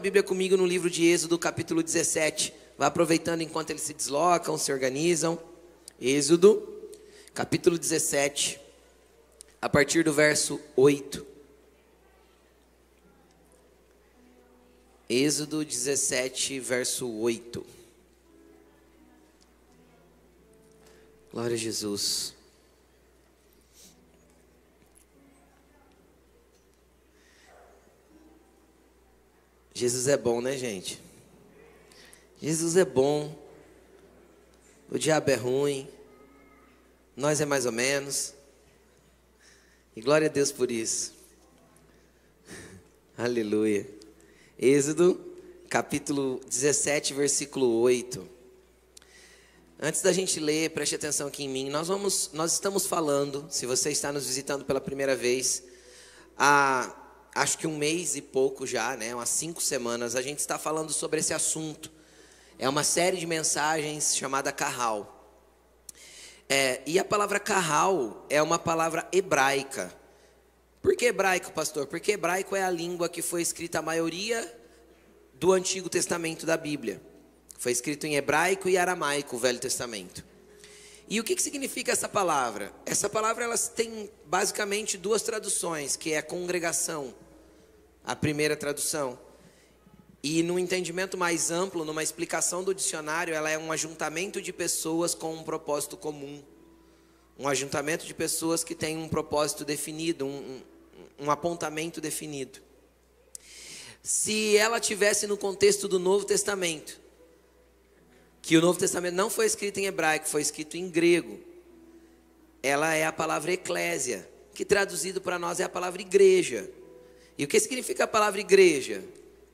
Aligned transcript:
Bíblia 0.00 0.22
comigo 0.22 0.56
no 0.56 0.64
livro 0.64 0.88
de 0.88 1.04
Êxodo, 1.04 1.38
capítulo 1.38 1.82
17. 1.82 2.54
Vai 2.78 2.88
aproveitando 2.88 3.42
enquanto 3.42 3.68
eles 3.68 3.82
se 3.82 3.92
deslocam, 3.92 4.56
se 4.56 4.72
organizam. 4.72 5.38
Êxodo, 6.00 6.66
capítulo 7.34 7.78
17, 7.78 8.58
a 9.60 9.68
partir 9.68 10.02
do 10.02 10.10
verso 10.10 10.58
8. 10.74 11.26
Êxodo 15.06 15.62
17, 15.62 16.58
verso 16.60 17.06
8. 17.06 17.66
Glória 21.30 21.54
a 21.54 21.58
Jesus. 21.58 22.34
Jesus 29.80 30.08
é 30.08 30.16
bom, 30.18 30.42
né, 30.42 30.58
gente? 30.58 31.00
Jesus 32.38 32.76
é 32.76 32.84
bom. 32.84 33.34
O 34.90 34.98
diabo 34.98 35.30
é 35.30 35.36
ruim. 35.36 35.88
Nós 37.16 37.40
é 37.40 37.46
mais 37.46 37.64
ou 37.64 37.72
menos. 37.72 38.34
E 39.96 40.02
glória 40.02 40.28
a 40.28 40.30
Deus 40.30 40.52
por 40.52 40.70
isso. 40.70 41.14
Aleluia. 43.16 43.88
Êxodo, 44.58 45.18
capítulo 45.66 46.42
17, 46.46 47.14
versículo 47.14 47.80
8. 47.80 48.28
Antes 49.80 50.02
da 50.02 50.12
gente 50.12 50.38
ler, 50.38 50.72
preste 50.72 50.94
atenção 50.94 51.28
aqui 51.28 51.44
em 51.44 51.48
mim. 51.48 51.70
Nós 51.70 51.88
vamos, 51.88 52.28
nós 52.34 52.52
estamos 52.52 52.84
falando, 52.84 53.46
se 53.48 53.64
você 53.64 53.90
está 53.90 54.12
nos 54.12 54.26
visitando 54.26 54.62
pela 54.62 54.78
primeira 54.78 55.16
vez, 55.16 55.62
há 56.36 56.99
acho 57.40 57.56
que 57.56 57.66
um 57.66 57.76
mês 57.76 58.16
e 58.16 58.20
pouco 58.20 58.66
já, 58.66 58.94
né, 58.96 59.14
umas 59.14 59.30
cinco 59.30 59.62
semanas, 59.62 60.14
a 60.14 60.20
gente 60.20 60.40
está 60.40 60.58
falando 60.58 60.92
sobre 60.92 61.20
esse 61.20 61.32
assunto. 61.32 61.90
É 62.58 62.68
uma 62.68 62.84
série 62.84 63.16
de 63.16 63.26
mensagens 63.26 64.14
chamada 64.14 64.52
Carral. 64.52 65.16
É, 66.46 66.82
e 66.84 66.98
a 66.98 67.04
palavra 67.04 67.40
carral 67.40 68.26
é 68.28 68.42
uma 68.42 68.58
palavra 68.58 69.08
hebraica. 69.12 69.90
Por 70.82 70.94
que 70.96 71.06
hebraico, 71.06 71.52
pastor? 71.52 71.86
Porque 71.86 72.12
hebraico 72.12 72.54
é 72.56 72.62
a 72.62 72.70
língua 72.70 73.08
que 73.08 73.22
foi 73.22 73.40
escrita 73.40 73.78
a 73.78 73.82
maioria 73.82 74.52
do 75.34 75.52
Antigo 75.52 75.88
Testamento 75.88 76.44
da 76.44 76.56
Bíblia. 76.56 77.00
Foi 77.56 77.72
escrito 77.72 78.04
em 78.04 78.16
hebraico 78.16 78.68
e 78.68 78.76
aramaico 78.76 79.36
o 79.36 79.38
Velho 79.38 79.60
Testamento. 79.60 80.24
E 81.08 81.18
o 81.20 81.24
que, 81.24 81.36
que 81.36 81.42
significa 81.42 81.92
essa 81.92 82.08
palavra? 82.08 82.72
Essa 82.84 83.08
palavra 83.08 83.44
elas 83.44 83.68
tem 83.68 84.10
basicamente 84.26 84.98
duas 84.98 85.22
traduções, 85.22 85.96
que 85.96 86.12
é 86.12 86.20
congregação, 86.20 87.14
a 88.04 88.16
primeira 88.16 88.56
tradução. 88.56 89.18
E 90.22 90.42
no 90.42 90.58
entendimento 90.58 91.16
mais 91.16 91.50
amplo, 91.50 91.84
numa 91.84 92.02
explicação 92.02 92.62
do 92.62 92.74
dicionário, 92.74 93.32
ela 93.32 93.48
é 93.48 93.56
um 93.56 93.72
ajuntamento 93.72 94.40
de 94.40 94.52
pessoas 94.52 95.14
com 95.14 95.34
um 95.34 95.42
propósito 95.42 95.96
comum. 95.96 96.42
Um 97.38 97.48
ajuntamento 97.48 98.04
de 98.04 98.12
pessoas 98.12 98.62
que 98.62 98.74
têm 98.74 98.98
um 98.98 99.08
propósito 99.08 99.64
definido, 99.64 100.26
um, 100.26 100.62
um, 101.18 101.26
um 101.26 101.30
apontamento 101.30 102.00
definido. 102.00 102.60
Se 104.02 104.56
ela 104.56 104.78
tivesse 104.78 105.26
no 105.26 105.38
contexto 105.38 105.88
do 105.88 105.98
Novo 105.98 106.24
Testamento, 106.26 107.00
que 108.42 108.56
o 108.56 108.60
Novo 108.60 108.78
Testamento 108.78 109.14
não 109.14 109.30
foi 109.30 109.46
escrito 109.46 109.78
em 109.78 109.86
hebraico, 109.86 110.28
foi 110.28 110.42
escrito 110.42 110.76
em 110.76 110.88
grego, 110.88 111.38
ela 112.62 112.94
é 112.94 113.06
a 113.06 113.12
palavra 113.12 113.52
eclésia, 113.52 114.28
que 114.54 114.64
traduzido 114.64 115.20
para 115.20 115.38
nós 115.38 115.60
é 115.60 115.64
a 115.64 115.68
palavra 115.68 116.02
igreja. 116.02 116.70
E 117.40 117.44
o 117.44 117.48
que 117.48 117.58
significa 117.58 118.04
a 118.04 118.06
palavra 118.06 118.40
igreja? 118.40 119.02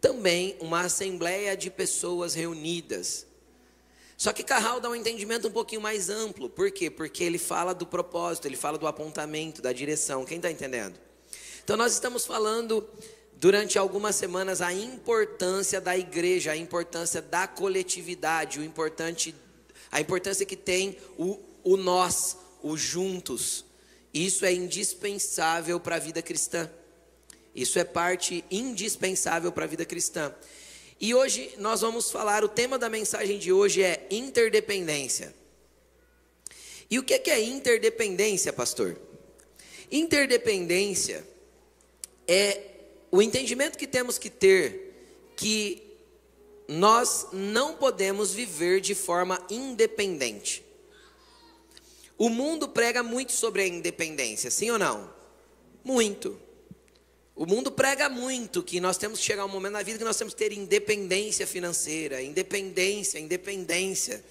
também 0.06 0.56
uma 0.60 0.82
assembleia 0.82 1.56
de 1.56 1.69
pessoas 1.69 2.32
reunidas. 2.32 3.26
Só 4.16 4.32
que 4.32 4.44
Carral 4.44 4.80
dá 4.80 4.88
um 4.88 4.94
entendimento 4.94 5.48
um 5.48 5.50
pouquinho 5.50 5.80
mais 5.80 6.08
amplo. 6.08 6.48
Por 6.48 6.70
quê? 6.70 6.88
Porque 6.88 7.24
ele 7.24 7.38
fala 7.38 7.74
do 7.74 7.84
propósito, 7.84 8.47
ele 8.47 8.56
fala 8.56 8.78
do 8.78 8.86
apontamento, 8.86 9.60
da 9.60 9.72
direção. 9.72 10.24
Quem 10.24 10.36
está 10.36 10.48
entendendo? 10.48 10.98
Então, 11.64 11.76
nós 11.76 11.92
estamos 11.92 12.24
falando 12.24 12.88
durante 13.34 13.78
algumas 13.78 14.14
semanas 14.14 14.62
a 14.62 14.72
importância 14.72 15.80
da 15.80 15.98
igreja, 15.98 16.53
a 16.53 16.56
importância 16.56 17.20
da 17.20 17.48
coletividade, 17.48 18.60
o 18.60 18.64
importante, 18.64 19.34
a 19.91 20.00
importância 20.00 20.47
que 20.47 20.56
tem 20.56 20.97
o, 21.18 21.36
o 21.64 21.76
nós, 21.76 22.36
o 22.62 22.76
juntos. 22.76 23.64
Isso 24.14 24.47
é 24.47 24.53
indispensável 24.53 25.80
para 25.80 25.97
a 25.97 25.98
vida 25.98 26.22
cristã. 26.22 26.70
Isso 27.56 27.78
é 27.78 27.84
parte 27.84 28.44
indispensável 28.50 29.50
para 29.50 29.65
a 29.65 29.67
vida 29.67 29.87
cristã. 29.87 30.33
E 31.00 31.15
hoje 31.15 31.55
nós 31.56 31.81
vamos 31.81 32.11
falar, 32.11 32.44
o 32.44 32.49
tema 32.49 32.78
da 32.78 32.91
mensagem 32.91 33.39
de 33.39 33.50
hoje 33.50 33.83
é 33.83 34.06
interdependência. 34.11 35.34
E 36.91 36.99
o 36.99 37.03
que 37.03 37.15
é 37.15 37.43
interdependência, 37.43 38.53
pastor? 38.53 39.00
Interdependência 39.91 41.27
é 42.28 42.61
o 43.11 43.22
entendimento 43.22 43.78
que 43.78 43.87
temos 43.87 44.19
que 44.19 44.28
ter 44.28 45.33
que 45.34 45.83
nós 46.69 47.28
não 47.33 47.75
podemos 47.75 48.34
viver 48.34 48.83
de 48.83 48.95
forma 48.95 49.43
independente. 49.49 50.62
O 52.19 52.28
mundo 52.28 52.69
prega 52.69 53.03
muito 53.03 53.33
sobre 53.33 53.62
a 53.62 53.66
independência, 53.66 54.50
sim 54.50 54.71
ou 54.71 54.78
não? 54.78 55.11
Muito. 55.83 56.46
O 57.36 57.44
mundo 57.44 57.70
prega 57.70 58.08
muito 58.08 58.62
que 58.62 58.80
nós 58.80 58.97
temos 58.97 59.20
que 59.20 59.26
chegar 59.26 59.44
um 59.44 59.48
momento 59.48 59.74
na 59.74 59.82
vida 59.82 59.98
que 59.98 60.04
nós 60.04 60.16
temos 60.16 60.32
que 60.32 60.38
ter 60.38 60.52
independência 60.52 61.47
financeira, 61.47 62.22
independência, 62.22 63.19
independência. 63.19 64.24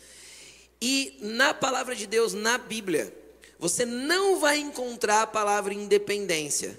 E 0.81 1.15
na 1.21 1.53
palavra 1.53 1.95
de 1.95 2.07
Deus, 2.07 2.33
na 2.33 2.57
Bíblia, 2.57 3.15
você 3.59 3.85
não 3.85 4.39
vai 4.39 4.57
encontrar 4.57 5.21
a 5.21 5.27
palavra 5.27 5.71
independência, 5.71 6.75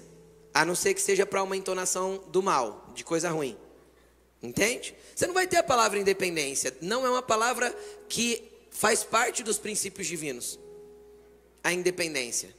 a 0.53 0.65
não 0.65 0.75
ser 0.75 0.93
que 0.93 1.01
seja 1.01 1.25
para 1.25 1.41
uma 1.41 1.55
entonação 1.55 2.21
do 2.27 2.43
mal, 2.43 2.91
de 2.93 3.05
coisa 3.05 3.29
ruim. 3.29 3.57
Entende? 4.43 4.93
Você 5.15 5.27
não 5.27 5.33
vai 5.33 5.47
ter 5.47 5.57
a 5.57 5.63
palavra 5.63 5.97
independência, 5.97 6.75
não 6.81 7.05
é 7.05 7.09
uma 7.09 7.23
palavra 7.23 7.73
que 8.09 8.43
faz 8.69 9.01
parte 9.01 9.43
dos 9.43 9.57
princípios 9.57 10.05
divinos. 10.05 10.59
A 11.63 11.71
independência. 11.71 12.53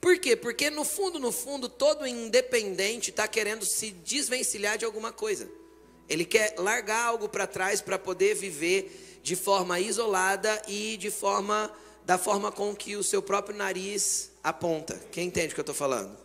Por 0.00 0.18
quê? 0.18 0.36
Porque 0.36 0.70
no 0.70 0.84
fundo, 0.84 1.18
no 1.18 1.32
fundo, 1.32 1.68
todo 1.68 2.06
independente 2.06 3.10
está 3.10 3.26
querendo 3.26 3.64
se 3.64 3.90
desvencilhar 3.90 4.78
de 4.78 4.84
alguma 4.84 5.12
coisa. 5.12 5.48
Ele 6.08 6.24
quer 6.24 6.54
largar 6.58 7.04
algo 7.04 7.28
para 7.28 7.46
trás 7.46 7.80
para 7.80 7.98
poder 7.98 8.34
viver 8.34 9.20
de 9.22 9.34
forma 9.34 9.80
isolada 9.80 10.62
e 10.68 10.96
de 10.96 11.10
forma 11.10 11.72
da 12.04 12.16
forma 12.16 12.52
com 12.52 12.74
que 12.74 12.94
o 12.94 13.02
seu 13.02 13.20
próprio 13.20 13.56
nariz 13.56 14.30
aponta. 14.42 14.94
Quem 15.10 15.26
entende 15.26 15.48
o 15.48 15.54
que 15.54 15.60
eu 15.60 15.62
estou 15.62 15.74
falando? 15.74 16.16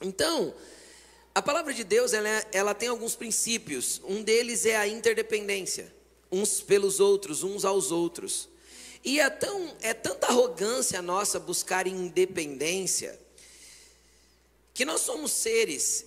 Então, 0.00 0.54
a 1.34 1.42
palavra 1.42 1.74
de 1.74 1.82
Deus 1.82 2.12
ela, 2.12 2.28
é, 2.28 2.46
ela 2.52 2.72
tem 2.72 2.88
alguns 2.88 3.16
princípios. 3.16 4.00
Um 4.04 4.22
deles 4.22 4.64
é 4.64 4.76
a 4.76 4.86
interdependência, 4.86 5.92
uns 6.30 6.60
pelos 6.60 7.00
outros, 7.00 7.42
uns 7.42 7.64
aos 7.64 7.90
outros. 7.90 8.48
E 9.04 9.20
é, 9.20 9.30
tão, 9.30 9.76
é 9.80 9.94
tanta 9.94 10.26
arrogância 10.26 11.00
nossa 11.00 11.38
buscar 11.38 11.86
independência, 11.86 13.18
que 14.74 14.84
nós 14.84 15.00
somos 15.00 15.32
seres 15.32 16.06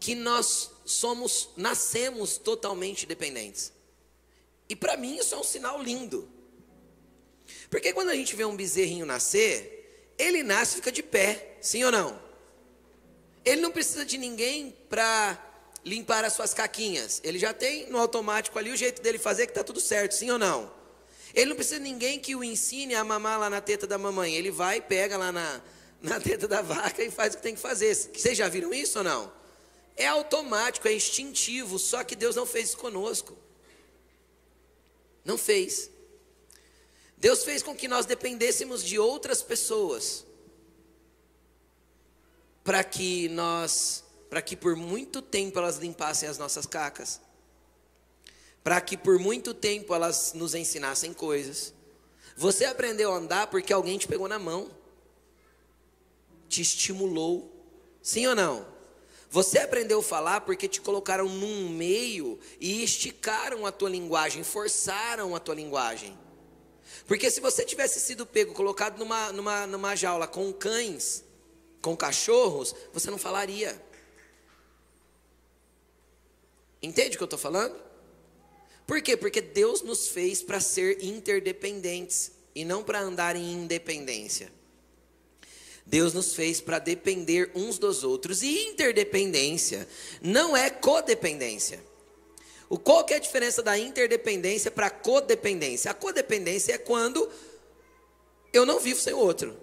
que 0.00 0.14
nós 0.14 0.70
somos, 0.86 1.50
nascemos 1.56 2.38
totalmente 2.38 3.04
dependentes. 3.04 3.70
E 4.66 4.74
para 4.74 4.96
mim 4.96 5.16
isso 5.18 5.34
é 5.34 5.38
um 5.38 5.44
sinal 5.44 5.80
lindo. 5.80 6.28
Porque 7.68 7.92
quando 7.92 8.08
a 8.08 8.14
gente 8.14 8.34
vê 8.34 8.44
um 8.44 8.56
bezerrinho 8.56 9.04
nascer, 9.04 10.14
ele 10.18 10.42
nasce 10.42 10.72
e 10.72 10.76
fica 10.76 10.90
de 10.90 11.02
pé, 11.02 11.58
sim 11.60 11.84
ou 11.84 11.92
não? 11.92 12.20
Ele 13.44 13.60
não 13.60 13.70
precisa 13.70 14.04
de 14.04 14.16
ninguém 14.16 14.74
para 14.88 15.38
limpar 15.84 16.24
as 16.24 16.32
suas 16.32 16.54
caquinhas. 16.54 17.20
Ele 17.22 17.38
já 17.38 17.52
tem 17.52 17.88
no 17.90 17.98
automático 17.98 18.58
ali 18.58 18.70
o 18.70 18.76
jeito 18.76 19.02
dele 19.02 19.18
fazer 19.18 19.46
que 19.46 19.52
está 19.52 19.62
tudo 19.62 19.80
certo, 19.80 20.12
sim 20.12 20.30
ou 20.30 20.38
não? 20.38 20.72
Ele 21.34 21.50
não 21.50 21.56
precisa 21.56 21.76
de 21.76 21.84
ninguém 21.84 22.18
que 22.18 22.34
o 22.34 22.42
ensine 22.42 22.94
a 22.94 23.04
mamar 23.04 23.38
lá 23.38 23.48
na 23.50 23.60
teta 23.60 23.86
da 23.86 23.96
mamãe. 23.96 24.34
Ele 24.34 24.50
vai, 24.50 24.80
pega 24.80 25.16
lá 25.16 25.30
na, 25.30 25.60
na 26.02 26.20
teta 26.20 26.48
da 26.48 26.62
vaca 26.62 27.02
e 27.02 27.10
faz 27.10 27.34
o 27.34 27.36
que 27.36 27.42
tem 27.42 27.54
que 27.54 27.60
fazer. 27.60 27.94
Vocês 27.94 28.36
já 28.36 28.48
viram 28.48 28.74
isso 28.74 28.98
ou 28.98 29.04
não? 29.04 29.32
É 29.96 30.06
automático, 30.06 30.88
é 30.88 30.92
instintivo, 30.92 31.78
só 31.78 32.02
que 32.02 32.16
Deus 32.16 32.36
não 32.36 32.46
fez 32.46 32.70
isso 32.70 32.78
conosco. 32.78 33.36
Não 35.24 35.36
fez. 35.36 35.90
Deus 37.16 37.44
fez 37.44 37.62
com 37.62 37.76
que 37.76 37.86
nós 37.86 38.06
dependêssemos 38.06 38.82
de 38.82 38.98
outras 38.98 39.42
pessoas 39.42 40.24
para 42.64 42.82
que 42.82 43.28
nós, 43.28 44.02
para 44.28 44.40
que 44.40 44.56
por 44.56 44.74
muito 44.74 45.20
tempo 45.20 45.58
elas 45.58 45.76
limpassem 45.76 46.28
as 46.28 46.38
nossas 46.38 46.66
cacas 46.66 47.20
para 48.62 48.80
que 48.80 48.96
por 48.96 49.18
muito 49.18 49.54
tempo 49.54 49.94
elas 49.94 50.32
nos 50.34 50.54
ensinassem 50.54 51.12
coisas. 51.12 51.72
Você 52.36 52.64
aprendeu 52.64 53.12
a 53.12 53.16
andar 53.16 53.46
porque 53.48 53.72
alguém 53.72 53.98
te 53.98 54.06
pegou 54.06 54.28
na 54.28 54.38
mão, 54.38 54.70
te 56.48 56.62
estimulou, 56.62 57.50
sim 58.02 58.26
ou 58.26 58.34
não? 58.34 58.66
Você 59.30 59.58
aprendeu 59.58 60.00
a 60.00 60.02
falar 60.02 60.40
porque 60.40 60.68
te 60.68 60.80
colocaram 60.80 61.28
num 61.28 61.68
meio 61.68 62.38
e 62.58 62.82
esticaram 62.82 63.64
a 63.64 63.70
tua 63.70 63.88
linguagem, 63.88 64.42
forçaram 64.42 65.36
a 65.36 65.40
tua 65.40 65.54
linguagem. 65.54 66.18
Porque 67.06 67.30
se 67.30 67.40
você 67.40 67.64
tivesse 67.64 68.00
sido 68.00 68.26
pego, 68.26 68.52
colocado 68.52 68.98
numa, 68.98 69.32
numa, 69.32 69.66
numa 69.66 69.94
jaula 69.94 70.26
com 70.26 70.52
cães, 70.52 71.22
com 71.80 71.96
cachorros, 71.96 72.74
você 72.92 73.10
não 73.10 73.18
falaria. 73.18 73.80
Entende 76.82 77.14
o 77.14 77.18
que 77.18 77.22
eu 77.22 77.26
estou 77.26 77.38
falando? 77.38 77.89
Por 78.90 79.00
quê? 79.00 79.16
Porque 79.16 79.40
Deus 79.40 79.82
nos 79.82 80.08
fez 80.08 80.42
para 80.42 80.58
ser 80.58 81.04
interdependentes 81.04 82.32
e 82.52 82.64
não 82.64 82.82
para 82.82 82.98
andar 83.00 83.36
em 83.36 83.52
independência. 83.52 84.52
Deus 85.86 86.12
nos 86.12 86.34
fez 86.34 86.60
para 86.60 86.80
depender 86.80 87.52
uns 87.54 87.78
dos 87.78 88.02
outros. 88.02 88.42
E 88.42 88.66
interdependência 88.66 89.86
não 90.20 90.56
é 90.56 90.68
codependência. 90.70 91.80
O 92.68 92.76
qual 92.76 93.04
que 93.04 93.14
é 93.14 93.18
a 93.18 93.20
diferença 93.20 93.62
da 93.62 93.78
interdependência 93.78 94.72
para 94.72 94.90
codependência? 94.90 95.92
A 95.92 95.94
codependência 95.94 96.72
é 96.72 96.78
quando 96.78 97.30
eu 98.52 98.66
não 98.66 98.80
vivo 98.80 99.00
sem 99.00 99.14
o 99.14 99.18
outro. 99.18 99.56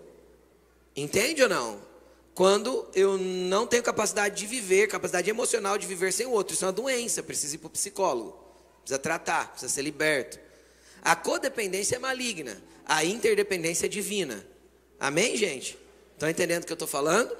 Entende 0.95 1.43
ou 1.43 1.49
não? 1.49 1.81
Quando 2.33 2.87
eu 2.95 3.17
não 3.17 3.67
tenho 3.67 3.83
capacidade 3.83 4.37
de 4.37 4.47
viver, 4.47 4.87
capacidade 4.87 5.29
emocional 5.29 5.77
de 5.77 5.85
viver 5.85 6.13
sem 6.13 6.25
o 6.25 6.31
outro. 6.31 6.53
Isso 6.53 6.63
é 6.63 6.67
uma 6.67 6.71
doença, 6.71 7.21
precisa 7.21 7.55
ir 7.55 7.57
para 7.57 7.67
o 7.67 7.71
psicólogo. 7.71 8.46
Precisa 8.87 8.99
tratar, 8.99 9.49
precisa 9.49 9.69
ser 9.69 9.81
liberto. 9.81 10.39
A 11.01 11.13
codependência 11.13 11.97
é 11.97 11.99
maligna, 11.99 12.63
a 12.85 13.03
interdependência 13.03 13.85
é 13.85 13.89
divina. 13.89 14.47
Amém, 14.97 15.35
gente? 15.35 15.77
Estão 16.13 16.29
entendendo 16.29 16.63
o 16.63 16.65
que 16.65 16.71
eu 16.71 16.75
estou 16.75 16.87
falando? 16.87 17.35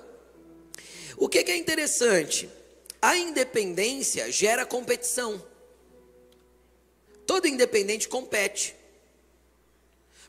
O 1.16 1.30
que, 1.30 1.42
que 1.46 1.52
é 1.52 1.56
interessante? 1.56 2.50
A 3.02 3.16
independência 3.16 4.30
gera 4.30 4.66
competição. 4.66 5.42
Todo 7.26 7.48
independente 7.48 8.10
compete. 8.10 8.76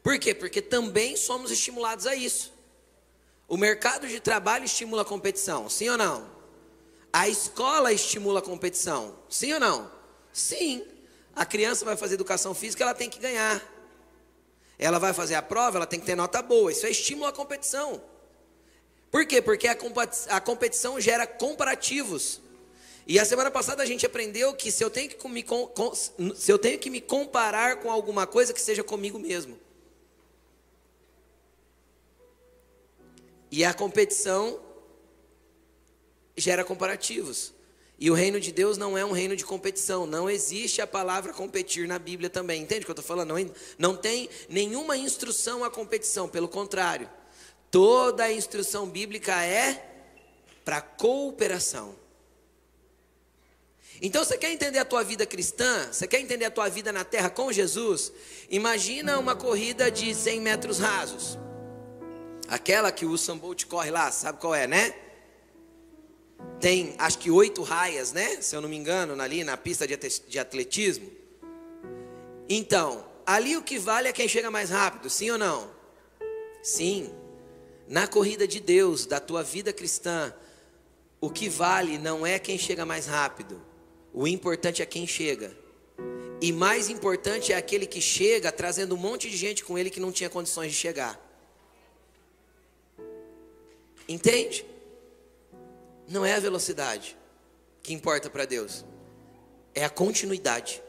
Por 0.05 0.21
quê? 0.21 0.33
Porque 0.33 0.63
também 0.63 1.17
somos 1.17 1.51
estimulados 1.51 2.07
a 2.07 2.15
isso. 2.15 2.53
O 3.49 3.57
mercado 3.57 4.07
de 4.07 4.21
trabalho 4.21 4.67
estimula 4.67 5.03
a 5.03 5.05
competição, 5.05 5.69
sim 5.69 5.89
ou 5.89 5.99
não? 5.99 6.31
A 7.13 7.29
escola 7.29 7.93
estimula 7.93 8.39
a 8.39 8.43
competição, 8.43 9.19
sim 9.29 9.53
ou 9.53 9.59
não? 9.59 9.91
Sim. 10.33 10.97
A 11.39 11.47
criança 11.47 11.85
vai 11.85 11.97
fazer 11.97 12.15
educação 12.15 12.53
física, 12.53 12.83
ela 12.83 12.95
tem 12.95 13.09
que 13.09 13.21
ganhar. 13.21 13.63
Ela 14.77 14.99
vai 14.99 15.13
fazer 15.13 15.37
a 15.37 15.43
prova, 15.43 15.79
ela 15.79 15.87
tem 15.87 16.01
que 16.01 16.05
ter 16.05 16.17
nota 16.17 16.43
boa. 16.43 16.73
Isso 16.73 16.85
é 16.85 16.91
estímulo 16.91 17.27
à 17.27 17.33
competição. 17.33 18.03
Por 19.09 19.25
quê? 19.25 19.41
Porque 19.41 19.69
a 19.69 20.41
competição 20.41 21.01
gera 21.01 21.29
comparativos. 21.29 22.41
E 23.07 23.21
a 23.21 23.25
semana 23.25 23.53
passada 23.53 23.85
a 23.85 23.87
gente 23.87 24.05
aprendeu 24.05 24.53
que 24.53 24.73
se 24.73 24.83
eu 24.83 24.91
tenho 24.91 25.11
que 25.11 25.29
me, 25.29 25.47
se 26.35 26.51
eu 26.51 26.59
tenho 26.59 26.77
que 26.77 26.91
me 26.91 27.01
comparar 27.01 27.77
com 27.77 27.93
alguma 27.93 28.27
coisa, 28.27 28.53
que 28.53 28.61
seja 28.61 28.83
comigo 28.83 29.17
mesmo. 29.17 29.57
E 33.49 33.65
a 33.65 33.73
competição 33.73 34.61
gera 36.37 36.65
comparativos. 36.65 37.55
E 37.99 38.11
o 38.11 38.15
reino 38.15 38.39
de 38.39 38.53
Deus 38.53 38.79
não 38.79 38.97
é 38.97 39.05
um 39.05 39.11
reino 39.11 39.35
de 39.35 39.45
competição. 39.45 40.07
Não 40.07 40.31
existe 40.31 40.81
a 40.81 40.87
palavra 40.87 41.33
competir 41.33 41.89
na 41.89 41.99
Bíblia 41.99 42.31
também. 42.31 42.63
Entende 42.63 42.83
o 42.83 42.85
que 42.85 42.91
eu 42.91 42.93
estou 42.93 43.05
falando? 43.05 43.31
Não, 43.31 43.51
não 43.77 43.97
tem 43.97 44.29
nenhuma 44.49 44.97
instrução 44.97 45.65
à 45.65 45.71
competição. 45.71 46.29
Pelo 46.29 46.47
contrário. 46.47 47.11
Toda 47.71 48.25
a 48.25 48.33
instrução 48.33 48.89
bíblica 48.89 49.43
é 49.45 49.85
para 50.65 50.81
cooperação. 50.81 51.97
Então 54.01 54.25
você 54.25 54.39
quer 54.39 54.53
entender 54.53 54.79
a 54.79 54.85
tua 54.85 55.03
vida 55.03 55.27
cristã? 55.27 55.89
Você 55.91 56.07
quer 56.07 56.21
entender 56.21 56.45
a 56.45 56.51
tua 56.51 56.69
vida 56.69 56.93
na 56.93 57.05
terra 57.05 57.29
com 57.29 57.51
Jesus? 57.51 58.13
Imagina 58.49 59.19
uma 59.19 59.35
corrida 59.35 59.91
de 59.91 60.15
100 60.15 60.41
metros 60.41 60.79
rasos. 60.79 61.37
Aquela 62.47 62.93
que 62.93 63.05
o 63.05 63.11
Usain 63.11 63.37
Bolt 63.37 63.65
corre 63.67 63.91
lá, 63.91 64.11
sabe 64.13 64.39
qual 64.39 64.55
é, 64.55 64.67
né? 64.67 64.95
Tem 66.61 66.95
acho 66.99 67.19
que 67.19 67.31
oito 67.31 67.63
raias, 67.63 68.13
né? 68.13 68.41
Se 68.41 68.57
eu 68.57 68.61
não 68.61 68.69
me 68.69 68.77
engano, 68.77 69.21
ali 69.21 69.45
na 69.45 69.57
pista 69.57 69.87
de 69.87 70.39
atletismo. 70.39 71.11
Então, 72.49 73.05
ali 73.27 73.57
o 73.57 73.63
que 73.63 73.79
vale 73.79 74.09
é 74.09 74.13
quem 74.13 74.27
chega 74.27 74.51
mais 74.51 74.71
rápido, 74.71 75.09
sim 75.11 75.31
ou 75.31 75.39
não? 75.39 75.71
Sim. 76.63 77.11
Na 77.87 78.07
corrida 78.07 78.47
de 78.47 78.61
Deus, 78.61 79.07
da 79.07 79.21
tua 79.21 79.43
vida 79.43 79.73
cristã, 79.73 80.35
o 81.21 81.31
que 81.31 81.49
vale 81.49 81.99
não 81.99 82.27
é 82.27 82.39
quem 82.39 82.59
chega 82.59 82.85
mais 82.85 83.07
rápido, 83.07 83.61
o 84.13 84.27
importante 84.27 84.83
é 84.83 84.87
quem 84.87 85.07
chega. 85.07 85.57
E 86.41 86.53
mais 86.53 86.89
importante 86.89 87.53
é 87.53 87.57
aquele 87.57 87.87
que 87.87 88.01
chega 88.01 88.53
trazendo 88.53 88.95
um 88.95 88.99
monte 88.99 89.29
de 89.29 89.37
gente 89.37 89.65
com 89.65 89.77
ele 89.77 89.91
que 89.91 90.01
não 90.01 90.13
tinha 90.13 90.31
condições 90.31 90.71
de 90.71 90.79
chegar. 90.79 91.21
Entende? 94.09 94.65
Não 96.09 96.25
é 96.25 96.33
a 96.33 96.41
velocidade 96.41 97.17
que 97.83 97.93
importa 97.93 98.31
para 98.31 98.47
Deus, 98.47 98.83
é 99.75 99.85
a 99.85 99.91
continuidade. 99.91 100.83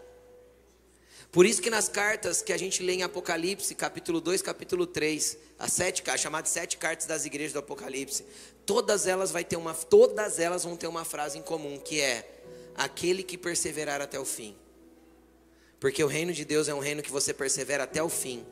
Por 1.29 1.45
isso 1.45 1.61
que 1.61 1.69
nas 1.69 1.89
cartas 1.89 2.41
que 2.41 2.53
a 2.53 2.57
gente 2.57 2.81
lê 2.81 2.93
em 2.93 3.03
Apocalipse, 3.03 3.75
capítulo 3.75 4.21
2, 4.21 4.41
capítulo 4.41 4.87
3, 4.87 5.37
as 5.59 5.73
sete 5.73 6.01
chamadas 6.17 6.49
sete 6.49 6.77
cartas 6.77 7.05
das 7.05 7.25
igrejas 7.25 7.51
do 7.51 7.59
Apocalipse, 7.59 8.25
todas 8.65 9.05
elas 9.05 9.29
vai 9.29 9.43
ter 9.43 9.57
uma, 9.57 9.73
todas 9.73 10.39
elas 10.39 10.63
vão 10.63 10.77
ter 10.77 10.87
uma 10.87 11.03
frase 11.03 11.37
em 11.37 11.41
comum, 11.41 11.77
que 11.77 11.99
é 11.99 12.41
aquele 12.75 13.21
que 13.21 13.37
perseverar 13.37 14.01
até 14.01 14.17
o 14.17 14.25
fim. 14.25 14.55
Porque 15.81 16.01
o 16.01 16.07
reino 16.07 16.31
de 16.31 16.45
Deus 16.45 16.69
é 16.69 16.73
um 16.73 16.79
reino 16.79 17.03
que 17.03 17.11
você 17.11 17.33
persevera 17.33 17.83
até 17.83 18.01
o 18.01 18.09
fim. 18.09 18.45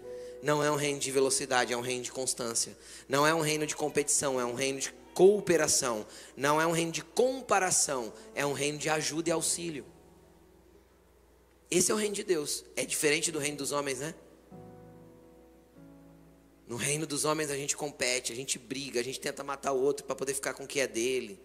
Não 0.44 0.64
é 0.64 0.70
um 0.70 0.76
reino 0.76 1.00
de 1.00 1.12
velocidade, 1.12 1.74
é 1.74 1.78
um 1.78 1.82
reino 1.82 2.04
de 2.04 2.12
constância. 2.12 2.78
Não 3.08 3.26
é 3.26 3.34
um 3.34 3.42
reino 3.42 3.66
de 3.66 3.76
competição, 3.76 4.40
é 4.40 4.46
um 4.46 4.54
reino 4.54 4.80
de 4.80 4.94
cooperação. 5.18 6.06
Não 6.36 6.62
é 6.62 6.68
um 6.68 6.72
reino 6.72 6.92
de 6.92 7.04
comparação, 7.04 8.14
é 8.36 8.46
um 8.46 8.54
reino 8.54 8.78
de 8.78 8.88
ajuda 8.88 9.30
e 9.30 9.32
auxílio. 9.32 9.84
Esse 11.72 11.92
é 11.92 11.96
o 11.96 11.98
reino 11.98 12.14
de 12.14 12.24
Deus. 12.24 12.64
É 12.76 12.86
diferente 12.86 13.32
do 13.32 13.40
reino 13.40 13.58
dos 13.58 13.72
homens, 13.72 13.98
né? 13.98 14.14
No 16.68 16.76
reino 16.76 17.08
dos 17.08 17.26
homens 17.26 17.50
a 17.50 17.56
gente 17.56 17.76
compete, 17.76 18.32
a 18.32 18.36
gente 18.36 18.60
briga, 18.60 19.00
a 19.00 19.04
gente 19.04 19.20
tenta 19.20 19.44
matar 19.44 19.72
o 19.72 19.82
outro 19.82 20.06
para 20.06 20.16
poder 20.16 20.36
ficar 20.36 20.54
com 20.54 20.66
o 20.66 20.68
que 20.68 20.80
é 20.80 20.86
dele. 20.86 21.42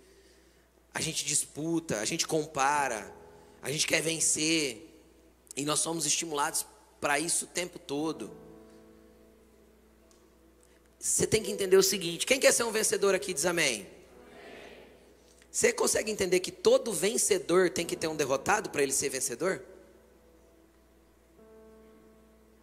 A 0.93 1.01
gente 1.01 1.25
disputa, 1.25 1.99
a 1.99 2.05
gente 2.05 2.27
compara, 2.27 3.11
a 3.63 3.73
gente 3.73 3.87
quer 3.87 4.03
vencer. 4.03 4.87
E 5.57 5.65
nós 5.65 5.81
somos 5.81 6.05
estimulados 6.05 6.67
para 7.01 7.19
isso 7.19 7.47
o 7.47 7.49
tempo 7.49 7.79
todo. 7.79 8.31
Você 11.03 11.27
tem 11.27 11.43
que 11.43 11.51
entender 11.51 11.77
o 11.77 11.83
seguinte: 11.83 12.25
quem 12.25 12.39
quer 12.39 12.53
ser 12.53 12.63
um 12.63 12.71
vencedor 12.71 13.13
aqui 13.13 13.35
diz 13.35 13.45
amém? 13.45 13.89
Você 15.51 15.73
consegue 15.73 16.13
entender 16.13 16.39
que 16.39 16.53
todo 16.53 16.93
vencedor 16.93 17.69
tem 17.71 17.85
que 17.85 17.97
ter 17.97 18.07
um 18.07 18.15
derrotado 18.15 18.71
para 18.71 18.85
ele 18.85 18.93
ser 18.93 19.09
vencedor? 19.09 19.61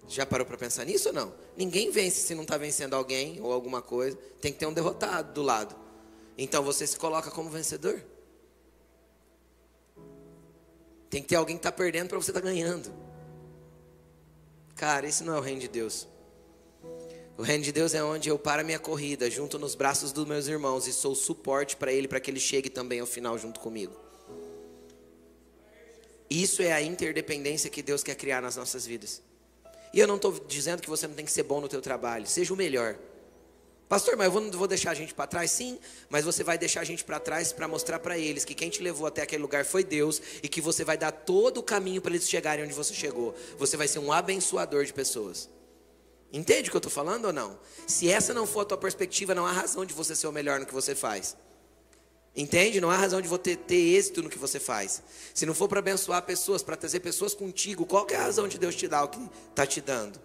Já 0.07 0.25
parou 0.25 0.45
para 0.45 0.57
pensar 0.57 0.85
nisso 0.85 1.09
ou 1.09 1.13
não? 1.13 1.33
Ninguém 1.57 1.91
vence 1.91 2.21
se 2.21 2.33
não 2.33 2.43
está 2.43 2.57
vencendo 2.57 2.93
alguém 2.93 3.41
ou 3.41 3.51
alguma 3.51 3.81
coisa. 3.81 4.17
Tem 4.39 4.53
que 4.53 4.57
ter 4.57 4.65
um 4.65 4.73
derrotado 4.73 5.33
do 5.33 5.41
lado. 5.41 5.75
Então 6.37 6.63
você 6.63 6.87
se 6.87 6.97
coloca 6.97 7.29
como 7.29 7.49
vencedor. 7.49 8.01
Tem 11.09 11.21
que 11.21 11.27
ter 11.27 11.35
alguém 11.35 11.57
que 11.57 11.59
está 11.59 11.73
perdendo 11.73 12.07
para 12.07 12.17
você 12.17 12.31
estar 12.31 12.39
tá 12.39 12.47
ganhando. 12.47 12.89
Cara, 14.75 15.05
esse 15.05 15.25
não 15.25 15.35
é 15.35 15.37
o 15.37 15.41
reino 15.41 15.59
de 15.59 15.67
Deus. 15.67 16.07
O 17.39 17.41
reino 17.41 17.63
de 17.63 17.71
Deus 17.71 17.93
é 17.93 18.03
onde 18.03 18.27
eu 18.27 18.37
paro 18.37 18.59
a 18.59 18.63
minha 18.65 18.77
corrida 18.77 19.31
junto 19.31 19.57
nos 19.57 19.73
braços 19.73 20.11
dos 20.11 20.27
meus 20.27 20.47
irmãos 20.47 20.87
e 20.87 20.91
sou 20.91 21.15
suporte 21.15 21.77
para 21.77 21.89
ele 21.89 22.05
para 22.05 22.19
que 22.19 22.29
ele 22.29 22.37
chegue 22.37 22.69
também 22.69 22.99
ao 22.99 23.07
final 23.07 23.37
junto 23.37 23.61
comigo. 23.61 23.95
Isso 26.29 26.61
é 26.61 26.73
a 26.73 26.81
interdependência 26.81 27.69
que 27.69 27.81
Deus 27.81 28.03
quer 28.03 28.15
criar 28.15 28.41
nas 28.41 28.57
nossas 28.57 28.85
vidas. 28.85 29.21
E 29.93 30.01
eu 30.01 30.05
não 30.05 30.17
estou 30.17 30.37
dizendo 30.49 30.81
que 30.81 30.89
você 30.89 31.07
não 31.07 31.15
tem 31.15 31.23
que 31.23 31.31
ser 31.31 31.43
bom 31.43 31.61
no 31.61 31.69
teu 31.69 31.81
trabalho, 31.81 32.27
seja 32.27 32.53
o 32.53 32.57
melhor. 32.57 32.97
Pastor, 33.87 34.17
mas 34.17 34.25
eu 34.25 34.31
vou, 34.33 34.51
vou 34.51 34.67
deixar 34.67 34.91
a 34.91 34.93
gente 34.93 35.13
para 35.13 35.25
trás? 35.25 35.49
Sim, 35.49 35.79
mas 36.09 36.25
você 36.25 36.43
vai 36.43 36.57
deixar 36.57 36.81
a 36.81 36.83
gente 36.83 37.05
para 37.05 37.21
trás 37.21 37.53
para 37.53 37.69
mostrar 37.69 37.99
para 37.99 38.17
eles 38.17 38.43
que 38.43 38.53
quem 38.53 38.69
te 38.69 38.83
levou 38.83 39.07
até 39.07 39.21
aquele 39.21 39.41
lugar 39.41 39.63
foi 39.63 39.85
Deus 39.85 40.21
e 40.43 40.49
que 40.49 40.59
você 40.59 40.83
vai 40.83 40.97
dar 40.97 41.13
todo 41.13 41.59
o 41.59 41.63
caminho 41.63 42.01
para 42.01 42.11
eles 42.11 42.27
chegarem 42.27 42.65
onde 42.65 42.73
você 42.73 42.93
chegou. 42.93 43.33
Você 43.57 43.77
vai 43.77 43.87
ser 43.87 43.99
um 43.99 44.11
abençoador 44.11 44.83
de 44.83 44.91
pessoas. 44.91 45.47
Entende 46.31 46.69
o 46.69 46.71
que 46.71 46.77
eu 46.77 46.79
estou 46.79 46.91
falando 46.91 47.25
ou 47.25 47.33
não? 47.33 47.59
Se 47.87 48.09
essa 48.09 48.33
não 48.33 48.45
for 48.45 48.61
a 48.61 48.65
tua 48.65 48.77
perspectiva, 48.77 49.33
não 49.33 49.45
há 49.45 49.51
razão 49.51 49.83
de 49.83 49.93
você 49.93 50.15
ser 50.15 50.27
o 50.27 50.31
melhor 50.31 50.59
no 50.59 50.65
que 50.65 50.73
você 50.73 50.93
faz. 50.93 51.35
Entende? 52.35 52.79
Não 52.79 52.91
há 52.91 52.95
razão 52.95 53.19
de 53.19 53.27
você 53.27 53.55
ter 53.55 53.95
êxito 53.95 54.21
no 54.21 54.29
que 54.29 54.37
você 54.37 54.59
faz. 54.59 55.01
Se 55.33 55.45
não 55.45 55.53
for 55.55 55.67
para 55.67 55.79
abençoar 55.79 56.21
pessoas, 56.23 56.61
para 56.61 56.77
trazer 56.77 56.99
pessoas 56.99 57.33
contigo, 57.33 57.85
qual 57.85 58.05
é 58.09 58.15
a 58.15 58.21
razão 58.21 58.47
de 58.47 58.59
Deus 58.59 58.75
te 58.75 58.87
dar 58.87 59.03
o 59.03 59.07
que 59.07 59.19
está 59.49 59.65
te 59.65 59.81
dando? 59.81 60.21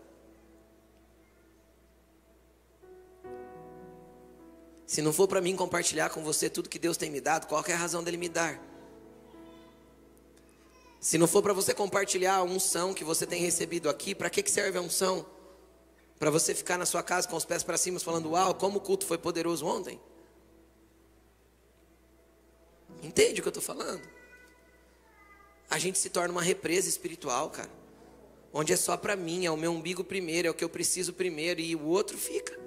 Se 4.87 5.01
não 5.01 5.13
for 5.13 5.27
para 5.27 5.41
mim 5.41 5.57
compartilhar 5.57 6.11
com 6.11 6.23
você 6.23 6.51
tudo 6.51 6.69
que 6.69 6.79
Deus 6.79 6.99
tem 6.99 7.11
me 7.11 7.21
dado, 7.21 7.47
qual 7.47 7.65
é 7.67 7.73
a 7.73 7.77
razão 7.77 8.05
dele 8.05 8.19
me 8.19 8.29
dar? 8.29 8.61
Se 11.01 11.17
não 11.19 11.27
for 11.27 11.43
para 11.43 11.53
você 11.53 11.75
compartilhar 11.75 12.37
a 12.37 12.43
unção 12.43 12.95
que 12.95 13.03
você 13.03 13.27
tem 13.27 13.41
recebido 13.41 13.89
aqui, 13.89 14.15
para 14.15 14.29
que, 14.29 14.43
que 14.43 14.51
serve 14.51 14.79
a 14.79 14.83
unção? 14.83 15.34
Para 16.19 16.31
você 16.31 16.55
ficar 16.55 16.79
na 16.79 16.87
sua 16.87 17.03
casa 17.03 17.29
com 17.29 17.37
os 17.37 17.45
pés 17.45 17.63
para 17.63 17.77
cima 17.77 18.01
falando, 18.01 18.31
uau, 18.31 18.55
como 18.55 18.79
o 18.79 18.81
culto 18.81 19.05
foi 19.05 19.19
poderoso 19.19 19.67
ontem? 19.67 20.01
Entende 23.03 23.41
o 23.41 23.43
que 23.43 23.49
eu 23.49 23.51
estou 23.51 23.63
falando? 23.63 24.03
A 25.69 25.79
gente 25.79 25.99
se 25.99 26.09
torna 26.09 26.33
uma 26.33 26.43
represa 26.43 26.89
espiritual, 26.89 27.51
cara. 27.51 27.71
Onde 28.53 28.73
é 28.73 28.77
só 28.77 28.97
para 28.97 29.17
mim, 29.17 29.45
é 29.45 29.51
o 29.51 29.57
meu 29.57 29.73
umbigo 29.73 30.05
primeiro, 30.05 30.47
é 30.49 30.51
o 30.51 30.55
que 30.55 30.63
eu 30.63 30.69
preciso 30.69 31.13
primeiro, 31.13 31.61
e 31.61 31.75
o 31.75 31.85
outro 31.85 32.17
fica. 32.17 32.59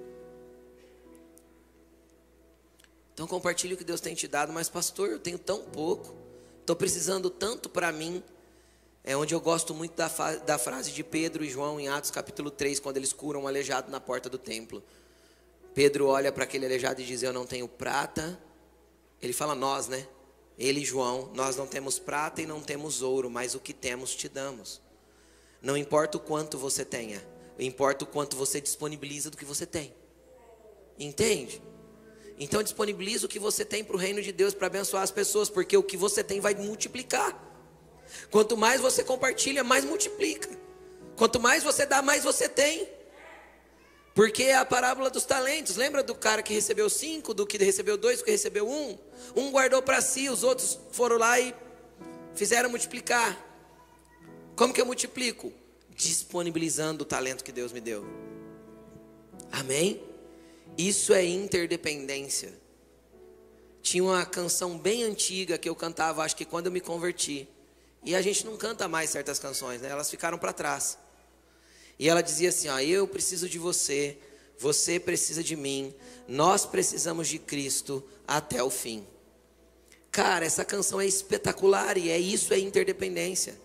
Então 3.14 3.26
compartilhe 3.26 3.74
o 3.74 3.76
que 3.76 3.82
Deus 3.82 4.00
tem 4.00 4.14
te 4.14 4.28
dado, 4.28 4.52
mas 4.52 4.68
pastor, 4.68 5.08
eu 5.08 5.18
tenho 5.18 5.38
tão 5.38 5.64
pouco. 5.64 6.14
Estou 6.60 6.76
precisando 6.76 7.30
tanto 7.30 7.68
para 7.68 7.90
mim. 7.90 8.22
É 9.04 9.16
onde 9.16 9.34
eu 9.34 9.40
gosto 9.40 9.74
muito 9.74 9.94
da, 9.94 10.08
da 10.44 10.58
frase 10.58 10.92
de 10.92 11.02
Pedro 11.02 11.44
e 11.44 11.48
João 11.48 11.80
em 11.80 11.88
Atos 11.88 12.10
capítulo 12.10 12.50
3, 12.50 12.80
quando 12.80 12.96
eles 12.96 13.12
curam 13.12 13.42
um 13.42 13.46
aleijado 13.46 13.90
na 13.90 14.00
porta 14.00 14.28
do 14.28 14.38
templo. 14.38 14.82
Pedro 15.74 16.08
olha 16.08 16.32
para 16.32 16.44
aquele 16.44 16.66
aleijado 16.66 17.00
e 17.00 17.04
diz: 17.04 17.22
Eu 17.22 17.32
não 17.32 17.46
tenho 17.46 17.68
prata. 17.68 18.38
Ele 19.22 19.32
fala 19.32 19.54
nós, 19.54 19.88
né? 19.88 20.06
Ele 20.58 20.80
e 20.80 20.84
João, 20.84 21.30
nós 21.34 21.56
não 21.56 21.66
temos 21.66 21.98
prata 21.98 22.42
e 22.42 22.46
não 22.46 22.60
temos 22.60 23.00
ouro, 23.00 23.30
mas 23.30 23.54
o 23.54 23.60
que 23.60 23.72
temos 23.72 24.14
te 24.14 24.28
damos. 24.28 24.80
Não 25.62 25.76
importa 25.76 26.18
o 26.18 26.20
quanto 26.20 26.58
você 26.58 26.84
tenha, 26.84 27.24
importa 27.58 28.04
o 28.04 28.08
quanto 28.08 28.36
você 28.36 28.60
disponibiliza 28.60 29.30
do 29.30 29.36
que 29.36 29.44
você 29.44 29.64
tem. 29.64 29.94
Entende? 30.98 31.62
Então 32.38 32.62
disponibiliza 32.62 33.26
o 33.26 33.28
que 33.28 33.38
você 33.38 33.64
tem 33.64 33.84
para 33.84 33.96
o 33.96 33.98
reino 33.98 34.20
de 34.20 34.32
Deus 34.32 34.54
para 34.54 34.66
abençoar 34.66 35.02
as 35.02 35.10
pessoas, 35.10 35.48
porque 35.48 35.76
o 35.76 35.82
que 35.82 35.96
você 35.96 36.22
tem 36.22 36.40
vai 36.40 36.54
multiplicar. 36.54 37.47
Quanto 38.30 38.56
mais 38.56 38.80
você 38.80 39.04
compartilha, 39.04 39.62
mais 39.64 39.84
multiplica. 39.84 40.48
Quanto 41.16 41.40
mais 41.40 41.62
você 41.62 41.84
dá, 41.84 42.00
mais 42.00 42.24
você 42.24 42.48
tem. 42.48 42.88
Porque 44.14 44.44
é 44.44 44.56
a 44.56 44.64
parábola 44.64 45.10
dos 45.10 45.24
talentos. 45.24 45.76
Lembra 45.76 46.02
do 46.02 46.14
cara 46.14 46.42
que 46.42 46.52
recebeu 46.52 46.90
cinco, 46.90 47.32
do 47.32 47.46
que 47.46 47.56
recebeu 47.58 47.96
dois, 47.96 48.18
do 48.18 48.24
que 48.24 48.30
recebeu 48.30 48.68
um? 48.68 48.98
Um 49.36 49.50
guardou 49.50 49.80
para 49.82 50.00
si, 50.00 50.28
os 50.28 50.42
outros 50.42 50.78
foram 50.92 51.18
lá 51.18 51.38
e 51.38 51.54
fizeram 52.34 52.68
multiplicar. 52.70 53.36
Como 54.56 54.74
que 54.74 54.80
eu 54.80 54.86
multiplico? 54.86 55.52
Disponibilizando 55.90 57.02
o 57.02 57.06
talento 57.06 57.44
que 57.44 57.52
Deus 57.52 57.72
me 57.72 57.80
deu. 57.80 58.04
Amém? 59.52 60.02
Isso 60.76 61.12
é 61.14 61.24
interdependência. 61.24 62.52
Tinha 63.82 64.02
uma 64.02 64.26
canção 64.26 64.76
bem 64.76 65.04
antiga 65.04 65.56
que 65.56 65.68
eu 65.68 65.74
cantava, 65.74 66.22
acho 66.22 66.36
que 66.36 66.44
quando 66.44 66.66
eu 66.66 66.72
me 66.72 66.80
converti. 66.80 67.48
E 68.08 68.14
a 68.14 68.22
gente 68.22 68.46
não 68.46 68.56
canta 68.56 68.88
mais 68.88 69.10
certas 69.10 69.38
canções, 69.38 69.82
né? 69.82 69.90
Elas 69.90 70.08
ficaram 70.08 70.38
para 70.38 70.50
trás. 70.50 70.96
E 71.98 72.08
ela 72.08 72.22
dizia 72.22 72.48
assim: 72.48 72.66
ó, 72.66 72.80
eu 72.80 73.06
preciso 73.06 73.46
de 73.46 73.58
você, 73.58 74.16
você 74.58 74.98
precisa 74.98 75.44
de 75.44 75.54
mim, 75.54 75.94
nós 76.26 76.64
precisamos 76.64 77.28
de 77.28 77.38
Cristo 77.38 78.02
até 78.26 78.62
o 78.62 78.70
fim. 78.70 79.06
Cara, 80.10 80.46
essa 80.46 80.64
canção 80.64 80.98
é 80.98 81.04
espetacular 81.04 81.98
e 81.98 82.08
é 82.08 82.18
isso 82.18 82.54
é 82.54 82.58
interdependência. 82.58 83.60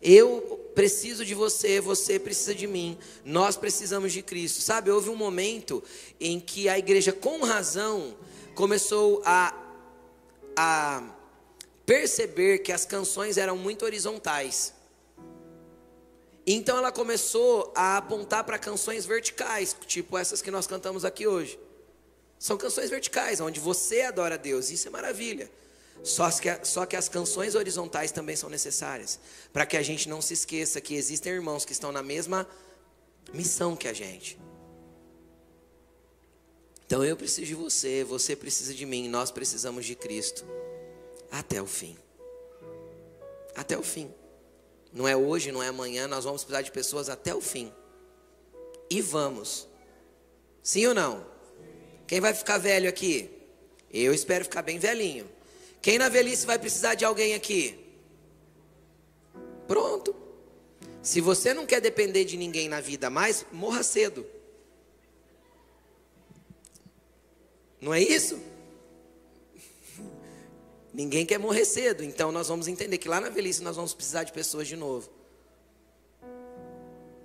Eu 0.00 0.70
preciso 0.74 1.22
de 1.22 1.34
você, 1.34 1.82
você 1.82 2.18
precisa 2.18 2.54
de 2.54 2.66
mim, 2.66 2.96
nós 3.26 3.58
precisamos 3.58 4.10
de 4.10 4.22
Cristo. 4.22 4.62
Sabe, 4.62 4.90
houve 4.90 5.10
um 5.10 5.16
momento 5.16 5.84
em 6.18 6.40
que 6.40 6.66
a 6.66 6.78
igreja, 6.78 7.12
com 7.12 7.44
razão, 7.44 8.16
começou 8.54 9.20
a, 9.22 9.54
a 10.56 11.19
perceber 11.90 12.58
que 12.58 12.70
as 12.70 12.84
canções 12.84 13.36
eram 13.36 13.56
muito 13.56 13.84
horizontais. 13.84 14.72
Então 16.46 16.78
ela 16.78 16.92
começou 16.92 17.72
a 17.74 17.96
apontar 17.96 18.44
para 18.44 18.60
canções 18.60 19.04
verticais, 19.04 19.76
tipo 19.88 20.16
essas 20.16 20.40
que 20.40 20.52
nós 20.52 20.68
cantamos 20.68 21.04
aqui 21.04 21.26
hoje. 21.26 21.58
São 22.38 22.56
canções 22.56 22.90
verticais, 22.90 23.40
onde 23.40 23.58
você 23.58 24.02
adora 24.02 24.36
a 24.36 24.38
Deus, 24.38 24.70
isso 24.70 24.86
é 24.86 24.90
maravilha. 24.92 25.50
Só 26.04 26.30
que, 26.30 26.64
só 26.64 26.86
que 26.86 26.94
as 26.94 27.08
canções 27.08 27.56
horizontais 27.56 28.12
também 28.12 28.36
são 28.36 28.48
necessárias, 28.48 29.18
para 29.52 29.66
que 29.66 29.76
a 29.76 29.82
gente 29.82 30.08
não 30.08 30.22
se 30.22 30.34
esqueça 30.34 30.80
que 30.80 30.94
existem 30.94 31.32
irmãos 31.32 31.64
que 31.64 31.72
estão 31.72 31.90
na 31.90 32.04
mesma 32.04 32.46
missão 33.34 33.74
que 33.74 33.88
a 33.88 33.92
gente. 33.92 34.38
Então 36.86 37.04
eu 37.04 37.16
preciso 37.16 37.48
de 37.48 37.54
você, 37.56 38.04
você 38.04 38.36
precisa 38.36 38.72
de 38.72 38.86
mim, 38.86 39.08
nós 39.08 39.32
precisamos 39.32 39.84
de 39.84 39.96
Cristo 39.96 40.46
até 41.30 41.60
o 41.60 41.66
fim. 41.66 41.96
Até 43.54 43.76
o 43.78 43.82
fim. 43.82 44.12
Não 44.92 45.06
é 45.06 45.16
hoje, 45.16 45.52
não 45.52 45.62
é 45.62 45.68
amanhã, 45.68 46.08
nós 46.08 46.24
vamos 46.24 46.42
precisar 46.42 46.62
de 46.62 46.72
pessoas 46.72 47.08
até 47.08 47.34
o 47.34 47.40
fim. 47.40 47.72
E 48.88 49.00
vamos. 49.00 49.68
Sim 50.62 50.86
ou 50.86 50.94
não? 50.94 51.26
Quem 52.06 52.20
vai 52.20 52.34
ficar 52.34 52.58
velho 52.58 52.88
aqui? 52.88 53.30
Eu 53.92 54.12
espero 54.12 54.44
ficar 54.44 54.62
bem 54.62 54.78
velhinho. 54.78 55.30
Quem 55.80 55.98
na 55.98 56.08
velhice 56.08 56.44
vai 56.44 56.58
precisar 56.58 56.94
de 56.94 57.04
alguém 57.04 57.34
aqui? 57.34 57.78
Pronto. 59.66 60.14
Se 61.02 61.20
você 61.20 61.54
não 61.54 61.64
quer 61.64 61.80
depender 61.80 62.24
de 62.24 62.36
ninguém 62.36 62.68
na 62.68 62.80
vida 62.80 63.08
mais, 63.08 63.46
morra 63.52 63.82
cedo. 63.82 64.26
Não 67.80 67.94
é 67.94 68.00
isso? 68.02 68.38
Ninguém 71.00 71.24
quer 71.24 71.38
morrer 71.38 71.64
cedo, 71.64 72.04
então 72.04 72.30
nós 72.30 72.48
vamos 72.48 72.68
entender 72.68 72.98
que 72.98 73.08
lá 73.08 73.22
na 73.22 73.30
velhice 73.30 73.62
nós 73.62 73.74
vamos 73.74 73.94
precisar 73.94 74.22
de 74.22 74.34
pessoas 74.34 74.68
de 74.68 74.76
novo. 74.76 75.08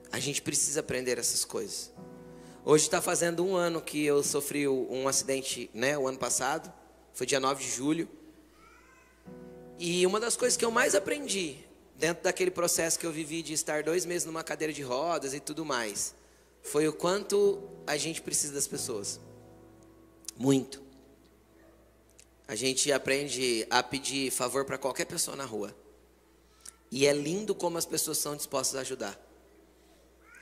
A 0.10 0.18
gente 0.18 0.42
precisa 0.42 0.80
aprender 0.80 1.18
essas 1.20 1.44
coisas. 1.44 1.92
Hoje 2.64 2.86
está 2.86 3.02
fazendo 3.02 3.44
um 3.44 3.54
ano 3.54 3.82
que 3.82 4.06
eu 4.06 4.24
sofri 4.24 4.66
um 4.66 5.10
acidente, 5.10 5.70
né, 5.74 5.98
o 5.98 6.08
ano 6.08 6.18
passado, 6.18 6.72
foi 7.14 7.28
dia 7.28 7.38
9 7.38 7.66
de 7.66 7.70
julho. 7.70 8.08
E 9.78 10.08
uma 10.08 10.22
das 10.22 10.38
coisas 10.38 10.56
que 10.56 10.64
eu 10.64 10.72
mais 10.72 10.96
aprendi 10.96 11.58
dentro 11.98 12.24
daquele 12.24 12.52
processo 12.52 12.98
que 12.98 13.06
eu 13.06 13.12
vivi 13.12 13.42
de 13.42 13.52
estar 13.52 13.84
dois 13.84 14.06
meses 14.06 14.26
numa 14.26 14.42
cadeira 14.42 14.72
de 14.72 14.84
rodas 14.84 15.34
e 15.34 15.42
tudo 15.42 15.66
mais, 15.66 16.16
foi 16.64 16.88
o 16.88 16.94
quanto 16.94 17.62
a 17.86 17.98
gente 17.98 18.22
precisa 18.22 18.54
das 18.54 18.68
pessoas. 18.68 19.20
Muito. 20.38 20.85
A 22.48 22.56
gente 22.56 22.92
aprende 22.92 23.66
a 23.70 23.82
pedir 23.82 24.32
favor 24.32 24.66
para 24.66 24.78
qualquer 24.78 25.06
pessoa 25.06 25.36
na 25.36 25.46
rua. 25.46 25.76
E 26.92 27.08
é 27.08 27.14
lindo 27.14 27.56
como 27.56 27.78
as 27.78 27.86
pessoas 27.86 28.18
são 28.18 28.36
dispostas 28.36 28.76
a 28.76 28.82
ajudar. 28.82 29.20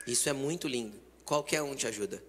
Isso 0.06 0.28
é 0.28 0.32
muito 0.32 0.68
lindo. 0.68 1.00
Qualquer 1.24 1.62
um 1.62 1.74
te 1.74 1.86
ajuda. 1.86 2.22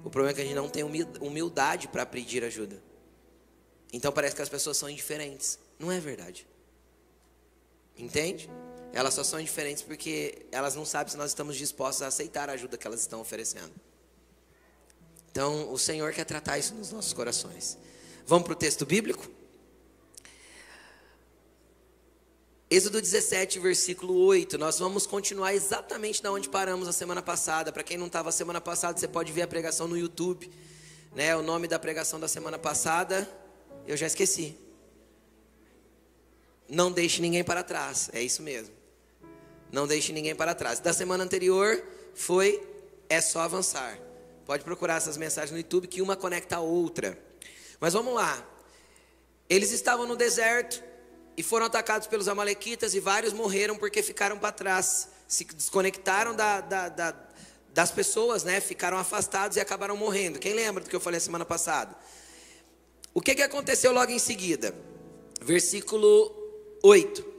O 0.00 0.10
problema 0.10 0.30
é 0.30 0.34
que 0.34 0.40
a 0.40 0.44
gente 0.44 0.56
não 0.56 0.68
tem 0.68 0.82
humildade 1.20 1.86
para 1.86 2.04
pedir 2.04 2.42
ajuda. 2.42 2.82
Então 3.92 4.10
parece 4.10 4.34
que 4.34 4.42
as 4.42 4.48
pessoas 4.48 4.76
são 4.76 4.90
indiferentes. 4.90 5.58
Não 5.78 5.92
é 5.92 6.00
verdade. 6.00 6.46
Entende? 7.96 8.50
Elas 8.92 9.14
só 9.14 9.22
são 9.22 9.40
indiferentes 9.40 9.82
porque 9.82 10.44
elas 10.50 10.74
não 10.74 10.84
sabem 10.84 11.12
se 11.12 11.16
nós 11.16 11.30
estamos 11.30 11.56
dispostos 11.56 12.02
a 12.02 12.08
aceitar 12.08 12.50
a 12.50 12.54
ajuda 12.54 12.76
que 12.76 12.86
elas 12.86 13.00
estão 13.00 13.20
oferecendo. 13.20 13.72
Então, 15.30 15.72
o 15.72 15.78
Senhor 15.78 16.12
quer 16.12 16.24
tratar 16.24 16.58
isso 16.58 16.74
nos 16.74 16.90
nossos 16.90 17.12
corações. 17.12 17.78
Vamos 18.26 18.44
para 18.44 18.52
o 18.52 18.56
texto 18.56 18.86
bíblico? 18.86 19.28
Êxodo 22.70 23.02
17, 23.02 23.58
versículo 23.58 24.14
8. 24.24 24.56
Nós 24.56 24.78
vamos 24.78 25.06
continuar 25.06 25.52
exatamente 25.52 26.22
da 26.22 26.32
onde 26.32 26.48
paramos 26.48 26.88
a 26.88 26.92
semana 26.92 27.20
passada. 27.20 27.70
Para 27.70 27.82
quem 27.82 27.98
não 27.98 28.06
estava 28.06 28.32
semana 28.32 28.60
passada, 28.60 28.98
você 28.98 29.06
pode 29.06 29.30
ver 29.30 29.42
a 29.42 29.46
pregação 29.46 29.86
no 29.86 29.98
YouTube. 29.98 30.50
Né? 31.14 31.36
O 31.36 31.42
nome 31.42 31.68
da 31.68 31.78
pregação 31.78 32.18
da 32.18 32.28
semana 32.28 32.58
passada, 32.58 33.28
eu 33.86 33.96
já 33.96 34.06
esqueci. 34.06 34.56
Não 36.68 36.90
deixe 36.90 37.20
ninguém 37.20 37.44
para 37.44 37.62
trás. 37.62 38.08
É 38.12 38.22
isso 38.22 38.40
mesmo. 38.40 38.74
Não 39.70 39.86
deixe 39.86 40.12
ninguém 40.12 40.34
para 40.34 40.54
trás. 40.54 40.80
Da 40.80 40.94
semana 40.94 41.24
anterior 41.24 41.82
foi 42.14 42.62
é 43.08 43.20
só 43.20 43.40
avançar. 43.40 43.98
Pode 44.46 44.64
procurar 44.64 44.96
essas 44.96 45.18
mensagens 45.18 45.50
no 45.50 45.58
YouTube 45.58 45.88
que 45.88 46.00
uma 46.00 46.16
conecta 46.16 46.56
a 46.56 46.60
outra. 46.60 47.31
Mas 47.82 47.94
vamos 47.94 48.14
lá. 48.14 48.48
Eles 49.50 49.72
estavam 49.72 50.06
no 50.06 50.14
deserto 50.14 50.80
e 51.36 51.42
foram 51.42 51.66
atacados 51.66 52.06
pelos 52.06 52.28
amalequitas 52.28 52.94
e 52.94 53.00
vários 53.00 53.32
morreram 53.32 53.76
porque 53.76 54.04
ficaram 54.04 54.38
para 54.38 54.52
trás, 54.52 55.08
se 55.26 55.44
desconectaram 55.44 56.32
da, 56.32 56.60
da, 56.60 56.88
da, 56.88 57.16
das 57.74 57.90
pessoas, 57.90 58.44
né? 58.44 58.60
Ficaram 58.60 58.96
afastados 58.98 59.56
e 59.56 59.60
acabaram 59.60 59.96
morrendo. 59.96 60.38
Quem 60.38 60.54
lembra 60.54 60.84
do 60.84 60.88
que 60.88 60.94
eu 60.94 61.00
falei 61.00 61.18
semana 61.18 61.44
passada? 61.44 61.96
O 63.12 63.20
que, 63.20 63.34
que 63.34 63.42
aconteceu 63.42 63.90
logo 63.90 64.12
em 64.12 64.18
seguida? 64.20 64.72
Versículo 65.40 66.32
8. 66.84 67.32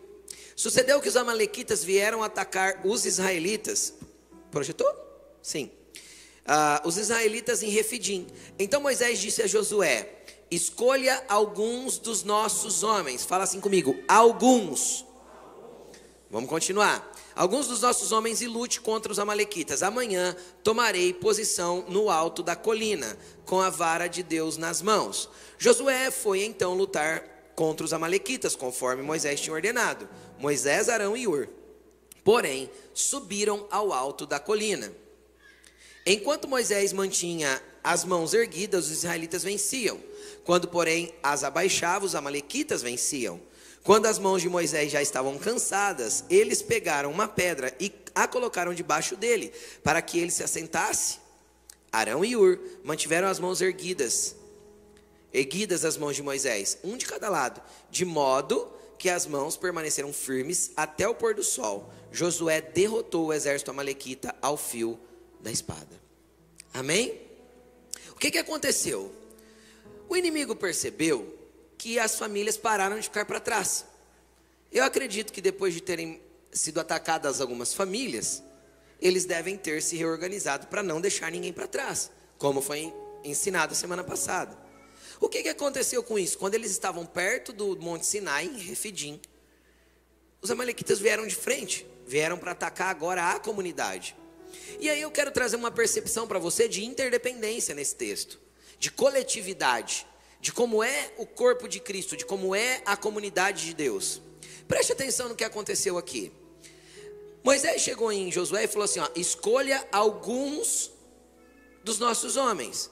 Sucedeu 0.58 1.00
que 1.00 1.08
os 1.08 1.16
amalequitas 1.16 1.86
vieram 1.86 2.22
atacar 2.22 2.86
os 2.86 3.06
israelitas. 3.06 3.94
Projetou? 4.52 4.94
Sim. 5.42 5.72
ah, 6.46 6.82
os 6.84 6.98
israelitas 6.98 7.64
em 7.64 7.70
Refidim. 7.70 8.28
Então 8.60 8.82
Moisés 8.82 9.20
disse 9.20 9.42
a 9.42 9.48
Josué: 9.48 10.23
Escolha 10.54 11.24
alguns 11.28 11.98
dos 11.98 12.24
nossos 12.24 12.84
homens. 12.84 13.26
Fala 13.26 13.44
assim 13.44 13.60
comigo: 13.60 13.98
alguns. 14.08 15.06
Vamos 16.30 16.50
continuar. 16.50 17.12
Alguns 17.36 17.68
dos 17.68 17.82
nossos 17.82 18.12
homens 18.12 18.42
e 18.42 18.48
lute 18.48 18.80
contra 18.80 19.12
os 19.12 19.18
Amalequitas. 19.18 19.82
Amanhã 19.82 20.36
tomarei 20.64 21.12
posição 21.12 21.84
no 21.90 22.08
alto 22.10 22.44
da 22.44 22.56
colina, 22.56 23.18
com 23.46 23.60
a 23.60 23.72
vara 23.72 24.06
de 24.08 24.22
Deus 24.22 24.56
nas 24.56 24.82
mãos. 24.84 25.28
Josué 25.58 26.12
foi 26.12 26.44
então 26.44 26.76
lutar 26.76 27.24
contra 27.56 27.84
os 27.84 27.94
Amalequitas, 27.94 28.56
conforme 28.56 29.02
Moisés 29.02 29.42
tinha 29.42 29.54
ordenado. 29.54 30.08
Moisés, 30.38 30.90
Arão 30.90 31.18
e 31.18 31.28
Ur. 31.28 31.50
Porém, 32.24 32.70
subiram 32.94 33.68
ao 33.72 33.92
alto 33.92 34.28
da 34.28 34.40
colina. 34.40 34.94
Enquanto 36.06 36.48
Moisés 36.48 36.94
mantinha 36.94 37.62
as 37.84 38.06
mãos 38.06 38.34
erguidas, 38.34 38.86
os 38.86 38.92
israelitas 38.92 39.44
venciam. 39.44 40.00
Quando, 40.44 40.68
porém, 40.68 41.14
as 41.22 41.44
abaixava, 41.44 42.06
os 42.06 42.16
amalequitas 42.16 42.82
venciam. 42.82 43.40
Quando 43.84 44.06
as 44.06 44.18
mãos 44.18 44.42
de 44.42 44.50
Moisés 44.50 44.92
já 44.92 45.02
estavam 45.02 45.38
cansadas, 45.38 46.24
eles 46.30 46.62
pegaram 46.62 47.12
uma 47.12 47.28
pedra 47.28 47.74
e 47.80 47.92
a 48.16 48.28
colocaram 48.28 48.74
debaixo 48.74 49.16
dele, 49.16 49.52
para 49.84 50.02
que 50.02 50.20
ele 50.20 50.32
se 50.32 50.44
assentasse. 50.44 51.18
Arão 51.92 52.24
e 52.24 52.36
Ur 52.36 52.60
mantiveram 52.84 53.28
as 53.28 53.40
mãos 53.40 53.62
erguidas, 53.62 54.36
erguidas 55.34 55.84
as 55.84 55.98
mãos 55.98 56.16
de 56.16 56.24
Moisés, 56.24 56.78
um 56.84 56.96
de 56.96 57.06
cada 57.06 57.30
lado, 57.30 57.62
de 57.90 58.06
modo 58.06 58.72
que 58.98 59.10
as 59.10 59.26
mãos 59.26 59.58
permaneceram 59.58 60.14
firmes 60.14 60.72
até 60.78 61.08
o 61.08 61.16
pôr 61.16 61.36
do 61.36 61.44
sol. 61.44 61.92
Josué 62.12 62.62
derrotou 62.62 63.28
o 63.28 63.34
exército 63.34 63.72
amalequita 63.72 64.34
ao 64.42 64.56
fio 64.56 65.00
da 65.42 65.52
espada. 65.52 66.02
Amém? 66.74 67.20
O 68.12 68.16
que, 68.16 68.32
que 68.32 68.38
aconteceu? 68.38 69.14
O 70.14 70.16
inimigo 70.16 70.56
percebeu 70.56 71.36
que 71.76 71.98
as 71.98 72.20
famílias 72.20 72.56
pararam 72.56 72.98
de 72.98 73.02
ficar 73.02 73.26
para 73.26 73.40
trás. 73.40 73.84
Eu 74.72 74.84
acredito 74.84 75.34
que 75.34 75.42
depois 75.42 75.74
de 75.74 75.82
terem 75.82 76.22
sido 76.52 76.80
atacadas 76.80 77.42
algumas 77.42 77.74
famílias, 77.74 78.44
eles 79.02 79.26
devem 79.26 79.58
ter 79.58 79.82
se 79.82 79.98
reorganizado 79.98 80.68
para 80.68 80.84
não 80.84 81.02
deixar 81.02 81.32
ninguém 81.32 81.52
para 81.52 81.66
trás, 81.66 82.12
como 82.38 82.62
foi 82.62 82.94
ensinado 83.24 83.74
semana 83.74 84.04
passada. 84.04 84.56
O 85.20 85.28
que, 85.28 85.42
que 85.42 85.50
aconteceu 85.50 86.04
com 86.04 86.20
isso? 86.20 86.38
Quando 86.38 86.54
eles 86.54 86.70
estavam 86.70 87.08
perto 87.08 87.52
do 87.52 87.76
Monte 87.78 88.06
Sinai, 88.06 88.46
em 88.46 88.60
Refidim, 88.60 89.20
os 90.40 90.52
amalequitas 90.52 91.00
vieram 91.00 91.26
de 91.26 91.36
frente, 91.36 91.88
vieram 92.06 92.38
para 92.38 92.52
atacar 92.52 92.90
agora 92.90 93.32
a 93.32 93.40
comunidade. 93.40 94.16
E 94.80 94.92
aí 94.92 95.02
eu 95.02 95.10
quero 95.10 95.32
trazer 95.32 95.56
uma 95.56 95.72
percepção 95.72 96.28
para 96.28 96.38
você 96.38 96.68
de 96.70 96.86
interdependência 96.86 97.74
nesse 97.74 97.96
texto, 97.96 98.43
de 98.84 98.92
coletividade 98.92 100.06
de 100.42 100.52
como 100.52 100.84
é 100.84 101.14
o 101.18 101.26
corpo 101.26 101.70
de 101.70 101.80
Cristo, 101.80 102.18
de 102.18 102.26
como 102.26 102.54
é 102.54 102.82
a 102.86 102.98
comunidade 102.98 103.64
de 103.68 103.74
Deus. 103.74 104.22
Preste 104.68 104.92
atenção 104.92 105.30
no 105.30 105.36
que 105.38 105.44
aconteceu 105.46 105.98
aqui. 105.98 106.34
Moisés 107.42 107.82
chegou 107.82 108.12
em 108.12 108.30
Josué 108.30 108.66
e 108.66 108.68
falou 108.68 108.84
assim: 108.84 109.00
ó, 109.00 109.08
escolha 109.16 109.88
alguns 109.90 110.92
dos 111.82 111.98
nossos 111.98 112.36
homens. 112.36 112.92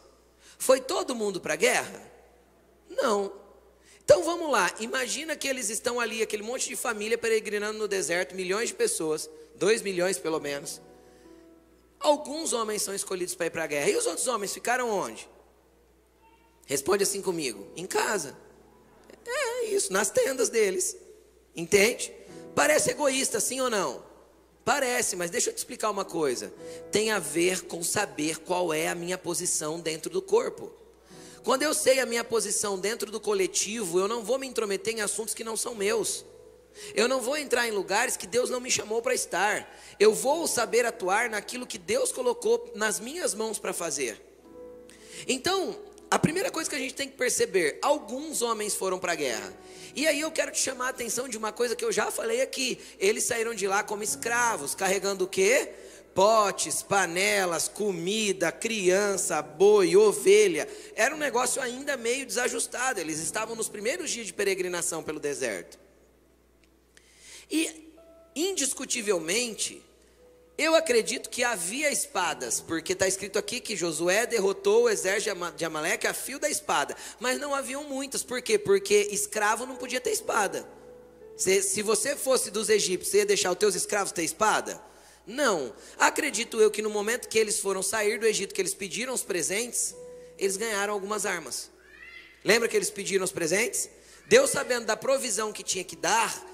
Foi 0.58 0.80
todo 0.80 1.14
mundo 1.14 1.42
para 1.42 1.56
a 1.56 1.58
guerra? 1.58 2.10
Não. 2.90 3.34
Então 4.02 4.24
vamos 4.24 4.50
lá, 4.50 4.74
imagina 4.80 5.36
que 5.36 5.46
eles 5.46 5.70
estão 5.70 6.00
ali, 6.00 6.22
aquele 6.22 6.42
monte 6.42 6.70
de 6.70 6.78
família 6.78 7.18
peregrinando 7.18 7.78
no 7.78 7.88
deserto, 7.88 8.34
milhões 8.34 8.70
de 8.70 8.76
pessoas, 8.76 9.30
dois 9.56 9.82
milhões 9.82 10.18
pelo 10.18 10.40
menos. 10.40 10.80
Alguns 12.00 12.54
homens 12.54 12.82
são 12.82 12.96
escolhidos 12.96 13.36
para 13.36 13.48
ir 13.48 13.50
para 13.50 13.66
a 13.66 13.68
guerra. 13.68 13.90
E 13.90 13.98
os 13.98 14.06
outros 14.06 14.28
homens 14.28 14.54
ficaram 14.54 14.90
onde? 14.90 15.30
Responde 16.66 17.04
assim 17.04 17.22
comigo: 17.22 17.68
em 17.76 17.86
casa. 17.86 18.38
É 19.26 19.66
isso, 19.66 19.92
nas 19.92 20.10
tendas 20.10 20.50
deles. 20.50 20.98
Entende? 21.56 22.14
Parece 22.56 22.92
egoísta, 22.92 23.40
sim 23.40 23.62
ou 23.62 23.70
não? 23.70 24.04
Parece, 24.64 25.16
mas 25.16 25.32
deixa 25.32 25.50
eu 25.50 25.54
te 25.54 25.58
explicar 25.58 25.90
uma 25.90 26.06
coisa. 26.06 26.54
Tem 26.92 27.12
a 27.12 27.20
ver 27.20 27.64
com 27.64 27.84
saber 27.84 28.40
qual 28.40 28.74
é 28.74 28.88
a 28.88 28.96
minha 28.96 29.18
posição 29.18 29.80
dentro 29.80 30.10
do 30.10 30.22
corpo. 30.22 30.72
Quando 31.44 31.64
eu 31.64 31.74
sei 31.74 32.00
a 32.00 32.06
minha 32.06 32.24
posição 32.24 32.78
dentro 32.80 33.12
do 33.12 33.20
coletivo, 33.20 34.00
eu 34.00 34.08
não 34.08 34.24
vou 34.24 34.38
me 34.38 34.46
intrometer 34.46 34.94
em 34.94 35.02
assuntos 35.02 35.34
que 35.34 35.44
não 35.44 35.58
são 35.58 35.74
meus. 35.74 36.24
Eu 36.94 37.08
não 37.08 37.20
vou 37.20 37.36
entrar 37.36 37.68
em 37.68 37.72
lugares 37.72 38.16
que 38.16 38.28
Deus 38.28 38.50
não 38.50 38.60
me 38.60 38.70
chamou 38.70 39.02
para 39.02 39.16
estar. 39.16 39.76
Eu 40.00 40.14
vou 40.14 40.48
saber 40.48 40.86
atuar 40.86 41.30
naquilo 41.30 41.66
que 41.66 41.78
Deus 41.78 42.12
colocou 42.12 42.72
nas 42.76 43.00
minhas 43.00 43.34
mãos 43.34 43.58
para 43.58 43.74
fazer. 43.74 44.22
Então, 45.28 45.76
a 46.12 46.20
primeira 46.20 46.52
coisa 46.52 46.70
que 46.70 46.76
a 46.76 46.80
gente 46.80 46.94
tem 46.94 47.08
que 47.08 47.16
perceber, 47.16 47.80
alguns 47.82 48.42
homens 48.42 48.76
foram 48.76 49.00
para 49.00 49.14
a 49.14 49.16
guerra. 49.16 49.54
E 49.96 50.06
aí 50.06 50.20
eu 50.20 50.30
quero 50.30 50.52
te 50.52 50.60
chamar 50.60 50.88
a 50.88 50.90
atenção 50.90 51.30
de 51.30 51.38
uma 51.38 51.54
coisa 51.54 51.74
que 51.74 51.86
eu 51.86 51.92
já 51.92 52.12
falei 52.12 52.42
aqui. 52.42 52.78
Eles 53.00 53.24
saíram 53.24 53.56
de 53.56 53.66
lá 53.66 53.82
como 53.82 54.04
escravos, 54.04 54.76
carregando 54.76 55.24
o 55.24 55.28
quê? 55.28 55.70
Potes, 56.14 56.84
panelas, 56.84 57.70
comida, 57.70 58.52
criança, 58.52 59.42
boi, 59.42 59.96
ovelha. 59.96 60.68
Era 60.98 61.16
um 61.16 61.18
negócio 61.18 61.62
ainda 61.62 61.96
meio 61.96 62.26
desajustado. 62.26 63.00
Eles 63.00 63.20
estavam 63.20 63.56
nos 63.56 63.70
primeiros 63.70 64.12
dias 64.12 64.28
de 64.28 64.34
peregrinação 64.34 65.02
pelo 65.02 65.20
deserto. 65.20 65.80
E 67.50 67.90
indiscutivelmente, 68.36 69.82
eu 70.62 70.76
acredito 70.76 71.30
que 71.30 71.44
havia 71.44 71.92
espadas, 71.92 72.62
porque 72.62 72.94
está 72.94 73.08
escrito 73.08 73.40
aqui 73.40 73.60
que 73.60 73.76
Josué 73.76 74.28
derrotou 74.28 74.84
o 74.84 74.90
exército 74.90 75.36
de 75.56 75.66
Amaleque 75.66 76.06
a 76.06 76.14
fio 76.14 76.38
da 76.38 76.50
espada, 76.50 76.96
mas 77.20 77.40
não 77.40 77.56
haviam 77.56 77.84
muitas, 77.84 78.22
por 78.22 78.42
quê? 78.42 78.60
Porque 78.60 79.08
escravo 79.12 79.66
não 79.66 79.76
podia 79.76 80.00
ter 80.00 80.12
espada. 80.12 80.68
Se, 81.36 81.64
se 81.64 81.82
você 81.82 82.16
fosse 82.16 82.52
dos 82.52 82.70
egípcios, 82.70 83.10
você 83.10 83.18
ia 83.18 83.26
deixar 83.26 83.52
os 83.52 83.58
teus 83.58 83.74
escravos 83.74 84.12
ter 84.12 84.24
espada? 84.24 84.80
Não. 85.26 85.74
Acredito 85.98 86.62
eu 86.62 86.70
que 86.70 86.82
no 86.82 86.90
momento 86.90 87.28
que 87.28 87.40
eles 87.40 87.60
foram 87.60 87.82
sair 87.82 88.20
do 88.20 88.28
Egito, 88.28 88.54
que 88.54 88.62
eles 88.62 88.76
pediram 88.76 89.14
os 89.14 89.24
presentes, 89.24 89.96
eles 90.38 90.58
ganharam 90.58 90.94
algumas 90.94 91.26
armas. 91.26 91.72
Lembra 92.44 92.68
que 92.68 92.76
eles 92.76 92.92
pediram 92.92 93.26
os 93.26 93.32
presentes? 93.32 93.90
Deus, 94.28 94.52
sabendo 94.52 94.86
da 94.86 94.96
provisão 94.96 95.52
que 95.52 95.64
tinha 95.64 95.84
que 95.84 95.96
dar, 95.96 96.51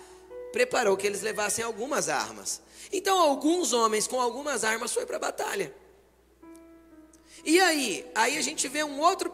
preparou 0.57 0.97
que 0.97 1.05
eles 1.05 1.21
levassem 1.21 1.63
algumas 1.63 2.09
armas. 2.09 2.59
Então, 2.91 3.19
alguns 3.19 3.73
homens 3.73 4.07
com 4.07 4.19
algumas 4.19 4.63
armas 4.63 4.91
foi 4.91 5.05
para 5.05 5.17
a 5.17 5.19
batalha. 5.19 5.71
E 7.45 7.59
aí, 7.59 8.03
aí 8.15 8.35
a 8.37 8.41
gente 8.41 8.67
vê 8.67 8.83
um 8.83 8.99
outro, 8.99 9.31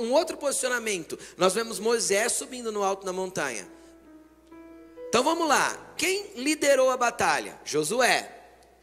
um 0.00 0.12
outro 0.12 0.38
posicionamento. 0.38 1.18
Nós 1.36 1.52
vemos 1.52 1.78
Moisés 1.78 2.32
subindo 2.32 2.72
no 2.72 2.82
alto 2.82 3.04
da 3.04 3.12
montanha. 3.12 3.68
Então 5.10 5.22
vamos 5.22 5.46
lá. 5.46 5.76
Quem 5.98 6.32
liderou 6.36 6.88
a 6.90 6.96
batalha? 6.96 7.60
Josué. 7.62 8.34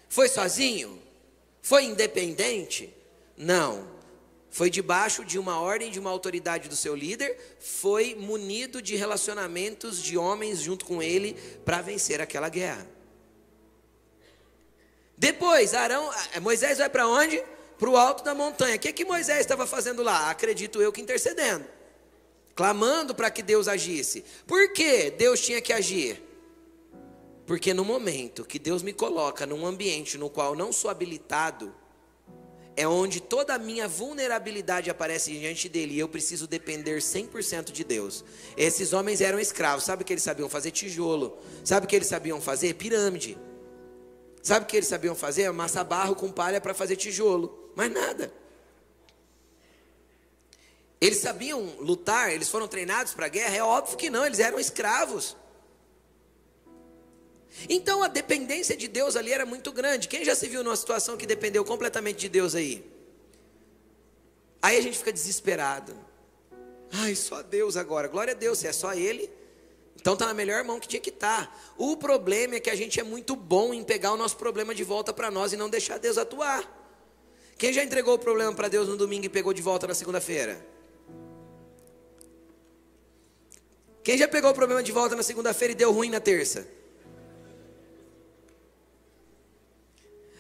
Foi 0.08 0.30
sozinho? 0.30 1.02
Foi 1.64 1.84
independente? 1.84 2.96
Não. 3.36 3.88
Foi 4.56 4.70
debaixo 4.70 5.26
de 5.26 5.38
uma 5.38 5.60
ordem 5.60 5.92
de 5.92 6.00
uma 6.00 6.10
autoridade 6.10 6.70
do 6.70 6.78
seu 6.78 6.96
líder, 6.96 7.58
foi 7.60 8.16
munido 8.16 8.82
de 8.82 8.96
relacionamentos 8.96 10.02
de 10.02 10.18
homens 10.18 10.62
junto 10.62 10.86
com 10.86 11.04
ele 11.04 11.34
para 11.66 11.82
vencer 11.82 12.22
aquela 12.22 12.48
guerra. 12.48 12.88
Depois, 15.18 15.74
Arão, 15.74 16.10
eh, 16.34 16.40
Moisés 16.40 16.78
vai 16.78 16.90
para 16.90 17.06
onde? 17.06 17.44
Para 17.78 17.90
o 17.90 17.98
alto 17.98 18.24
da 18.24 18.34
montanha. 18.34 18.78
O 18.78 18.80
que, 18.80 18.94
que 18.94 19.04
Moisés 19.04 19.42
estava 19.42 19.68
fazendo 19.68 20.02
lá? 20.02 20.30
Acredito 20.30 20.82
eu 20.82 20.90
que 20.90 21.02
intercedendo, 21.02 21.66
clamando 22.56 23.14
para 23.14 23.30
que 23.30 23.44
Deus 23.44 23.68
agisse. 23.68 24.24
Por 24.48 24.72
que 24.72 25.12
Deus 25.12 25.42
tinha 25.42 25.60
que 25.60 25.74
agir? 25.74 26.24
Porque 27.46 27.74
no 27.74 27.84
momento 27.84 28.46
que 28.46 28.58
Deus 28.58 28.82
me 28.82 28.94
coloca 28.94 29.46
num 29.46 29.66
ambiente 29.66 30.18
no 30.18 30.30
qual 30.30 30.56
não 30.56 30.72
sou 30.72 30.90
habilitado, 30.90 31.76
é 32.78 32.88
onde 32.88 33.22
toda 33.22 33.54
a 33.54 33.60
minha 33.60 33.88
vulnerabilidade 33.88 34.90
aparece 34.90 35.32
diante 35.32 35.70
dele 35.70 35.96
e 35.96 36.00
eu 36.00 36.10
preciso 36.10 36.48
depender 36.48 37.00
100% 37.00 37.72
de 37.72 37.84
Deus. 37.84 38.24
Esses 38.58 38.92
homens 38.92 39.22
eram 39.22 39.40
escravos, 39.40 39.86
sabe 39.86 40.04
o 40.04 40.06
que 40.06 40.14
eles 40.14 40.24
sabiam 40.24 40.50
fazer? 40.50 40.72
Tijolo. 40.72 41.38
Sabe 41.64 41.86
o 41.86 41.90
que 41.90 41.96
eles 41.96 42.08
sabiam 42.08 42.42
fazer? 42.42 42.74
Pirâmide. 42.74 43.38
Sabe 44.44 44.66
o 44.66 44.68
que 44.68 44.78
eles 44.78 44.88
sabiam 44.88 45.16
fazer? 45.16 45.46
Amassar 45.46 45.84
barro 45.86 46.16
com 46.16 46.32
palha 46.32 46.62
para 46.62 46.74
fazer 46.74 46.98
tijolo. 46.98 47.72
Mais 47.76 47.92
nada. 47.92 48.32
Eles 51.02 51.18
sabiam 51.18 51.62
lutar, 51.80 52.32
eles 52.32 52.50
foram 52.50 52.68
treinados 52.68 53.14
para 53.14 53.26
a 53.26 53.30
guerra? 53.30 53.56
É 53.56 53.64
óbvio 53.64 53.98
que 53.98 54.10
não, 54.10 54.26
eles 54.26 54.40
eram 54.40 54.60
escravos. 54.60 55.36
Então 57.70 58.04
a 58.04 58.08
dependência 58.08 58.76
de 58.76 58.88
Deus 58.88 59.16
ali 59.16 59.32
era 59.32 59.46
muito 59.46 59.72
grande. 59.72 60.08
Quem 60.08 60.26
já 60.26 60.36
se 60.36 60.48
viu 60.48 60.64
numa 60.64 60.76
situação 60.76 61.18
que 61.18 61.26
dependeu 61.26 61.64
completamente 61.64 62.20
de 62.20 62.30
Deus 62.30 62.56
aí? 62.56 62.86
Aí 64.62 64.78
a 64.78 64.82
gente 64.82 64.98
fica 64.98 65.14
desesperado. 65.14 65.96
Ai, 66.92 67.16
só 67.16 67.42
Deus 67.42 67.78
agora. 67.78 68.08
Glória 68.08 68.34
a 68.34 68.36
Deus, 68.36 68.60
se 68.60 68.68
é 68.68 68.74
só 68.74 68.94
Ele, 68.94 69.30
então 69.96 70.14
está 70.14 70.28
na 70.28 70.34
melhor 70.34 70.64
mão 70.64 70.80
que 70.80 70.88
tinha 70.88 71.00
que 71.00 71.10
estar. 71.10 71.48
Tá. 71.48 71.56
O 71.78 71.98
problema 71.98 72.56
é 72.56 72.60
que 72.60 72.70
a 72.70 72.76
gente 72.76 73.00
é 73.00 73.04
muito 73.04 73.36
bom 73.36 73.74
em 73.74 73.84
pegar 73.84 74.12
o 74.12 74.18
nosso 74.18 74.38
problema 74.38 74.74
de 74.76 74.84
volta 74.84 75.14
para 75.14 75.32
nós 75.32 75.54
e 75.54 75.58
não 75.58 75.70
deixar 75.70 75.98
Deus 75.98 76.18
atuar. 76.18 76.64
Quem 77.58 77.72
já 77.72 77.84
entregou 77.84 78.16
o 78.16 78.20
problema 78.20 78.54
para 78.54 78.68
Deus 78.68 78.88
no 78.88 78.98
domingo 78.98 79.26
e 79.26 79.30
pegou 79.30 79.54
de 79.54 79.62
volta 79.62 79.88
na 79.88 79.94
segunda-feira? 79.94 80.66
Quem 84.04 84.18
já 84.18 84.28
pegou 84.28 84.52
o 84.52 84.54
problema 84.54 84.84
de 84.84 84.92
volta 84.92 85.16
na 85.16 85.24
segunda-feira 85.24 85.72
e 85.72 85.76
deu 85.76 85.92
ruim 85.92 86.10
na 86.10 86.20
terça? 86.20 86.68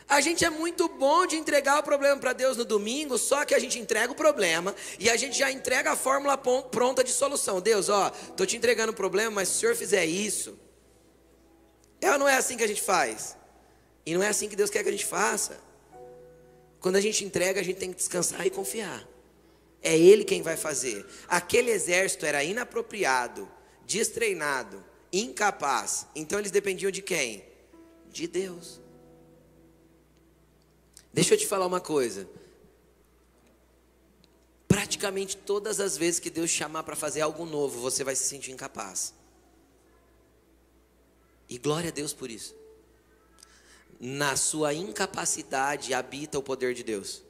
A 0.08 0.22
gente 0.22 0.46
é 0.46 0.50
muito 0.50 0.88
bom 0.88 1.26
de 1.26 1.36
entregar 1.36 1.80
o 1.80 1.84
problema 1.84 2.20
para 2.20 2.32
Deus 2.32 2.56
no 2.56 2.64
domingo, 2.64 3.18
só 3.18 3.44
que 3.44 3.56
a 3.56 3.60
gente 3.60 3.80
entrega 3.80 4.12
o 4.12 4.16
problema 4.16 4.76
e 5.00 5.10
a 5.10 5.18
gente 5.18 5.38
já 5.38 5.52
entrega 5.52 5.92
a 5.92 5.96
fórmula 5.96 6.38
pronta 6.38 7.04
de 7.04 7.12
solução. 7.12 7.60
Deus, 7.60 7.90
ó, 7.90 8.12
tô 8.38 8.46
te 8.46 8.56
entregando 8.56 8.92
o 8.92 8.96
problema, 8.96 9.32
mas 9.32 9.50
se 9.50 9.56
o 9.56 9.60
Senhor 9.62 9.76
fizer 9.76 10.06
isso, 10.06 10.60
é 12.00 12.12
ou 12.12 12.20
não 12.20 12.28
é 12.28 12.36
assim 12.36 12.56
que 12.56 12.64
a 12.64 12.68
gente 12.68 12.84
faz? 12.84 13.36
E 14.06 14.14
não 14.14 14.22
é 14.22 14.28
assim 14.28 14.48
que 14.48 14.56
Deus 14.56 14.70
quer 14.70 14.84
que 14.84 14.90
a 14.90 14.92
gente 14.92 15.06
faça. 15.06 15.60
Quando 16.80 16.98
a 16.98 17.02
gente 17.02 17.26
entrega, 17.26 17.60
a 17.60 17.64
gente 17.64 17.78
tem 17.78 17.90
que 17.90 17.98
descansar 17.98 18.46
e 18.46 18.52
confiar. 18.52 19.08
É 19.82 19.98
Ele 19.98 20.24
quem 20.24 20.44
vai 20.44 20.56
fazer. 20.56 21.04
Aquele 21.28 21.72
exército 21.72 22.28
era 22.28 22.44
inapropriado, 22.44 23.50
destreinado, 23.88 24.86
incapaz. 25.12 26.06
Então 26.16 26.38
eles 26.38 26.52
dependiam 26.52 26.92
de 26.92 27.02
quem? 27.02 27.44
De 28.12 28.28
Deus. 28.28 28.85
Deixa 31.16 31.34
eu 31.34 31.38
te 31.38 31.48
falar 31.48 31.66
uma 31.66 31.80
coisa. 31.80 32.28
Praticamente 34.68 35.38
todas 35.38 35.80
as 35.80 35.96
vezes 35.96 36.20
que 36.20 36.30
Deus 36.30 36.50
chamar 36.50 36.84
para 36.84 36.94
fazer 36.94 37.22
algo 37.22 37.46
novo, 37.46 37.80
você 37.80 38.04
vai 38.04 38.14
se 38.18 38.26
sentir 38.26 38.52
incapaz. 38.52 39.14
E 41.48 41.58
glória 41.58 41.88
a 41.88 41.94
Deus 41.94 42.12
por 42.12 42.30
isso. 42.30 42.54
Na 43.98 44.36
sua 44.36 44.74
incapacidade 44.74 45.94
habita 45.94 46.38
o 46.38 46.44
poder 46.44 46.74
de 46.74 46.84
Deus. 46.84 47.24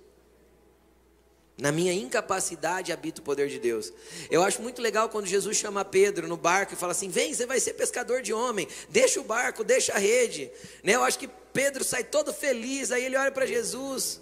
Na 1.58 1.72
minha 1.72 1.94
incapacidade 1.94 2.92
habita 2.92 3.22
o 3.22 3.24
poder 3.24 3.48
de 3.48 3.60
Deus. 3.60 3.94
Eu 4.30 4.44
acho 4.44 4.62
muito 4.62 4.82
legal 4.82 5.08
quando 5.08 5.26
Jesus 5.26 5.56
chama 5.56 5.86
Pedro 5.86 6.28
no 6.28 6.36
barco 6.36 6.74
e 6.74 6.76
fala 6.76 6.92
assim: 6.92 7.10
Vem, 7.10 7.34
você 7.34 7.46
vai 7.46 7.62
ser 7.62 7.76
pescador 7.76 8.22
de 8.22 8.34
homem. 8.34 8.68
Deixa 8.90 9.22
o 9.22 9.24
barco, 9.24 9.64
deixa 9.64 9.94
a 9.94 9.98
rede. 9.98 10.52
Né? 10.84 10.96
Eu 10.96 11.04
acho 11.04 11.18
que 11.18 11.30
Pedro 11.54 11.84
sai 11.84 12.04
todo 12.04 12.34
feliz. 12.34 12.92
Aí 12.92 13.06
ele 13.06 13.16
olha 13.16 13.32
para 13.32 13.46
Jesus. 13.46 14.20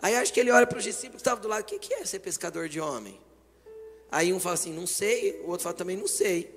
Aí 0.00 0.16
acho 0.16 0.32
que 0.32 0.40
ele 0.40 0.50
olha 0.50 0.66
para 0.66 0.78
os 0.78 0.84
discípulos 0.84 1.16
que 1.16 1.28
estavam 1.28 1.40
do 1.40 1.48
lado: 1.48 1.62
O 1.62 1.64
que, 1.64 1.78
que 1.78 1.94
é 1.94 2.04
ser 2.04 2.18
pescador 2.18 2.68
de 2.68 2.80
homem? 2.80 3.20
Aí 4.10 4.32
um 4.32 4.40
fala 4.40 4.54
assim: 4.54 4.72
Não 4.72 4.88
sei. 4.88 5.40
O 5.44 5.50
outro 5.50 5.62
fala 5.62 5.76
também: 5.76 5.96
Não 5.96 6.08
sei. 6.08 6.52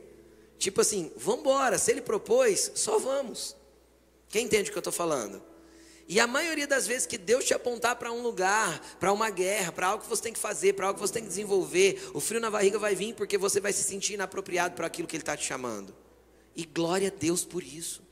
Tipo 0.58 0.82
assim, 0.82 1.12
vamos 1.18 1.42
embora. 1.42 1.78
Se 1.78 1.92
ele 1.92 2.02
propôs, 2.02 2.72
só 2.74 2.98
vamos. 2.98 3.56
Quem 4.28 4.46
entende 4.46 4.70
o 4.70 4.72
que 4.72 4.78
eu 4.78 4.82
estou 4.82 4.94
falando? 4.94 5.53
E 6.08 6.20
a 6.20 6.28
maioria 6.28 6.68
das 6.68 6.86
vezes 6.86 7.08
que 7.08 7.18
Deus 7.18 7.46
te 7.46 7.54
apontar 7.54 7.96
para 7.96 8.12
um 8.12 8.22
lugar, 8.22 8.98
para 9.00 9.12
uma 9.12 9.30
guerra, 9.30 9.72
para 9.72 9.88
algo 9.88 10.04
que 10.04 10.10
você 10.10 10.22
tem 10.22 10.34
que 10.34 10.39
fazer, 10.39 10.74
para 10.74 10.88
algo 10.88 11.00
que 11.00 11.08
você 11.08 11.13
tem 11.13 11.24
que 11.24 11.30
desenvolver, 11.30 12.10
o 12.13 12.20
frio 12.20 12.42
na 12.42 12.52
barriga 12.52 12.78
vai 12.78 12.94
vir 12.94 13.13
porque 13.13 13.38
você 13.38 13.60
vai 13.60 13.72
se 13.72 13.84
sentir 13.84 14.13
inapropriado 14.13 14.76
para 14.76 14.88
aquilo 14.88 15.08
que 15.08 15.16
Ele 15.16 15.22
está 15.22 15.38
te 15.38 15.46
chamando. 15.46 15.96
E 16.56 16.66
glória 16.66 17.08
a 17.08 17.12
Deus 17.20 17.46
por 17.46 17.63
isso. 17.63 18.04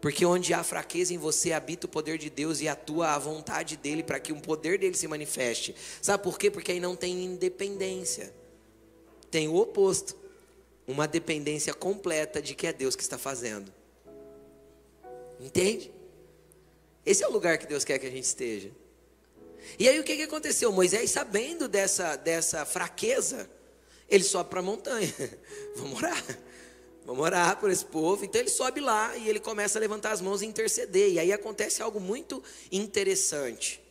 Porque 0.00 0.26
onde 0.26 0.52
há 0.52 0.62
fraqueza 0.62 1.14
em 1.14 1.18
você, 1.18 1.52
habita 1.52 1.86
o 1.86 1.88
poder 1.88 2.18
de 2.18 2.28
Deus 2.28 2.60
e 2.60 2.68
atua 2.68 3.10
a 3.10 3.18
vontade 3.18 3.76
dEle 3.76 4.02
para 4.02 4.18
que 4.18 4.32
o 4.32 4.40
poder 4.40 4.78
dEle 4.78 4.94
se 4.94 5.06
manifeste. 5.06 5.74
Sabe 6.02 6.22
por 6.22 6.38
quê? 6.38 6.50
Porque 6.50 6.72
aí 6.72 6.80
não 6.80 6.96
tem 6.96 7.24
independência. 7.24 8.34
Tem 9.30 9.48
o 9.48 9.54
oposto. 9.54 10.16
Uma 10.88 11.06
dependência 11.06 11.72
completa 11.72 12.42
de 12.42 12.54
que 12.54 12.66
é 12.66 12.72
Deus 12.72 12.96
que 12.96 13.02
está 13.02 13.16
fazendo. 13.16 13.72
Entende? 15.40 15.92
Esse 17.04 17.24
é 17.24 17.28
o 17.28 17.32
lugar 17.32 17.58
que 17.58 17.66
Deus 17.66 17.84
quer 17.84 17.98
que 17.98 18.06
a 18.06 18.10
gente 18.10 18.24
esteja. 18.24 18.70
E 19.78 19.88
aí 19.88 19.98
o 19.98 20.04
que, 20.04 20.16
que 20.16 20.22
aconteceu? 20.22 20.70
Moisés, 20.72 21.10
sabendo 21.10 21.68
dessa, 21.68 22.16
dessa 22.16 22.64
fraqueza, 22.64 23.48
ele 24.08 24.24
sobe 24.24 24.50
para 24.50 24.60
a 24.60 24.62
montanha. 24.62 25.12
Vamos 25.76 25.98
orar. 25.98 26.38
Vamos 27.04 27.24
orar 27.24 27.58
por 27.58 27.70
esse 27.70 27.84
povo. 27.84 28.24
Então 28.24 28.40
ele 28.40 28.50
sobe 28.50 28.80
lá 28.80 29.16
e 29.16 29.28
ele 29.28 29.40
começa 29.40 29.78
a 29.78 29.80
levantar 29.80 30.12
as 30.12 30.20
mãos 30.20 30.42
e 30.42 30.46
interceder. 30.46 31.12
E 31.12 31.18
aí 31.18 31.32
acontece 31.32 31.82
algo 31.82 31.98
muito 31.98 32.42
interessante. 32.70 33.82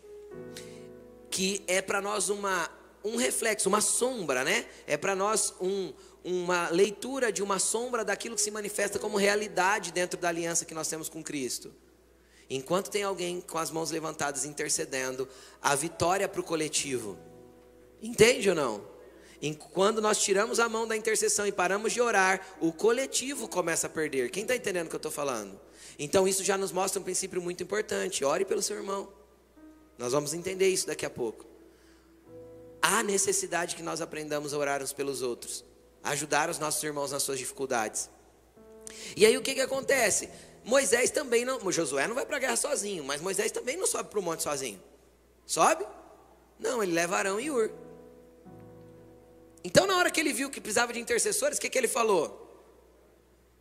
Que 1.29 1.63
é 1.67 1.81
para 1.81 2.01
nós 2.01 2.29
uma, 2.29 2.69
um 3.03 3.15
reflexo, 3.17 3.67
uma 3.67 3.81
sombra, 3.81 4.43
né? 4.43 4.65
É 4.87 4.95
para 4.95 5.15
nós 5.15 5.53
um, 5.59 5.93
uma 6.23 6.69
leitura 6.69 7.31
de 7.31 7.41
uma 7.41 7.59
sombra 7.59 8.05
daquilo 8.05 8.35
que 8.35 8.41
se 8.41 8.51
manifesta 8.51 8.99
como 8.99 9.17
realidade 9.17 9.91
dentro 9.91 10.19
da 10.19 10.29
aliança 10.29 10.65
que 10.65 10.73
nós 10.73 10.87
temos 10.87 11.09
com 11.09 11.23
Cristo. 11.23 11.73
Enquanto 12.53 12.91
tem 12.91 13.01
alguém 13.01 13.39
com 13.39 13.57
as 13.57 13.71
mãos 13.71 13.91
levantadas 13.91 14.43
intercedendo, 14.43 15.25
a 15.61 15.73
vitória 15.73 16.27
para 16.27 16.41
o 16.41 16.43
coletivo. 16.43 17.17
Entende 18.01 18.49
ou 18.49 18.55
não? 18.55 18.83
Quando 19.71 20.01
nós 20.01 20.21
tiramos 20.21 20.59
a 20.59 20.67
mão 20.67 20.85
da 20.85 20.97
intercessão 20.97 21.47
e 21.47 21.51
paramos 21.53 21.93
de 21.93 22.01
orar, 22.01 22.45
o 22.59 22.73
coletivo 22.73 23.47
começa 23.47 23.87
a 23.87 23.89
perder. 23.89 24.29
Quem 24.29 24.41
está 24.41 24.53
entendendo 24.53 24.87
o 24.87 24.89
que 24.89 24.95
eu 24.95 24.97
estou 24.97 25.11
falando? 25.11 25.57
Então 25.97 26.27
isso 26.27 26.43
já 26.43 26.57
nos 26.57 26.73
mostra 26.73 26.99
um 26.99 27.03
princípio 27.03 27.41
muito 27.41 27.63
importante. 27.63 28.25
Ore 28.25 28.43
pelo 28.43 28.61
seu 28.61 28.75
irmão. 28.75 29.07
Nós 29.97 30.11
vamos 30.11 30.33
entender 30.33 30.67
isso 30.67 30.87
daqui 30.87 31.05
a 31.05 31.09
pouco. 31.09 31.45
Há 32.81 33.01
necessidade 33.01 33.77
que 33.77 33.81
nós 33.81 34.01
aprendamos 34.01 34.53
a 34.53 34.57
orar 34.57 34.83
uns 34.83 34.91
pelos 34.91 35.21
outros, 35.21 35.63
ajudar 36.03 36.49
os 36.49 36.59
nossos 36.59 36.83
irmãos 36.83 37.13
nas 37.13 37.23
suas 37.23 37.39
dificuldades. 37.39 38.09
E 39.15 39.25
aí 39.25 39.37
o 39.37 39.41
que, 39.41 39.53
que 39.53 39.61
acontece? 39.61 40.29
Moisés 40.63 41.09
também 41.09 41.43
não. 41.43 41.71
Josué 41.71 42.07
não 42.07 42.15
vai 42.15 42.25
para 42.25 42.37
a 42.37 42.39
guerra 42.39 42.55
sozinho, 42.55 43.03
mas 43.03 43.21
Moisés 43.21 43.51
também 43.51 43.77
não 43.77 43.87
sobe 43.87 44.09
para 44.09 44.19
o 44.19 44.21
monte 44.21 44.43
sozinho. 44.43 44.81
Sobe? 45.45 45.85
Não, 46.59 46.81
ele 46.83 46.93
leva 46.93 47.17
Arão 47.17 47.39
e 47.39 47.49
Ur. 47.49 47.71
Então, 49.63 49.85
na 49.85 49.97
hora 49.97 50.09
que 50.09 50.19
ele 50.19 50.33
viu 50.33 50.49
que 50.49 50.59
precisava 50.59 50.93
de 50.93 50.99
intercessores, 50.99 51.57
o 51.57 51.61
que, 51.61 51.69
que 51.69 51.77
ele 51.77 51.87
falou? 51.87 52.37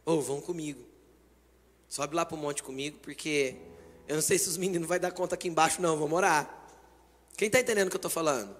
Ou 0.05 0.19
oh, 0.19 0.21
vão 0.21 0.41
comigo. 0.41 0.85
Sobe 1.89 2.15
lá 2.15 2.25
para 2.25 2.37
o 2.37 2.39
monte 2.39 2.63
comigo, 2.63 2.99
porque 3.03 3.57
eu 4.07 4.15
não 4.15 4.23
sei 4.23 4.39
se 4.39 4.49
os 4.49 4.57
meninos 4.57 4.89
vão 4.89 4.99
dar 4.99 5.11
conta 5.13 5.35
aqui 5.35 5.49
embaixo, 5.49 5.81
não, 5.83 5.97
vamos 5.97 6.17
orar. 6.17 6.59
Quem 7.37 7.47
está 7.47 7.61
entendendo 7.61 7.89
o 7.89 7.91
que 7.91 7.97
eu 7.97 7.99
estou 7.99 8.11
falando? 8.11 8.57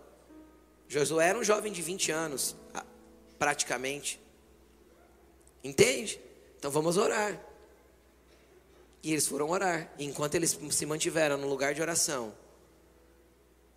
Josué 0.89 1.29
era 1.29 1.39
um 1.39 1.45
jovem 1.45 1.73
de 1.73 1.81
20 1.81 2.11
anos, 2.11 2.57
praticamente. 3.39 4.21
Entende? 5.63 6.21
Então 6.59 6.71
vamos 6.71 6.97
orar. 6.97 7.41
E 9.03 9.13
eles 9.13 9.27
foram 9.27 9.49
orar. 9.51 9.93
Enquanto 9.99 10.35
eles 10.35 10.59
se 10.71 10.87
mantiveram 10.87 11.37
no 11.37 11.49
lugar 11.49 11.75
de 11.75 11.81
oração, 11.81 12.35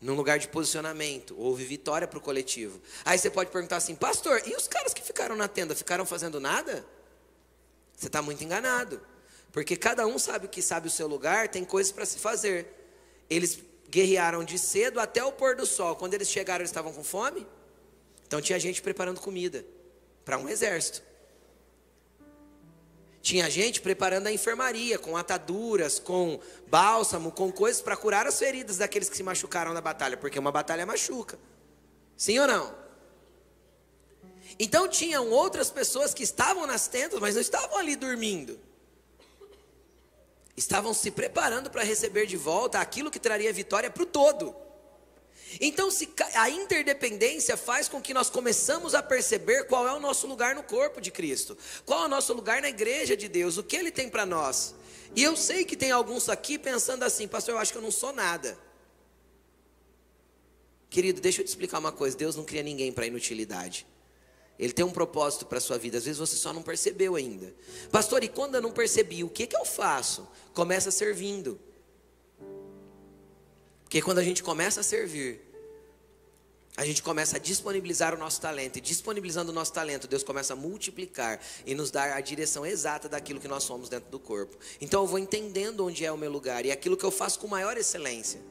num 0.02 0.16
lugar 0.16 0.38
de 0.38 0.50
posicionamento, 0.50 1.34
houve 1.38 1.64
vitória 1.64 2.08
para 2.08 2.20
o 2.20 2.22
coletivo. 2.22 2.82
Aí 3.06 3.18
você 3.18 3.30
pode 3.30 3.50
perguntar 3.50 3.78
assim, 3.78 3.96
pastor, 3.96 4.42
e 4.46 4.54
os 4.56 4.68
caras 4.68 4.94
que 4.94 5.02
ficaram 5.02 5.36
na 5.36 5.48
tenda, 5.48 5.74
ficaram 5.74 6.06
fazendo 6.06 6.40
nada? 6.42 6.86
Você 7.96 8.08
está 8.08 8.22
muito 8.22 8.44
enganado. 8.44 9.02
Porque 9.52 9.78
cada 9.78 10.06
um 10.06 10.20
sabe 10.20 10.48
o 10.48 10.50
que 10.50 10.62
sabe 10.62 10.88
o 10.88 10.92
seu 10.92 11.08
lugar, 11.08 11.48
tem 11.48 11.64
coisas 11.64 11.92
para 11.92 12.06
se 12.06 12.20
fazer. 12.20 12.68
Eles 13.30 13.60
guerrearam 13.90 14.44
de 14.44 14.58
cedo 14.60 15.00
até 15.00 15.24
o 15.24 15.32
pôr 15.32 15.56
do 15.56 15.66
sol. 15.66 15.96
Quando 15.96 16.16
eles 16.16 16.28
chegaram, 16.28 16.62
eles 16.62 16.72
estavam 16.72 16.92
com 16.92 17.04
fome? 17.04 17.48
Então 18.28 18.42
tinha 18.42 18.60
gente 18.60 18.82
preparando 18.82 19.22
comida 19.22 19.64
para 20.26 20.38
um 20.38 20.50
exército. 20.50 21.04
Tinha 23.24 23.50
gente 23.50 23.80
preparando 23.80 24.28
a 24.28 24.34
enfermaria, 24.34 25.00
com 25.00 25.16
ataduras, 25.16 25.98
com 25.98 26.42
bálsamo, 26.68 27.32
com 27.32 27.50
coisas 27.50 27.82
para 27.82 27.96
curar 27.96 28.28
as 28.28 28.38
feridas 28.38 28.80
daqueles 28.80 29.08
que 29.08 29.16
se 29.16 29.24
machucaram 29.24 29.74
na 29.74 29.80
batalha, 29.80 30.18
porque 30.18 30.38
uma 30.38 30.52
batalha 30.52 30.86
machuca. 30.86 31.40
Sim 32.18 32.38
ou 32.40 32.48
não? 32.48 32.76
Então 34.60 34.90
tinham 34.90 35.30
outras 35.30 35.72
pessoas 35.72 36.14
que 36.14 36.22
estavam 36.22 36.68
nas 36.68 36.90
tendas, 36.90 37.18
mas 37.22 37.36
não 37.36 37.42
estavam 37.42 37.78
ali 37.78 37.96
dormindo. 37.96 38.60
Estavam 40.58 40.94
se 40.94 41.10
preparando 41.10 41.70
para 41.70 41.82
receber 41.82 42.26
de 42.26 42.36
volta 42.36 42.80
aquilo 42.80 43.10
que 43.10 43.22
traria 43.22 43.54
vitória 43.54 43.90
para 43.90 44.04
o 44.04 44.06
todo. 44.06 44.54
Então, 45.60 45.92
se 45.92 46.10
a 46.36 46.50
interdependência 46.50 47.56
faz 47.58 47.88
com 47.88 48.02
que 48.02 48.14
nós 48.14 48.30
começamos 48.30 48.96
a 48.96 49.04
perceber 49.04 49.66
qual 49.66 49.88
é 49.88 49.94
o 49.94 50.00
nosso 50.00 50.28
lugar 50.28 50.56
no 50.56 50.64
corpo 50.64 51.00
de 51.00 51.12
Cristo, 51.12 51.58
qual 51.86 52.04
é 52.04 52.06
o 52.06 52.10
nosso 52.10 52.34
lugar 52.34 52.62
na 52.62 52.70
igreja 52.70 53.16
de 53.16 53.28
Deus, 53.28 53.58
o 53.58 53.64
que 53.64 53.76
Ele 53.76 53.92
tem 53.92 54.10
para 54.10 54.26
nós. 54.26 54.76
E 55.16 55.22
eu 55.24 55.36
sei 55.36 55.64
que 55.64 55.78
tem 55.78 55.92
alguns 55.92 56.30
aqui 56.30 56.58
pensando 56.58 57.04
assim, 57.04 57.28
pastor, 57.28 57.56
eu 57.56 57.60
acho 57.60 57.72
que 57.72 57.78
eu 57.78 57.84
não 57.84 57.92
sou 57.92 58.12
nada. 58.12 58.58
Querido, 60.90 61.22
deixa 61.22 61.42
eu 61.42 61.46
te 61.46 61.50
explicar 61.50 61.80
uma 61.80 61.92
coisa: 61.92 62.16
Deus 62.16 62.36
não 62.36 62.44
cria 62.44 62.64
ninguém 62.64 62.92
para 62.92 63.06
inutilidade. 63.06 63.88
Ele 64.58 64.72
tem 64.72 64.86
um 64.86 64.92
propósito 64.92 65.46
para 65.46 65.58
a 65.58 65.62
sua 65.62 65.78
vida. 65.78 65.98
Às 65.98 66.06
vezes 66.06 66.20
você 66.20 66.36
só 66.36 66.54
não 66.54 66.62
percebeu 66.62 67.16
ainda. 67.16 67.54
Pastor, 67.92 68.24
e 68.24 68.28
quando 68.28 68.56
eu 68.56 68.62
não 68.62 68.72
percebi, 68.72 69.24
o 69.24 69.30
que, 69.30 69.48
que 69.48 69.56
eu 69.56 69.66
faço? 69.66 70.28
Começa 70.54 70.92
servindo. 70.92 71.60
Porque 73.84 74.02
quando 74.02 74.20
a 74.20 74.24
gente 74.24 74.42
começa 74.42 74.80
a 74.80 74.84
servir, 74.84 75.42
a 76.76 76.86
gente 76.86 77.04
começa 77.04 77.38
a 77.38 77.40
disponibilizar 77.40 78.16
o 78.16 78.18
nosso 78.18 78.42
talento, 78.42 78.78
e 78.78 78.82
disponibilizando 78.82 79.52
o 79.52 79.54
nosso 79.54 79.72
talento, 79.72 80.08
Deus 80.08 80.24
começa 80.24 80.54
a 80.54 80.56
multiplicar 80.56 81.40
e 81.66 81.76
nos 81.76 81.92
dar 81.92 82.14
a 82.14 82.20
direção 82.20 82.66
exata 82.66 83.08
daquilo 83.08 83.40
que 83.40 83.48
nós 83.48 83.64
somos 83.64 83.90
dentro 83.90 84.10
do 84.10 84.20
corpo. 84.20 84.58
Então 84.82 85.04
eu 85.04 85.08
vou 85.08 85.20
entendendo 85.20 85.86
onde 85.86 86.04
é 86.04 86.12
o 86.12 86.18
meu 86.18 86.32
lugar 86.32 86.66
e 86.66 86.72
aquilo 86.72 86.98
que 86.98 87.04
eu 87.04 87.12
faço 87.12 87.40
com 87.40 87.48
maior 87.48 87.78
excelência. 87.78 88.42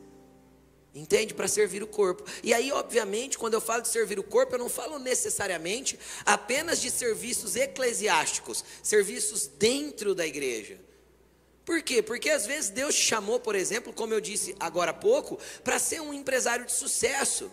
Entende? 0.94 1.32
Para 1.32 1.48
servir 1.48 1.82
o 1.82 1.86
corpo. 1.86 2.22
E 2.42 2.52
aí, 2.52 2.70
obviamente, 2.70 3.38
quando 3.38 3.54
eu 3.54 3.62
falo 3.62 3.80
de 3.80 3.88
servir 3.88 4.18
o 4.18 4.22
corpo, 4.22 4.54
eu 4.54 4.58
não 4.58 4.68
falo 4.68 4.98
necessariamente 4.98 5.98
apenas 6.24 6.80
de 6.80 6.90
serviços 6.90 7.56
eclesiásticos, 7.56 8.62
serviços 8.82 9.46
dentro 9.46 10.14
da 10.14 10.26
igreja. 10.26 10.78
Por 11.64 11.80
quê? 11.82 12.02
Porque 12.02 12.28
às 12.28 12.44
vezes 12.44 12.70
Deus 12.70 12.94
te 12.94 13.02
chamou, 13.02 13.40
por 13.40 13.54
exemplo, 13.54 13.92
como 13.92 14.12
eu 14.12 14.20
disse 14.20 14.54
agora 14.60 14.90
há 14.90 14.94
pouco, 14.94 15.38
para 15.64 15.78
ser 15.78 16.00
um 16.00 16.12
empresário 16.12 16.66
de 16.66 16.72
sucesso. 16.72 17.50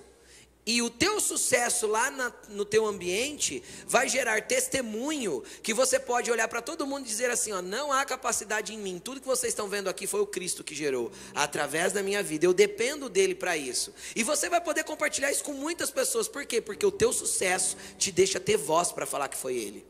E 0.69 0.83
o 0.83 0.89
teu 0.91 1.19
sucesso 1.19 1.87
lá 1.87 2.11
na, 2.11 2.31
no 2.49 2.63
teu 2.63 2.85
ambiente 2.85 3.63
vai 3.87 4.07
gerar 4.07 4.43
testemunho 4.43 5.43
que 5.63 5.73
você 5.73 5.99
pode 5.99 6.29
olhar 6.29 6.47
para 6.47 6.61
todo 6.61 6.85
mundo 6.85 7.05
e 7.05 7.07
dizer 7.07 7.31
assim, 7.31 7.51
ó, 7.51 7.59
não 7.59 7.91
há 7.91 8.05
capacidade 8.05 8.71
em 8.71 8.77
mim. 8.77 9.01
Tudo 9.03 9.19
que 9.19 9.25
vocês 9.25 9.51
estão 9.51 9.67
vendo 9.67 9.89
aqui 9.89 10.05
foi 10.05 10.21
o 10.21 10.27
Cristo 10.27 10.63
que 10.63 10.75
gerou 10.75 11.11
através 11.33 11.91
da 11.91 12.03
minha 12.03 12.21
vida. 12.21 12.45
Eu 12.45 12.53
dependo 12.53 13.09
dele 13.09 13.33
para 13.33 13.57
isso. 13.57 13.91
E 14.15 14.21
você 14.21 14.47
vai 14.47 14.61
poder 14.61 14.83
compartilhar 14.83 15.31
isso 15.31 15.43
com 15.43 15.53
muitas 15.53 15.89
pessoas. 15.89 16.27
Por 16.27 16.45
quê? 16.45 16.61
Porque 16.61 16.85
o 16.85 16.91
teu 16.91 17.11
sucesso 17.11 17.75
te 17.97 18.11
deixa 18.11 18.39
ter 18.39 18.55
voz 18.55 18.91
para 18.91 19.07
falar 19.07 19.27
que 19.27 19.37
foi 19.37 19.57
ele. 19.57 19.83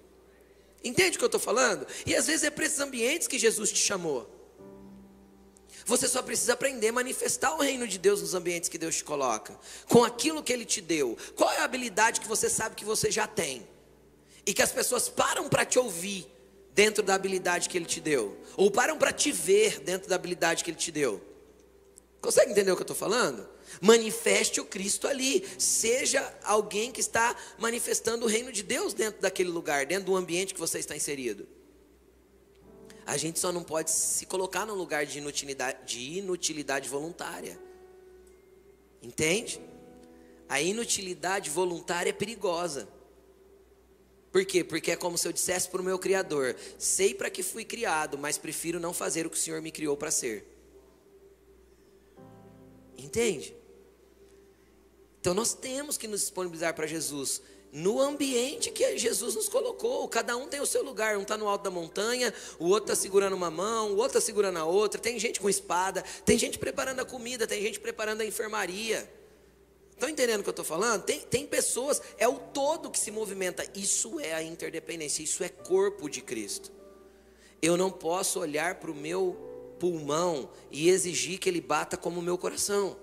Entende 0.82 1.18
o 1.18 1.20
que 1.20 1.26
eu 1.26 1.28
estou 1.28 1.42
falando? 1.42 1.86
E 2.06 2.16
às 2.16 2.28
vezes 2.28 2.46
é 2.46 2.50
para 2.50 2.64
esses 2.64 2.80
ambientes 2.80 3.28
que 3.28 3.38
Jesus 3.38 3.70
te 3.70 3.80
chamou. 3.80 4.39
Você 5.90 6.08
só 6.08 6.22
precisa 6.22 6.54
aprender 6.54 6.90
a 6.90 6.94
manifestar 6.94 7.56
o 7.56 7.62
reino 7.62 7.88
de 7.88 7.98
Deus 7.98 8.22
nos 8.22 8.36
ambientes 8.36 8.70
que 8.70 8.78
Deus 8.78 8.98
te 8.98 9.04
coloca, 9.04 9.60
com 9.88 10.04
aquilo 10.04 10.44
que 10.44 10.54
Ele 10.54 10.64
te 10.64 10.82
deu. 10.82 11.18
Qual 11.36 11.52
é 11.52 11.58
a 11.58 11.64
habilidade 11.64 12.22
que 12.22 12.28
você 12.28 12.48
sabe 12.48 12.76
que 12.76 12.86
você 12.86 13.10
já 13.10 13.26
tem? 13.26 13.68
E 14.46 14.54
que 14.54 14.62
as 14.62 14.72
pessoas 14.72 15.10
param 15.10 15.50
para 15.50 15.66
te 15.66 15.80
ouvir 15.80 16.28
dentro 16.76 17.02
da 17.02 17.16
habilidade 17.16 17.68
que 17.68 17.76
Ele 17.76 17.88
te 17.88 18.00
deu, 18.00 18.38
ou 18.56 18.70
param 18.70 19.00
para 19.00 19.12
te 19.12 19.32
ver 19.32 19.80
dentro 19.80 20.08
da 20.08 20.14
habilidade 20.14 20.64
que 20.64 20.70
Ele 20.70 20.78
te 20.78 20.92
deu. 20.92 21.20
Consegue 22.22 22.52
entender 22.52 22.72
o 22.72 22.76
que 22.76 22.84
eu 22.84 22.84
estou 22.84 22.96
falando? 22.96 23.50
Manifeste 23.82 24.62
o 24.62 24.66
Cristo 24.66 25.08
ali. 25.08 25.44
Seja 25.58 26.22
alguém 26.44 26.92
que 26.92 27.02
está 27.02 27.36
manifestando 27.58 28.28
o 28.28 28.30
reino 28.30 28.52
de 28.52 28.62
Deus 28.62 28.94
dentro 28.94 29.22
daquele 29.22 29.50
lugar, 29.50 29.88
dentro 29.88 30.06
do 30.06 30.16
ambiente 30.16 30.54
que 30.54 30.60
você 30.60 30.78
está 30.78 30.96
inserido. 30.96 31.48
A 33.10 33.18
gente 33.18 33.40
só 33.40 33.52
não 33.52 33.64
pode 33.64 33.90
se 33.90 34.24
colocar 34.28 34.68
num 34.68 34.76
lugar 34.76 35.04
de 35.04 35.18
inutilidade, 35.18 35.84
de 35.84 36.20
inutilidade 36.20 36.88
voluntária. 36.88 37.60
Entende? 39.02 39.60
A 40.48 40.62
inutilidade 40.62 41.50
voluntária 41.50 42.12
é 42.12 42.14
perigosa. 42.14 42.88
Por 44.32 44.46
quê? 44.46 44.64
Porque 44.64 44.92
é 44.92 44.96
como 44.96 45.18
se 45.18 45.28
eu 45.28 45.34
dissesse 45.34 45.68
para 45.70 45.82
o 45.82 45.84
meu 45.84 45.98
Criador: 45.98 46.56
sei 46.78 47.16
para 47.16 47.32
que 47.32 47.42
fui 47.42 47.66
criado, 47.66 48.16
mas 48.16 48.38
prefiro 48.38 48.80
não 48.80 48.94
fazer 48.94 49.26
o 49.26 49.30
que 49.32 49.38
o 49.38 49.40
Senhor 49.40 49.60
me 49.60 49.72
criou 49.72 49.98
para 49.98 50.12
ser. 50.12 50.46
Entende? 52.96 53.56
Então 55.20 55.34
nós 55.34 55.52
temos 55.56 55.98
que 55.98 56.08
nos 56.08 56.22
disponibilizar 56.22 56.76
para 56.76 56.86
Jesus 56.86 57.42
no 57.72 58.00
ambiente 58.00 58.72
que 58.72 58.98
Jesus 58.98 59.36
nos 59.36 59.48
colocou. 59.48 60.08
Cada 60.08 60.36
um 60.36 60.48
tem 60.48 60.60
o 60.60 60.66
seu 60.66 60.84
lugar. 60.84 61.18
Um 61.18 61.22
está 61.22 61.38
no 61.38 61.48
alto 61.48 61.64
da 61.64 61.72
montanha, 61.72 62.34
o 62.58 62.66
outro 62.66 62.92
está 62.92 62.96
segurando 62.96 63.36
uma 63.36 63.52
mão, 63.52 63.92
o 63.92 63.98
outro 63.98 64.18
está 64.18 64.22
segurando 64.22 64.58
a 64.58 64.66
outra. 64.66 65.00
Tem 65.00 65.20
gente 65.20 65.40
com 65.40 65.50
espada, 65.50 66.04
tem 66.26 66.38
gente 66.38 66.58
preparando 66.58 67.00
a 67.00 67.06
comida, 67.06 67.46
tem 67.46 67.62
gente 67.62 67.80
preparando 67.80 68.22
a 68.22 68.26
enfermaria. 68.26 69.10
Estão 69.92 70.10
entendendo 70.10 70.40
o 70.40 70.44
que 70.44 70.50
eu 70.50 70.52
estou 70.52 70.66
falando? 70.66 71.04
Tem, 71.04 71.20
tem 71.20 71.46
pessoas, 71.46 72.02
é 72.18 72.28
o 72.28 72.36
todo 72.36 72.90
que 72.90 72.98
se 72.98 73.12
movimenta. 73.12 73.66
Isso 73.76 74.20
é 74.20 74.34
a 74.34 74.42
interdependência, 74.42 75.22
isso 75.22 75.44
é 75.44 75.50
corpo 75.50 76.10
de 76.10 76.22
Cristo. 76.22 76.72
Eu 77.62 77.76
não 77.76 77.92
posso 77.92 78.40
olhar 78.40 78.76
para 78.76 78.90
o 78.90 78.96
meu 78.96 79.76
pulmão 79.78 80.50
e 80.72 80.90
exigir 80.90 81.38
que 81.38 81.50
ele 81.50 81.60
bata 81.60 81.98
como 81.98 82.20
o 82.20 82.24
meu 82.24 82.38
coração. 82.38 82.98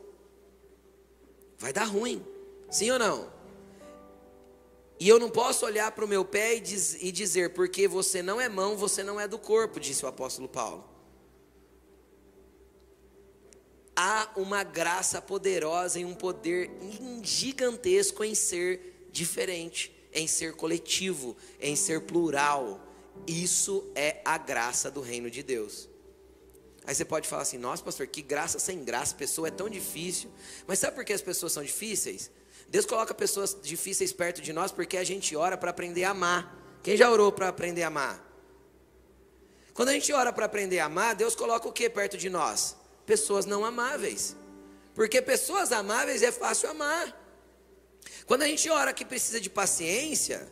Vai 1.58 1.72
dar 1.72 1.84
ruim. 1.84 2.24
Sim 2.70 2.90
ou 2.90 2.98
não? 2.98 3.35
E 4.98 5.08
eu 5.08 5.18
não 5.18 5.28
posso 5.28 5.66
olhar 5.66 5.90
para 5.92 6.04
o 6.04 6.08
meu 6.08 6.24
pé 6.24 6.56
e, 6.56 6.60
diz, 6.60 6.96
e 7.00 7.12
dizer, 7.12 7.52
porque 7.52 7.86
você 7.86 8.22
não 8.22 8.40
é 8.40 8.48
mão, 8.48 8.76
você 8.76 9.02
não 9.02 9.20
é 9.20 9.28
do 9.28 9.38
corpo, 9.38 9.78
disse 9.78 10.04
o 10.04 10.08
apóstolo 10.08 10.48
Paulo. 10.48 10.84
Há 13.94 14.30
uma 14.36 14.62
graça 14.62 15.20
poderosa 15.20 15.98
e 15.98 16.04
um 16.04 16.14
poder 16.14 16.70
gigantesco 17.22 18.24
em 18.24 18.34
ser 18.34 19.08
diferente, 19.10 19.94
em 20.12 20.26
ser 20.26 20.54
coletivo, 20.54 21.36
em 21.60 21.76
ser 21.76 22.02
plural. 22.02 22.80
Isso 23.26 23.90
é 23.94 24.20
a 24.24 24.36
graça 24.36 24.90
do 24.90 25.00
reino 25.00 25.30
de 25.30 25.42
Deus. 25.42 25.88
Aí 26.86 26.94
você 26.94 27.04
pode 27.04 27.26
falar 27.26 27.42
assim: 27.42 27.58
nossa, 27.58 27.82
pastor, 27.82 28.06
que 28.06 28.22
graça 28.22 28.58
sem 28.58 28.84
graça, 28.84 29.14
pessoa 29.14 29.48
é 29.48 29.50
tão 29.50 29.68
difícil. 29.68 30.30
Mas 30.66 30.78
sabe 30.78 30.94
por 30.94 31.04
que 31.04 31.12
as 31.12 31.22
pessoas 31.22 31.52
são 31.52 31.62
difíceis? 31.62 32.30
Deus 32.68 32.84
coloca 32.84 33.14
pessoas 33.14 33.56
difíceis 33.62 34.12
perto 34.12 34.42
de 34.42 34.52
nós 34.52 34.72
porque 34.72 34.96
a 34.96 35.04
gente 35.04 35.36
ora 35.36 35.56
para 35.56 35.70
aprender 35.70 36.04
a 36.04 36.10
amar. 36.10 36.56
Quem 36.82 36.96
já 36.96 37.10
orou 37.10 37.32
para 37.32 37.48
aprender 37.48 37.82
a 37.82 37.88
amar? 37.88 38.24
Quando 39.72 39.90
a 39.90 39.92
gente 39.92 40.12
ora 40.12 40.32
para 40.32 40.46
aprender 40.46 40.78
a 40.78 40.86
amar, 40.86 41.14
Deus 41.14 41.34
coloca 41.34 41.68
o 41.68 41.72
que 41.72 41.88
perto 41.90 42.16
de 42.16 42.30
nós? 42.30 42.76
Pessoas 43.04 43.44
não 43.44 43.64
amáveis. 43.64 44.34
Porque 44.94 45.20
pessoas 45.20 45.70
amáveis 45.70 46.22
é 46.22 46.32
fácil 46.32 46.70
amar. 46.70 47.14
Quando 48.26 48.42
a 48.42 48.46
gente 48.46 48.68
ora 48.70 48.92
que 48.92 49.04
precisa 49.04 49.40
de 49.40 49.50
paciência, 49.50 50.48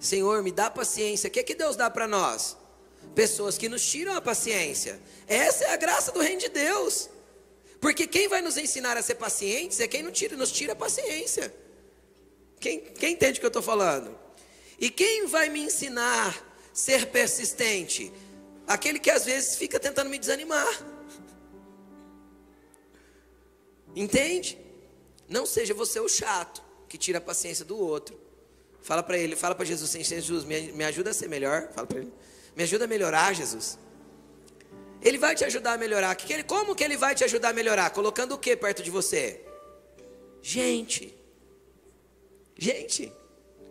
Senhor, 0.00 0.42
me 0.42 0.50
dá 0.50 0.70
paciência. 0.70 1.28
O 1.28 1.30
que, 1.30 1.40
é 1.40 1.42
que 1.42 1.54
Deus 1.54 1.76
dá 1.76 1.90
para 1.90 2.08
nós? 2.08 2.56
Pessoas 3.14 3.58
que 3.58 3.68
nos 3.68 3.84
tiram 3.84 4.16
a 4.16 4.20
paciência. 4.20 5.00
Essa 5.26 5.64
é 5.64 5.72
a 5.72 5.76
graça 5.76 6.10
do 6.10 6.20
reino 6.20 6.40
de 6.40 6.48
Deus. 6.48 7.10
Porque 7.82 8.06
quem 8.06 8.28
vai 8.28 8.40
nos 8.40 8.56
ensinar 8.56 8.96
a 8.96 9.02
ser 9.02 9.16
pacientes 9.16 9.80
é 9.80 9.88
quem 9.88 10.04
nos 10.04 10.16
tira, 10.16 10.36
nos 10.36 10.52
tira 10.52 10.72
a 10.72 10.76
paciência. 10.76 11.52
Quem, 12.60 12.78
quem 12.78 13.14
entende 13.14 13.38
o 13.38 13.40
que 13.40 13.46
eu 13.46 13.48
estou 13.48 13.60
falando? 13.60 14.16
E 14.78 14.88
quem 14.88 15.26
vai 15.26 15.48
me 15.48 15.60
ensinar 15.62 16.28
a 16.28 16.34
ser 16.72 17.06
persistente? 17.06 18.12
Aquele 18.68 19.00
que 19.00 19.10
às 19.10 19.24
vezes 19.24 19.56
fica 19.56 19.80
tentando 19.80 20.08
me 20.08 20.16
desanimar. 20.16 20.80
Entende? 23.96 24.56
Não 25.28 25.44
seja 25.44 25.74
você 25.74 25.98
o 25.98 26.08
chato 26.08 26.62
que 26.88 26.96
tira 26.96 27.18
a 27.18 27.20
paciência 27.20 27.64
do 27.64 27.76
outro. 27.76 28.16
Fala 28.80 29.02
para 29.02 29.18
ele, 29.18 29.34
fala 29.34 29.56
para 29.56 29.64
Jesus, 29.64 29.90
Jesus, 29.90 30.44
me, 30.44 30.84
ajuda 30.84 31.10
a 31.10 31.14
ser 31.14 31.28
melhor. 31.28 31.72
Fala 31.74 31.88
para 31.88 31.98
ele, 31.98 32.12
me 32.54 32.62
ajuda 32.62 32.84
a 32.84 32.88
melhorar, 32.88 33.34
Jesus. 33.34 33.76
Ele 35.02 35.18
vai 35.18 35.34
te 35.34 35.44
ajudar 35.44 35.72
a 35.72 35.78
melhorar. 35.78 36.16
Como 36.46 36.74
que 36.74 36.84
ele 36.84 36.96
vai 36.96 37.14
te 37.14 37.24
ajudar 37.24 37.50
a 37.50 37.52
melhorar? 37.52 37.90
Colocando 37.90 38.34
o 38.34 38.38
que 38.38 38.56
perto 38.56 38.82
de 38.82 38.90
você? 38.90 39.40
Gente. 40.40 41.14
Gente. 42.56 43.12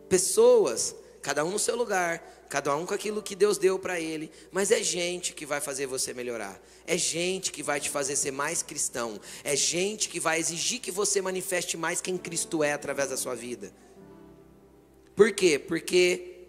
Pessoas. 0.10 0.94
Cada 1.22 1.46
um 1.46 1.52
no 1.52 1.60
seu 1.60 1.76
lugar. 1.76 2.22
Cada 2.50 2.76
um 2.76 2.86
com 2.86 2.94
aquilo 2.94 3.24
que 3.24 3.34
Deus 3.34 3.58
deu 3.58 3.80
para 3.80 3.98
ele. 3.98 4.30
Mas 4.52 4.72
é 4.72 4.84
gente 4.84 5.32
que 5.32 5.46
vai 5.46 5.62
fazer 5.62 5.86
você 5.86 6.14
melhorar. 6.14 6.62
É 6.86 6.98
gente 6.98 7.50
que 7.50 7.64
vai 7.64 7.80
te 7.80 7.90
fazer 7.90 8.18
ser 8.18 8.32
mais 8.32 8.62
cristão. 8.62 9.20
É 9.42 9.56
gente 9.56 10.10
que 10.10 10.20
vai 10.20 10.38
exigir 10.38 10.82
que 10.82 10.92
você 10.92 11.22
manifeste 11.22 11.78
mais 11.78 12.02
quem 12.02 12.18
Cristo 12.18 12.62
é 12.62 12.74
através 12.74 13.10
da 13.10 13.16
sua 13.16 13.36
vida. 13.36 13.72
Por 15.16 15.32
quê? 15.32 15.58
Porque 15.58 16.48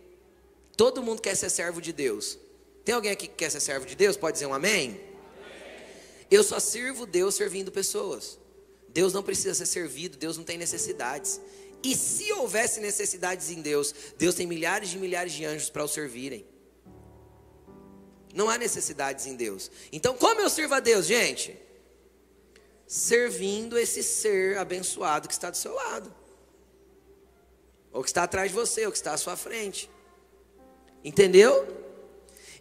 todo 0.77 1.03
mundo 1.03 1.23
quer 1.23 1.37
ser 1.37 1.51
servo 1.51 1.81
de 1.81 1.93
Deus. 1.93 2.39
Tem 2.85 2.95
alguém 2.95 3.13
aqui 3.13 3.29
que 3.29 3.35
quer 3.35 3.51
ser 3.51 3.61
servo 3.61 3.87
de 3.87 3.95
Deus? 3.95 4.17
Pode 4.17 4.35
dizer 4.35 4.47
um 4.47 4.55
amém? 4.55 5.01
Eu 6.31 6.43
só 6.43 6.59
sirvo 6.59 7.07
Deus 7.07 7.35
servindo 7.35 7.71
pessoas. 7.71 8.39
Deus 8.89 9.13
não 9.13 9.23
precisa 9.23 9.55
ser 9.55 9.67
servido, 9.67 10.17
Deus 10.17 10.37
não 10.37 10.45
tem 10.45 10.59
necessidades. 10.59 11.41
E 11.83 11.97
se 11.97 12.33
houvesse 12.33 12.81
necessidades 12.81 13.51
em 13.51 13.61
Deus, 13.61 13.95
Deus 14.19 14.35
tem 14.35 14.47
milhares 14.47 14.91
de 14.91 14.99
milhares 14.99 15.33
de 15.33 15.45
anjos 15.45 15.71
para 15.71 15.85
o 15.85 15.89
servirem. 15.89 16.47
Não 18.35 18.49
há 18.49 18.57
necessidades 18.57 19.27
em 19.27 19.37
Deus. 19.37 19.71
Então, 19.93 20.17
como 20.17 20.41
eu 20.41 20.49
sirvo 20.49 20.75
a 20.75 20.81
Deus, 20.81 21.07
gente? 21.07 21.59
Servindo 22.87 23.79
esse 23.79 24.03
ser 24.03 24.59
abençoado 24.59 25.29
que 25.29 25.35
está 25.35 25.51
do 25.51 25.57
seu 25.57 25.75
lado, 25.75 26.15
ou 27.93 28.03
que 28.03 28.09
está 28.09 28.23
atrás 28.23 28.51
de 28.51 28.55
você, 28.55 28.87
ou 28.87 28.93
que 28.93 28.99
está 28.99 29.13
à 29.13 29.19
sua 29.19 29.37
frente. 29.37 29.91
Entendeu? 31.05 31.67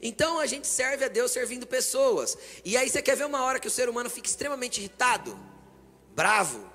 Então 0.02 0.40
a 0.40 0.48
gente 0.48 0.68
serve 0.68 1.06
a 1.06 1.08
Deus 1.08 1.32
servindo 1.32 1.68
pessoas. 1.68 2.38
E 2.66 2.76
aí 2.76 2.90
você 2.90 3.02
quer 3.02 3.16
ver 3.16 3.26
uma 3.26 3.44
hora 3.44 3.60
que 3.60 3.68
o 3.68 3.72
ser 3.72 3.88
humano 3.88 4.10
fica 4.10 4.28
extremamente 4.28 4.80
irritado, 4.80 5.38
bravo, 6.16 6.68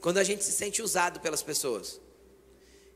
quando 0.00 0.18
a 0.18 0.24
gente 0.24 0.42
se 0.42 0.52
sente 0.52 0.82
usado 0.82 1.20
pelas 1.20 1.42
pessoas. 1.42 2.00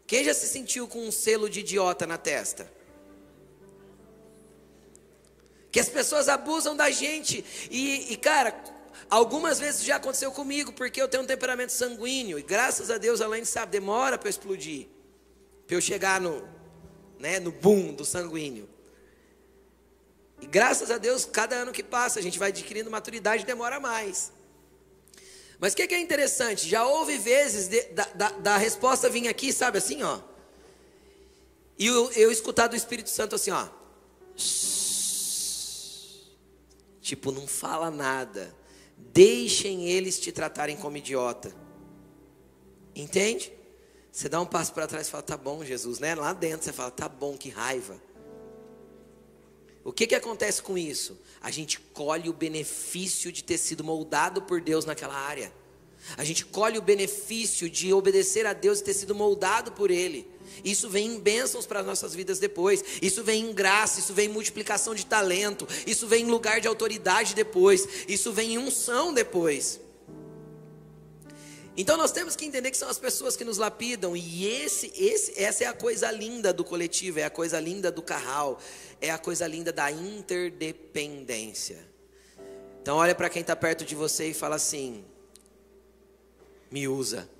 Quem 0.07 0.25
já 0.25 0.35
se 0.35 0.49
sentiu 0.49 0.89
com 0.89 1.07
um 1.07 1.13
selo 1.13 1.49
de 1.49 1.61
idiota 1.61 2.07
na 2.07 2.19
testa? 2.19 2.71
Que 5.71 5.79
as 5.79 5.89
pessoas 5.89 6.29
abusam 6.29 6.75
da 6.75 6.91
gente. 6.91 7.45
E, 7.71 8.13
e 8.13 8.17
cara, 8.17 8.59
algumas 9.09 9.61
vezes 9.61 9.85
já 9.85 9.97
aconteceu 9.97 10.33
comigo, 10.33 10.73
porque 10.73 11.01
eu 11.01 11.07
tenho 11.07 11.23
um 11.23 11.27
temperamento 11.27 11.71
sanguíneo. 11.71 12.39
E 12.39 12.43
graças 12.43 12.91
a 12.91 12.99
Deus, 12.99 13.21
além 13.21 13.43
de 13.43 13.49
sabe, 13.49 13.71
demora 13.71 14.19
para 14.19 14.29
eu 14.29 14.31
explodir. 14.31 14.89
Para 15.67 15.77
eu 15.77 15.81
chegar 15.81 16.21
no, 16.21 16.43
né, 17.19 17.39
no 17.39 17.53
boom 17.53 17.93
do 17.93 18.05
sanguíneo. 18.05 18.69
E 20.41 20.47
graças 20.47 20.91
a 20.91 20.99
Deus, 20.99 21.25
cada 21.25 21.57
ano 21.57 21.73
que 21.73 21.83
passa, 21.83 22.19
a 22.19 22.23
gente 22.23 22.39
vai 22.39 22.51
adquirindo 22.51 22.91
maturidade 22.91 23.43
e 23.43 23.47
demora 23.47 23.81
mais. 23.81 24.33
Mas 25.59 25.73
o 25.73 25.77
que, 25.77 25.87
que, 25.87 25.95
é 25.95 26.01
interessante? 26.01 26.69
Já 26.69 26.87
houve 26.87 27.19
vezes 27.19 27.69
de, 27.69 27.83
da, 27.93 28.05
da, 28.15 28.31
da, 28.31 28.57
resposta 28.57 29.11
vir 29.11 29.27
aqui, 29.27 29.53
sabe 29.53 29.79
assim, 29.79 30.03
ó. 30.03 30.21
E 31.77 31.87
eu, 31.87 32.11
eu 32.13 32.31
escutar 32.31 32.69
do 32.69 32.77
Espírito 32.77 33.11
Santo 33.11 33.35
assim, 33.35 33.51
ó. 33.51 33.69
Tipo, 37.01 37.33
não 37.33 37.47
fala 37.47 37.91
nada. 37.91 38.55
Deixem 38.97 39.89
eles 39.89 40.21
te 40.21 40.31
tratarem 40.31 40.77
como 40.77 40.97
idiota. 40.97 41.53
Entende? 42.95 43.53
Você 44.13 44.29
dá 44.29 44.41
um 44.41 44.47
passo 44.47 44.73
para 44.73 44.87
trás 44.87 45.07
e 45.07 45.11
fala, 45.11 45.23
tá 45.23 45.37
bom, 45.37 45.65
Jesus, 45.65 45.99
né? 45.99 46.15
Lá 46.15 46.33
dentro 46.33 46.65
você 46.65 46.73
fala, 46.73 46.91
tá 46.91 47.09
bom, 47.09 47.37
que 47.37 47.49
raiva. 47.49 48.01
O 49.89 49.93
que, 49.93 50.07
que 50.07 50.15
acontece 50.15 50.61
com 50.61 50.77
isso? 50.77 51.19
A 51.41 51.51
gente 51.51 51.81
colhe 51.81 52.29
o 52.29 52.33
benefício 52.35 53.33
de 53.33 53.43
ter 53.43 53.57
sido 53.57 53.83
moldado 53.83 54.43
por 54.43 54.61
Deus 54.61 54.85
naquela 54.85 55.15
área. 55.15 55.51
A 56.15 56.23
gente 56.25 56.45
colhe 56.45 56.77
o 56.77 56.83
benefício 56.83 57.71
de 57.71 57.91
obedecer 57.91 58.45
a 58.45 58.53
Deus 58.53 58.81
e 58.81 58.85
ter 58.85 58.93
sido 58.93 59.15
moldado 59.15 59.73
por 59.73 59.91
Ele. 59.91 60.29
Isso 60.63 60.91
vem 60.91 61.15
em 61.15 61.19
bênçãos 61.19 61.65
para 61.65 61.81
as 61.81 61.87
nossas 61.87 62.15
vidas 62.15 62.39
depois. 62.39 62.85
Isso 63.01 63.25
vem 63.25 63.49
em 63.49 63.55
graça, 63.55 63.99
isso 63.99 64.13
vem 64.13 64.27
em 64.29 64.33
multiplicação 64.33 64.95
de 64.95 65.07
talento, 65.07 65.67
isso 65.87 66.07
vem 66.07 66.25
em 66.25 66.31
lugar 66.31 66.61
de 66.61 66.69
autoridade 66.69 67.35
depois, 67.35 67.89
isso 68.07 68.31
vem 68.31 68.55
em 68.55 68.59
unção 68.59 69.15
depois. 69.15 69.81
Então 71.81 71.97
nós 71.97 72.11
temos 72.11 72.35
que 72.35 72.45
entender 72.45 72.73
que 72.73 72.77
são 72.77 72.89
as 72.89 72.99
pessoas 72.99 73.37
que 73.37 73.45
nos 73.45 73.57
lapidam 73.57 74.17
e 74.17 74.45
esse, 74.45 74.93
esse, 74.97 75.41
essa 75.41 75.63
é 75.63 75.69
a 75.69 75.73
coisa 75.73 76.11
linda 76.11 76.53
do 76.53 76.65
coletivo, 76.65 77.21
é 77.21 77.25
a 77.25 77.31
coisa 77.31 77.61
linda 77.61 77.89
do 77.89 78.03
carral, 78.03 78.59
é 79.01 79.13
a 79.13 79.19
coisa 79.19 79.47
linda 79.47 79.73
da 79.73 79.89
interdependência. 79.89 81.79
Então 82.83 82.97
olha 82.97 83.15
para 83.15 83.31
quem 83.31 83.43
está 83.43 83.55
perto 83.55 83.85
de 83.85 83.95
você 83.95 84.31
e 84.31 84.35
fala 84.35 84.57
assim: 84.57 85.05
me 86.69 86.89
usa. 86.89 87.31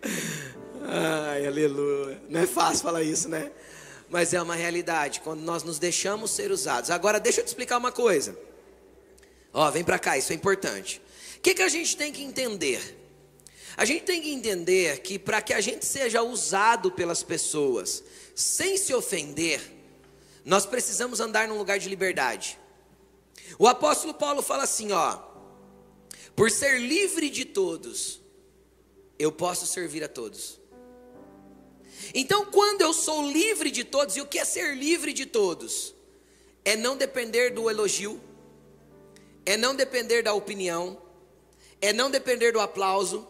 Ai, 0.86 1.44
aleluia. 1.44 2.22
Não 2.28 2.38
é 2.38 2.46
fácil 2.46 2.84
falar 2.84 3.02
isso, 3.02 3.28
né? 3.28 3.50
Mas 4.12 4.34
é 4.34 4.42
uma 4.42 4.54
realidade 4.54 5.20
quando 5.20 5.40
nós 5.40 5.62
nos 5.62 5.78
deixamos 5.78 6.32
ser 6.32 6.52
usados. 6.52 6.90
Agora, 6.90 7.18
deixa 7.18 7.40
eu 7.40 7.44
te 7.44 7.48
explicar 7.48 7.78
uma 7.78 7.90
coisa. 7.90 8.38
Ó, 9.54 9.70
vem 9.70 9.82
para 9.82 9.98
cá, 9.98 10.18
isso 10.18 10.32
é 10.32 10.36
importante. 10.36 11.00
O 11.38 11.40
que, 11.40 11.54
que 11.54 11.62
a 11.62 11.68
gente 11.70 11.96
tem 11.96 12.12
que 12.12 12.22
entender? 12.22 12.98
A 13.74 13.86
gente 13.86 14.04
tem 14.04 14.20
que 14.20 14.30
entender 14.30 15.00
que 15.00 15.18
para 15.18 15.40
que 15.40 15.54
a 15.54 15.62
gente 15.62 15.86
seja 15.86 16.22
usado 16.22 16.92
pelas 16.92 17.22
pessoas 17.22 18.04
sem 18.34 18.76
se 18.76 18.92
ofender, 18.92 19.62
nós 20.44 20.66
precisamos 20.66 21.18
andar 21.18 21.48
num 21.48 21.56
lugar 21.56 21.78
de 21.78 21.88
liberdade. 21.88 22.58
O 23.58 23.66
apóstolo 23.66 24.12
Paulo 24.12 24.42
fala 24.42 24.64
assim, 24.64 24.92
ó: 24.92 25.20
Por 26.36 26.50
ser 26.50 26.78
livre 26.78 27.30
de 27.30 27.46
todos, 27.46 28.20
eu 29.18 29.32
posso 29.32 29.66
servir 29.66 30.04
a 30.04 30.08
todos. 30.08 30.60
Então, 32.14 32.46
quando 32.46 32.82
eu 32.82 32.92
sou 32.92 33.30
livre 33.30 33.70
de 33.70 33.84
todos, 33.84 34.16
e 34.16 34.20
o 34.20 34.26
que 34.26 34.38
é 34.38 34.44
ser 34.44 34.76
livre 34.76 35.12
de 35.12 35.26
todos? 35.26 35.94
É 36.64 36.76
não 36.76 36.96
depender 36.96 37.50
do 37.50 37.68
elogio, 37.70 38.20
é 39.44 39.56
não 39.56 39.74
depender 39.74 40.22
da 40.22 40.34
opinião, 40.34 41.00
é 41.80 41.92
não 41.92 42.10
depender 42.10 42.52
do 42.52 42.60
aplauso, 42.60 43.26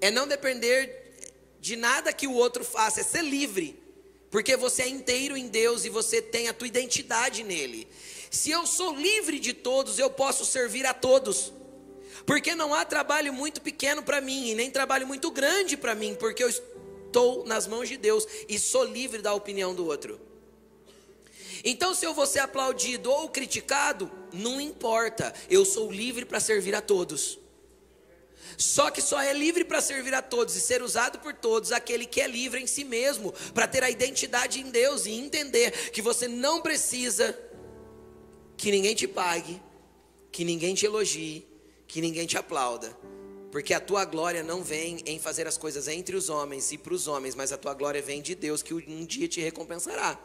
é 0.00 0.10
não 0.10 0.26
depender 0.26 1.14
de 1.60 1.76
nada 1.76 2.12
que 2.12 2.26
o 2.26 2.32
outro 2.32 2.64
faça, 2.64 3.00
é 3.00 3.04
ser 3.04 3.22
livre, 3.22 3.78
porque 4.30 4.56
você 4.56 4.82
é 4.82 4.88
inteiro 4.88 5.36
em 5.36 5.48
Deus 5.48 5.84
e 5.84 5.88
você 5.88 6.20
tem 6.20 6.48
a 6.48 6.54
tua 6.54 6.66
identidade 6.66 7.42
nele. 7.42 7.88
Se 8.30 8.50
eu 8.50 8.66
sou 8.66 8.94
livre 8.94 9.38
de 9.38 9.52
todos, 9.52 9.98
eu 9.98 10.10
posso 10.10 10.44
servir 10.44 10.84
a 10.86 10.92
todos. 10.92 11.52
Porque 12.26 12.54
não 12.54 12.74
há 12.74 12.84
trabalho 12.84 13.32
muito 13.32 13.60
pequeno 13.60 14.02
para 14.02 14.20
mim 14.20 14.48
e 14.48 14.54
nem 14.54 14.70
trabalho 14.70 15.06
muito 15.06 15.30
grande 15.30 15.76
para 15.76 15.94
mim, 15.94 16.16
porque 16.18 16.42
eu 16.42 16.50
estou 17.14 17.46
nas 17.46 17.68
mãos 17.68 17.88
de 17.88 17.96
Deus 17.96 18.26
e 18.48 18.58
sou 18.58 18.84
livre 18.84 19.22
da 19.22 19.32
opinião 19.32 19.72
do 19.72 19.86
outro. 19.86 20.20
Então, 21.64 21.94
se 21.94 22.04
eu 22.04 22.12
vou 22.12 22.26
ser 22.26 22.40
aplaudido 22.40 23.08
ou 23.08 23.28
criticado, 23.28 24.10
não 24.32 24.60
importa, 24.60 25.32
eu 25.48 25.64
sou 25.64 25.92
livre 25.92 26.24
para 26.24 26.40
servir 26.40 26.74
a 26.74 26.80
todos. 26.80 27.38
Só 28.58 28.90
que 28.90 29.00
só 29.00 29.20
é 29.20 29.32
livre 29.32 29.64
para 29.64 29.80
servir 29.80 30.12
a 30.12 30.20
todos 30.20 30.56
e 30.56 30.60
ser 30.60 30.82
usado 30.82 31.20
por 31.20 31.32
todos 31.32 31.70
aquele 31.70 32.04
que 32.04 32.20
é 32.20 32.26
livre 32.26 32.60
em 32.60 32.66
si 32.66 32.82
mesmo, 32.82 33.32
para 33.54 33.68
ter 33.68 33.84
a 33.84 33.90
identidade 33.90 34.60
em 34.60 34.70
Deus 34.70 35.06
e 35.06 35.12
entender 35.12 35.70
que 35.90 36.02
você 36.02 36.26
não 36.26 36.60
precisa 36.60 37.38
que 38.56 38.70
ninguém 38.72 38.94
te 38.94 39.06
pague, 39.06 39.62
que 40.32 40.44
ninguém 40.44 40.74
te 40.74 40.84
elogie, 40.84 41.46
que 41.86 42.00
ninguém 42.00 42.26
te 42.26 42.36
aplauda. 42.36 42.94
Porque 43.54 43.72
a 43.72 43.78
tua 43.78 44.04
glória 44.04 44.42
não 44.42 44.64
vem 44.64 45.00
em 45.06 45.16
fazer 45.16 45.46
as 45.46 45.56
coisas 45.56 45.86
entre 45.86 46.16
os 46.16 46.28
homens 46.28 46.72
e 46.72 46.76
para 46.76 46.92
os 46.92 47.06
homens, 47.06 47.36
mas 47.36 47.52
a 47.52 47.56
tua 47.56 47.72
glória 47.72 48.02
vem 48.02 48.20
de 48.20 48.34
Deus 48.34 48.64
que 48.64 48.74
um 48.74 49.06
dia 49.06 49.28
te 49.28 49.40
recompensará. 49.40 50.18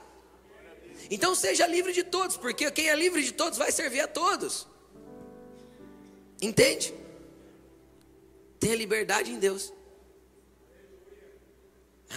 Então 1.12 1.36
seja 1.36 1.68
livre 1.68 1.94
de 1.94 2.04
todos, 2.04 2.38
porque 2.38 2.72
quem 2.72 2.90
é 2.90 2.96
livre 2.96 3.22
de 3.22 3.32
todos 3.32 3.60
vai 3.60 3.72
servir 3.72 4.00
a 4.00 4.08
todos. 4.08 4.66
Entende? 6.42 6.92
Tenha 8.60 8.76
liberdade 8.76 9.30
em 9.30 9.38
Deus. 9.38 9.72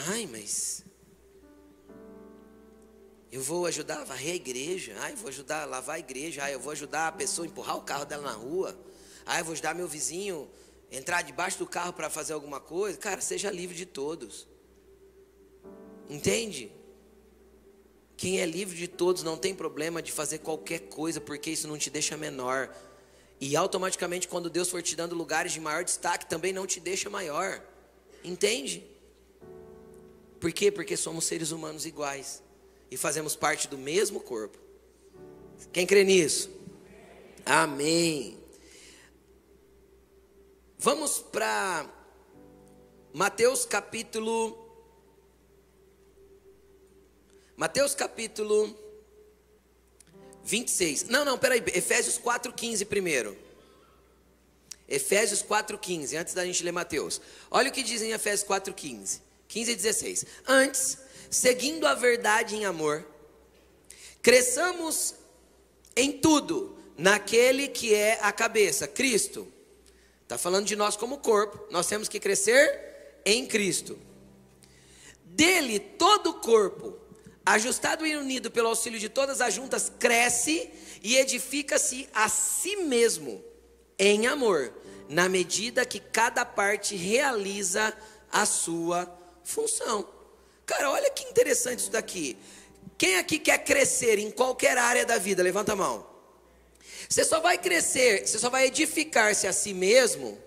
Ai, 0.09 0.27
mas 0.33 0.83
eu 3.31 3.43
vou 3.43 3.67
ajudar 3.67 4.01
a 4.01 4.05
varrer 4.05 4.33
a 4.33 4.37
igreja. 4.37 4.97
Ai, 5.01 5.15
vou 5.15 5.29
ajudar 5.29 5.65
a 5.65 5.67
lavar 5.67 5.97
a 5.97 5.99
igreja. 5.99 6.43
Ai, 6.43 6.55
eu 6.55 6.61
vou 6.61 6.73
ajudar 6.73 7.09
a 7.09 7.13
pessoa 7.13 7.47
a 7.47 7.51
empurrar 7.51 7.77
o 7.77 7.83
carro 7.83 8.07
dela 8.07 8.23
na 8.23 8.33
rua. 8.33 8.75
Ai, 9.27 9.43
eu 9.43 9.45
vou 9.45 9.53
ajudar 9.53 9.75
meu 9.75 9.87
vizinho 9.87 10.51
entrar 10.93 11.23
debaixo 11.23 11.59
do 11.59 11.67
carro 11.67 11.93
para 11.95 12.11
fazer 12.11 12.35
alguma 12.35 12.61
coisa, 12.61 12.99
cara, 12.99 13.21
seja 13.23 13.51
livre 13.51 13.75
de 13.75 13.87
todos. 13.87 14.47
Entende? 16.09 16.71
Quem 18.17 18.41
é 18.41 18.47
livre 18.47 18.77
de 18.77 18.87
todos 18.87 19.23
não 19.23 19.37
tem 19.37 19.55
problema 19.55 20.03
de 20.03 20.13
fazer 20.13 20.39
qualquer 20.39 20.81
coisa, 20.81 21.21
porque 21.21 21.51
isso 21.51 21.67
não 21.67 21.79
te 21.79 21.89
deixa 21.89 22.17
menor. 22.17 22.73
E 23.41 23.57
automaticamente, 23.57 24.29
quando 24.29 24.51
Deus 24.51 24.69
for 24.69 24.83
te 24.83 24.95
dando 24.95 25.15
lugares 25.15 25.53
de 25.53 25.61
maior 25.61 25.83
destaque, 25.83 26.27
também 26.27 26.53
não 26.53 26.67
te 26.67 26.79
deixa 26.79 27.09
maior. 27.09 27.61
Entende? 28.23 28.85
Por 30.39 30.53
quê? 30.53 30.71
Porque 30.71 30.97
somos 30.97 31.25
seres 31.25 31.51
humanos 31.51 31.87
iguais 31.87 32.43
e 32.91 32.97
fazemos 32.97 33.35
parte 33.35 33.67
do 33.67 33.79
mesmo 33.79 34.21
corpo. 34.21 34.59
Quem 35.73 35.87
crê 35.87 36.05
nisso? 36.05 36.51
Amém. 37.47 38.42
Vamos 40.83 41.21
para 41.21 41.89
Mateus 43.13 43.65
capítulo. 43.65 44.59
Mateus 47.57 47.95
capítulo 47.95 48.77
26. 50.43 51.05
Não, 51.05 51.25
não, 51.25 51.39
peraí. 51.39 51.63
Efésios 51.73 52.19
4,15 52.19 52.85
primeiro. 52.85 53.39
Efésios 54.89 55.41
4,15, 55.41 56.19
antes 56.19 56.35
da 56.35 56.45
gente 56.45 56.65
ler 56.65 56.73
Mateus. 56.73 57.21
Olha 57.49 57.71
o 57.71 57.73
que 57.73 57.85
diz 57.85 58.03
em 58.03 58.11
Efésios 58.11 58.49
4,15. 58.49 59.21
15 59.47 59.71
e 59.71 59.77
16. 59.77 60.27
Antes, 60.49 60.99
seguindo 61.31 61.87
a 61.87 61.95
verdade 61.95 62.57
em 62.57 62.65
amor, 62.65 63.07
cresçamos 64.21 65.15
em 65.95 66.11
tudo 66.11 66.77
naquele 66.99 67.69
que 67.69 67.95
é 67.95 68.19
a 68.21 68.33
cabeça, 68.33 68.89
Cristo 68.89 69.62
Está 70.33 70.39
falando 70.39 70.65
de 70.65 70.75
nós 70.75 70.97
como 70.97 71.19
corpo. 71.19 71.63
Nós 71.71 71.87
temos 71.87 72.09
que 72.09 72.19
crescer 72.19 73.21
em 73.23 73.45
Cristo. 73.45 73.99
Dele, 75.27 75.79
todo 75.79 76.31
o 76.31 76.41
corpo, 76.41 76.99
ajustado 77.45 78.07
e 78.07 78.17
unido 78.17 78.51
pelo 78.51 78.69
auxílio 78.69 78.99
de 78.99 79.11
todas 79.11 79.43
as 79.43 79.53
juntas, 79.53 79.93
cresce 79.99 80.71
e 81.03 81.19
edifica-se 81.19 82.09
a 82.15 82.31
si 82.31 82.77
mesmo 82.77 83.45
em 83.99 84.27
amor, 84.27 84.73
na 85.07 85.29
medida 85.29 85.85
que 85.85 86.01
cada 86.01 86.47
parte 86.47 86.97
realiza 86.97 87.95
a 88.31 88.47
sua 88.47 89.07
função. 89.45 90.09
Cara, 90.65 90.93
olha 90.93 91.11
que 91.11 91.25
interessante 91.25 91.81
isso 91.81 91.91
daqui. 91.91 92.39
Quem 92.97 93.19
aqui 93.19 93.39
quer 93.39 93.59
crescer 93.59 94.19
em 94.19 94.31
qualquer 94.31 94.79
área 94.79 95.05
da 95.05 95.19
vida? 95.19 95.43
Levanta 95.43 95.75
a 95.75 95.77
mão. 95.77 96.12
Você 97.13 97.25
só 97.25 97.41
vai 97.41 97.59
crescer, 97.59 98.27
você 98.27 98.39
só 98.39 98.49
vai 98.49 98.69
edificar-se 98.69 99.47
a 99.47 99.53
si 99.53 99.75
mesmo 99.75 100.43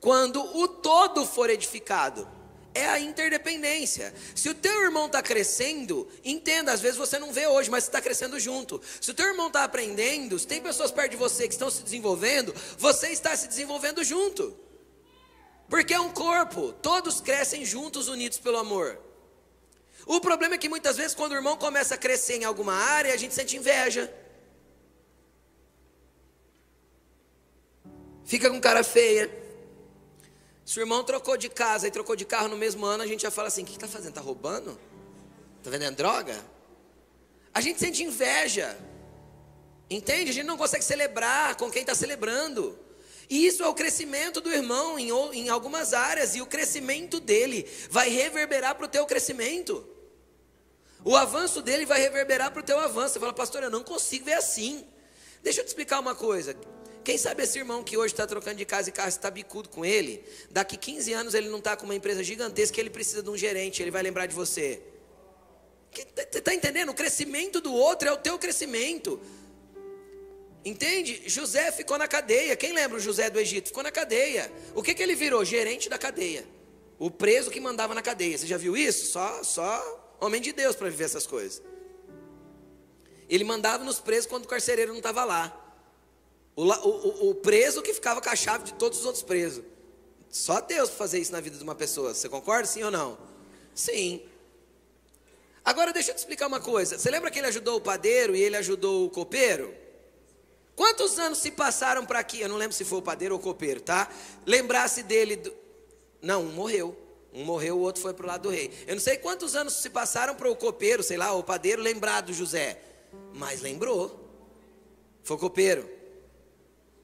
quando 0.00 0.42
o 0.56 0.66
todo 0.66 1.24
for 1.24 1.48
edificado. 1.48 2.28
É 2.74 2.86
a 2.88 2.98
interdependência. 2.98 4.12
Se 4.34 4.48
o 4.48 4.54
teu 4.54 4.82
irmão 4.82 5.06
está 5.06 5.22
crescendo, 5.22 6.08
entenda, 6.24 6.72
às 6.72 6.80
vezes 6.80 6.96
você 6.96 7.20
não 7.20 7.32
vê 7.32 7.46
hoje, 7.46 7.70
mas 7.70 7.84
está 7.84 8.00
crescendo 8.00 8.38
junto. 8.40 8.82
Se 9.00 9.12
o 9.12 9.14
teu 9.14 9.28
irmão 9.28 9.46
está 9.46 9.62
aprendendo, 9.62 10.36
se 10.36 10.46
tem 10.46 10.60
pessoas 10.60 10.90
perto 10.90 11.12
de 11.12 11.16
você 11.16 11.46
que 11.46 11.54
estão 11.54 11.70
se 11.70 11.84
desenvolvendo, 11.84 12.52
você 12.78 13.10
está 13.10 13.36
se 13.36 13.46
desenvolvendo 13.46 14.02
junto. 14.02 14.56
Porque 15.70 15.94
é 15.94 16.00
um 16.00 16.10
corpo, 16.10 16.72
todos 16.72 17.20
crescem 17.20 17.64
juntos, 17.64 18.08
unidos 18.08 18.38
pelo 18.38 18.58
amor. 18.58 18.98
O 20.04 20.20
problema 20.20 20.56
é 20.56 20.58
que 20.58 20.68
muitas 20.68 20.96
vezes, 20.96 21.14
quando 21.14 21.30
o 21.30 21.36
irmão 21.36 21.56
começa 21.56 21.94
a 21.94 21.98
crescer 21.98 22.38
em 22.38 22.44
alguma 22.44 22.74
área, 22.74 23.14
a 23.14 23.16
gente 23.16 23.34
sente 23.34 23.56
inveja. 23.56 24.12
Fica 28.28 28.50
com 28.50 28.60
cara 28.60 28.84
feia. 28.84 29.30
Se 30.62 30.78
o 30.78 30.82
irmão 30.82 31.02
trocou 31.02 31.34
de 31.38 31.48
casa 31.48 31.88
e 31.88 31.90
trocou 31.90 32.14
de 32.14 32.26
carro 32.26 32.46
no 32.46 32.58
mesmo 32.58 32.84
ano, 32.84 33.02
a 33.02 33.06
gente 33.06 33.22
já 33.22 33.30
fala 33.30 33.48
assim: 33.48 33.62
o 33.62 33.64
que 33.64 33.72
está 33.72 33.88
fazendo? 33.88 34.10
Está 34.10 34.20
roubando? 34.20 34.78
Está 35.56 35.70
vendendo 35.70 35.96
droga? 35.96 36.38
A 37.54 37.62
gente 37.62 37.80
sente 37.80 38.04
inveja. 38.04 38.78
Entende? 39.88 40.28
A 40.28 40.34
gente 40.34 40.44
não 40.44 40.58
consegue 40.58 40.84
celebrar 40.84 41.56
com 41.56 41.70
quem 41.70 41.80
está 41.80 41.94
celebrando. 41.94 42.78
E 43.30 43.46
isso 43.46 43.62
é 43.62 43.66
o 43.66 43.72
crescimento 43.72 44.42
do 44.42 44.52
irmão 44.52 44.98
em, 44.98 45.08
em 45.32 45.48
algumas 45.48 45.94
áreas, 45.94 46.36
e 46.36 46.42
o 46.42 46.46
crescimento 46.46 47.20
dele 47.20 47.66
vai 47.88 48.10
reverberar 48.10 48.74
para 48.74 48.84
o 48.84 48.88
teu 48.88 49.06
crescimento. 49.06 49.88
O 51.02 51.16
avanço 51.16 51.62
dele 51.62 51.86
vai 51.86 51.98
reverberar 51.98 52.50
para 52.50 52.60
o 52.60 52.64
teu 52.64 52.78
avanço. 52.78 53.14
Você 53.14 53.20
fala, 53.20 53.32
pastor, 53.32 53.62
eu 53.62 53.70
não 53.70 53.82
consigo 53.82 54.26
ver 54.26 54.34
assim. 54.34 54.86
Deixa 55.42 55.62
eu 55.62 55.64
te 55.64 55.68
explicar 55.68 55.98
uma 55.98 56.14
coisa. 56.14 56.54
Quem 57.04 57.16
sabe 57.16 57.42
esse 57.42 57.58
irmão 57.58 57.82
que 57.82 57.96
hoje 57.96 58.12
está 58.12 58.26
trocando 58.26 58.56
de 58.56 58.64
casa 58.64 58.88
e 58.88 58.92
carro 58.92 59.08
está 59.08 59.30
bicudo 59.30 59.68
com 59.68 59.84
ele, 59.84 60.24
daqui 60.50 60.76
15 60.76 61.12
anos 61.12 61.34
ele 61.34 61.48
não 61.48 61.58
está 61.58 61.76
com 61.76 61.84
uma 61.84 61.94
empresa 61.94 62.22
gigantesca, 62.22 62.78
ele 62.80 62.90
precisa 62.90 63.22
de 63.22 63.30
um 63.30 63.36
gerente, 63.36 63.82
ele 63.82 63.90
vai 63.90 64.02
lembrar 64.02 64.26
de 64.26 64.34
você. 64.34 64.82
Está 65.92 66.40
tá 66.42 66.54
entendendo? 66.54 66.90
O 66.90 66.94
crescimento 66.94 67.60
do 67.60 67.72
outro 67.72 68.08
é 68.08 68.12
o 68.12 68.16
teu 68.16 68.38
crescimento. 68.38 69.20
Entende? 70.64 71.22
José 71.26 71.72
ficou 71.72 71.96
na 71.96 72.06
cadeia. 72.06 72.54
Quem 72.56 72.72
lembra 72.72 72.98
o 72.98 73.00
José 73.00 73.30
do 73.30 73.40
Egito? 73.40 73.68
Ficou 73.68 73.82
na 73.82 73.90
cadeia. 73.90 74.52
O 74.74 74.82
que, 74.82 74.94
que 74.94 75.02
ele 75.02 75.14
virou? 75.14 75.44
Gerente 75.44 75.88
da 75.88 75.96
cadeia. 75.96 76.44
O 76.98 77.10
preso 77.10 77.50
que 77.50 77.60
mandava 77.60 77.94
na 77.94 78.02
cadeia. 78.02 78.36
Você 78.36 78.46
já 78.46 78.58
viu 78.58 78.76
isso? 78.76 79.06
Só, 79.06 79.42
só 79.42 80.16
homem 80.20 80.40
de 80.40 80.52
Deus 80.52 80.76
para 80.76 80.90
viver 80.90 81.04
essas 81.04 81.26
coisas. 81.26 81.62
Ele 83.28 83.44
mandava 83.44 83.84
nos 83.84 84.00
presos 84.00 84.26
quando 84.26 84.44
o 84.44 84.48
carcereiro 84.48 84.90
não 84.90 84.98
estava 84.98 85.24
lá. 85.24 85.57
O, 86.58 86.64
o, 86.64 87.30
o, 87.30 87.34
preso 87.36 87.80
que 87.80 87.94
ficava 87.94 88.20
com 88.20 88.28
a 88.28 88.34
chave 88.34 88.64
de 88.64 88.74
todos 88.74 88.98
os 88.98 89.04
outros 89.04 89.22
presos. 89.22 89.62
Só 90.28 90.60
Deus 90.60 90.88
para 90.88 90.98
fazer 90.98 91.20
isso 91.20 91.30
na 91.30 91.40
vida 91.40 91.56
de 91.56 91.62
uma 91.62 91.76
pessoa. 91.76 92.12
Você 92.12 92.28
concorda, 92.28 92.66
sim 92.66 92.82
ou 92.82 92.90
não? 92.90 93.16
Sim. 93.72 94.22
Agora 95.64 95.92
deixa 95.92 96.10
eu 96.10 96.16
te 96.16 96.18
explicar 96.18 96.48
uma 96.48 96.58
coisa. 96.58 96.98
Você 96.98 97.12
lembra 97.12 97.30
que 97.30 97.38
ele 97.38 97.46
ajudou 97.46 97.76
o 97.76 97.80
padeiro 97.80 98.34
e 98.34 98.42
ele 98.42 98.56
ajudou 98.56 99.06
o 99.06 99.10
copeiro? 99.10 99.72
Quantos 100.74 101.16
anos 101.20 101.38
se 101.38 101.52
passaram 101.52 102.04
para 102.04 102.18
aqui? 102.18 102.40
Eu 102.40 102.48
não 102.48 102.56
lembro 102.56 102.74
se 102.74 102.84
foi 102.84 102.98
o 102.98 103.02
padeiro 103.02 103.36
ou 103.36 103.40
o 103.40 103.42
copeiro, 103.42 103.80
tá? 103.80 104.10
Lembrasse 104.44 105.04
dele. 105.04 105.36
Do... 105.36 105.54
Não, 106.20 106.42
um 106.42 106.50
morreu. 106.50 106.98
Um 107.32 107.44
morreu, 107.44 107.76
o 107.76 107.82
outro 107.82 108.02
foi 108.02 108.12
para 108.12 108.24
o 108.24 108.26
lado 108.26 108.42
do 108.42 108.50
rei. 108.50 108.72
Eu 108.84 108.96
não 108.96 109.00
sei 109.00 109.16
quantos 109.16 109.54
anos 109.54 109.74
se 109.74 109.88
passaram 109.90 110.34
para 110.34 110.50
o 110.50 110.56
copeiro, 110.56 111.04
sei 111.04 111.18
lá, 111.18 111.32
o 111.34 111.44
padeiro 111.44 111.80
lembrar 111.80 112.22
do 112.22 112.32
José. 112.32 112.80
Mas 113.32 113.60
lembrou. 113.60 114.28
Foi 115.22 115.36
o 115.36 115.38
copeiro 115.38 115.97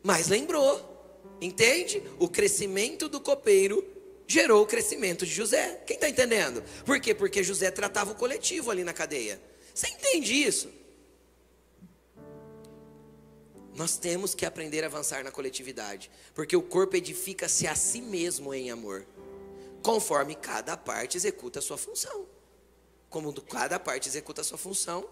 mas 0.04 0.28
lembrou. 0.28 0.92
Entende? 1.40 2.02
O 2.18 2.28
crescimento 2.28 3.08
do 3.08 3.20
copeiro 3.20 3.84
gerou 4.26 4.62
o 4.62 4.66
crescimento 4.66 5.26
de 5.26 5.32
José. 5.32 5.82
Quem 5.86 5.96
está 5.96 6.08
entendendo? 6.08 6.62
Por 6.84 7.00
quê? 7.00 7.14
Porque 7.14 7.42
José 7.42 7.70
tratava 7.70 8.12
o 8.12 8.14
coletivo 8.14 8.70
ali 8.70 8.84
na 8.84 8.92
cadeia. 8.92 9.40
Você 9.74 9.88
entende 9.88 10.34
isso? 10.34 10.70
Nós 13.74 13.96
temos 13.96 14.34
que 14.34 14.46
aprender 14.46 14.84
a 14.84 14.86
avançar 14.86 15.24
na 15.24 15.32
coletividade, 15.32 16.08
porque 16.32 16.54
o 16.54 16.62
corpo 16.62 16.94
edifica-se 16.94 17.66
a 17.66 17.74
si 17.74 18.00
mesmo 18.00 18.54
em 18.54 18.70
amor, 18.70 19.04
conforme 19.82 20.36
cada 20.36 20.76
parte 20.76 21.16
executa 21.16 21.58
a 21.58 21.62
sua 21.62 21.76
função. 21.76 22.26
Como 23.10 23.32
cada 23.42 23.80
parte 23.80 24.08
executa 24.08 24.42
a 24.42 24.44
sua 24.44 24.58
função, 24.58 25.04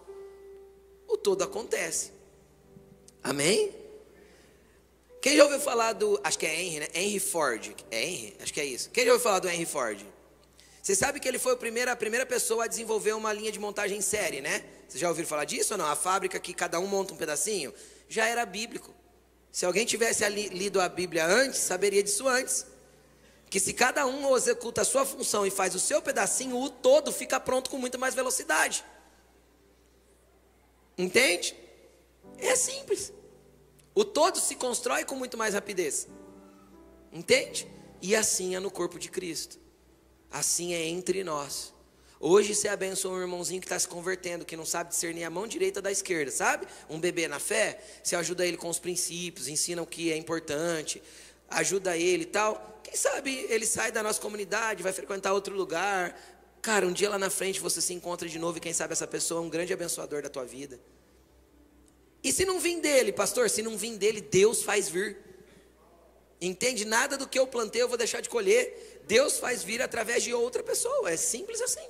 o 1.07 1.17
todo 1.17 1.43
acontece. 1.43 2.11
Amém? 3.21 3.82
Quem 5.23 5.37
já 5.37 5.45
ouviu 5.45 5.61
falar 5.61 5.93
do. 5.93 6.19
Acho 6.21 6.37
que 6.37 6.45
é 6.45 6.53
Henry, 6.53 6.81
né? 6.81 6.87
Henry 6.93 7.17
Ford. 7.17 7.73
É 7.89 8.03
Henry? 8.03 8.35
Acho 8.41 8.53
que 8.53 8.59
é 8.59 8.65
isso. 8.65 8.89
Quem 8.89 9.05
já 9.05 9.13
ouviu 9.13 9.23
falar 9.23 9.39
do 9.39 9.47
Henry 9.47 9.65
Ford? 9.65 10.05
Você 10.81 10.93
sabe 10.95 11.17
que 11.17 11.25
ele 11.25 11.39
foi 11.39 11.53
a 11.53 11.55
primeira, 11.55 11.93
a 11.93 11.95
primeira 11.95 12.25
pessoa 12.25 12.65
a 12.65 12.67
desenvolver 12.67 13.13
uma 13.13 13.31
linha 13.31 13.49
de 13.49 13.57
montagem 13.57 13.97
em 13.97 14.01
série, 14.01 14.41
né? 14.41 14.65
Vocês 14.85 14.99
já 14.99 15.07
ouviram 15.07 15.29
falar 15.29 15.45
disso 15.45 15.75
ou 15.75 15.77
não? 15.77 15.85
A 15.85 15.95
fábrica 15.95 16.37
que 16.41 16.53
cada 16.53 16.77
um 16.77 16.87
monta 16.87 17.13
um 17.13 17.15
pedacinho? 17.15 17.73
Já 18.09 18.27
era 18.27 18.45
bíblico. 18.45 18.93
Se 19.49 19.65
alguém 19.65 19.85
tivesse 19.85 20.25
ali, 20.25 20.49
lido 20.49 20.81
a 20.81 20.89
Bíblia 20.89 21.25
antes, 21.25 21.59
saberia 21.61 22.03
disso 22.03 22.27
antes. 22.27 22.65
Que 23.49 23.61
se 23.61 23.71
cada 23.71 24.05
um 24.05 24.35
executa 24.35 24.81
a 24.81 24.85
sua 24.85 25.05
função 25.05 25.47
e 25.47 25.49
faz 25.49 25.73
o 25.73 25.79
seu 25.79 26.01
pedacinho, 26.01 26.57
o 26.57 26.69
todo 26.69 27.13
fica 27.13 27.39
pronto 27.39 27.69
com 27.69 27.77
muito 27.77 27.97
mais 27.97 28.13
velocidade. 28.13 28.83
Entende? 30.97 31.55
É 32.39 32.57
simples. 32.57 33.13
O 33.95 34.03
todo 34.03 34.39
se 34.39 34.55
constrói 34.55 35.05
com 35.05 35.15
muito 35.15 35.37
mais 35.37 35.53
rapidez. 35.53 36.07
Entende? 37.11 37.67
E 38.01 38.15
assim 38.15 38.55
é 38.55 38.59
no 38.59 38.71
corpo 38.71 38.97
de 38.97 39.09
Cristo. 39.09 39.59
Assim 40.31 40.73
é 40.73 40.87
entre 40.87 41.23
nós. 41.23 41.73
Hoje 42.19 42.55
você 42.55 42.69
abençoa 42.69 43.17
um 43.17 43.21
irmãozinho 43.21 43.59
que 43.59 43.65
está 43.65 43.77
se 43.77 43.87
convertendo, 43.87 44.45
que 44.45 44.55
não 44.55 44.65
sabe 44.65 44.89
discernir 44.89 45.25
a 45.25 45.29
mão 45.29 45.45
direita 45.45 45.81
da 45.81 45.91
esquerda, 45.91 46.31
sabe? 46.31 46.65
Um 46.89 46.97
bebê 46.99 47.27
na 47.27 47.37
fé, 47.37 47.83
você 48.01 48.15
ajuda 48.15 48.47
ele 48.47 48.55
com 48.55 48.69
os 48.69 48.79
princípios, 48.79 49.49
ensina 49.49 49.81
o 49.81 49.85
que 49.85 50.11
é 50.11 50.15
importante, 50.15 51.03
ajuda 51.49 51.97
ele 51.97 52.23
e 52.23 52.27
tal. 52.27 52.79
Quem 52.81 52.95
sabe 52.95 53.45
ele 53.49 53.65
sai 53.65 53.91
da 53.91 54.01
nossa 54.01 54.21
comunidade, 54.21 54.81
vai 54.81 54.93
frequentar 54.93 55.33
outro 55.33 55.53
lugar. 55.53 56.17
Cara, 56.61 56.87
um 56.87 56.93
dia 56.93 57.09
lá 57.09 57.19
na 57.19 57.29
frente 57.29 57.59
você 57.59 57.81
se 57.81 57.93
encontra 57.93 58.27
de 58.27 58.39
novo 58.39 58.57
e 58.57 58.61
quem 58.61 58.71
sabe 58.71 58.93
essa 58.93 59.05
pessoa 59.05 59.41
é 59.41 59.45
um 59.45 59.49
grande 59.49 59.73
abençoador 59.73 60.21
da 60.21 60.29
tua 60.29 60.45
vida. 60.45 60.79
E 62.23 62.31
se 62.31 62.45
não 62.45 62.59
vir 62.59 62.79
dele, 62.79 63.11
pastor, 63.11 63.49
se 63.49 63.61
não 63.61 63.77
vir 63.77 63.97
dele, 63.97 64.21
Deus 64.21 64.63
faz 64.63 64.87
vir. 64.87 65.17
Entende? 66.39 66.85
Nada 66.85 67.17
do 67.17 67.27
que 67.27 67.37
eu 67.37 67.45
plantei 67.45 67.81
eu 67.81 67.87
vou 67.87 67.97
deixar 67.97 68.21
de 68.21 68.29
colher. 68.29 69.01
Deus 69.07 69.37
faz 69.37 69.63
vir 69.63 69.81
através 69.81 70.23
de 70.23 70.33
outra 70.33 70.63
pessoa. 70.63 71.11
É 71.11 71.17
simples 71.17 71.61
assim. 71.61 71.87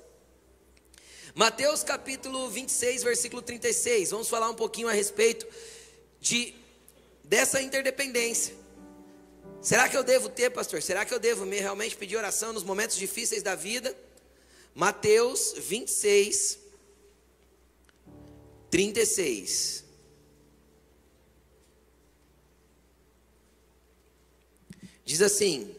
Mateus 1.36 1.84
capítulo 1.84 2.50
26, 2.50 3.04
versículo 3.04 3.42
36. 3.42 4.12
Vamos 4.12 4.30
falar 4.30 4.50
um 4.50 4.56
pouquinho 4.56 4.88
a 4.88 4.92
respeito 4.92 5.48
de 6.20 6.56
dessa 7.24 7.62
interdependência. 7.62 8.56
Será 9.62 9.88
que 9.88 9.96
eu 9.96 10.04
devo 10.04 10.30
ter, 10.30 10.50
pastor? 10.50 10.82
Será 10.82 11.06
que 11.06 11.14
eu 11.14 11.20
devo 11.20 11.46
me 11.46 11.60
realmente 11.60 11.96
pedir 11.96 12.18
oração 12.18 12.54
nos 12.54 12.64
momentos 12.64 12.98
difíceis 12.98 13.42
da 13.42 13.56
vida? 13.56 13.96
Mateus 14.76 15.54
26, 15.58 16.60
36. 18.70 19.83
Diz 25.06 25.22
assim: 25.22 25.76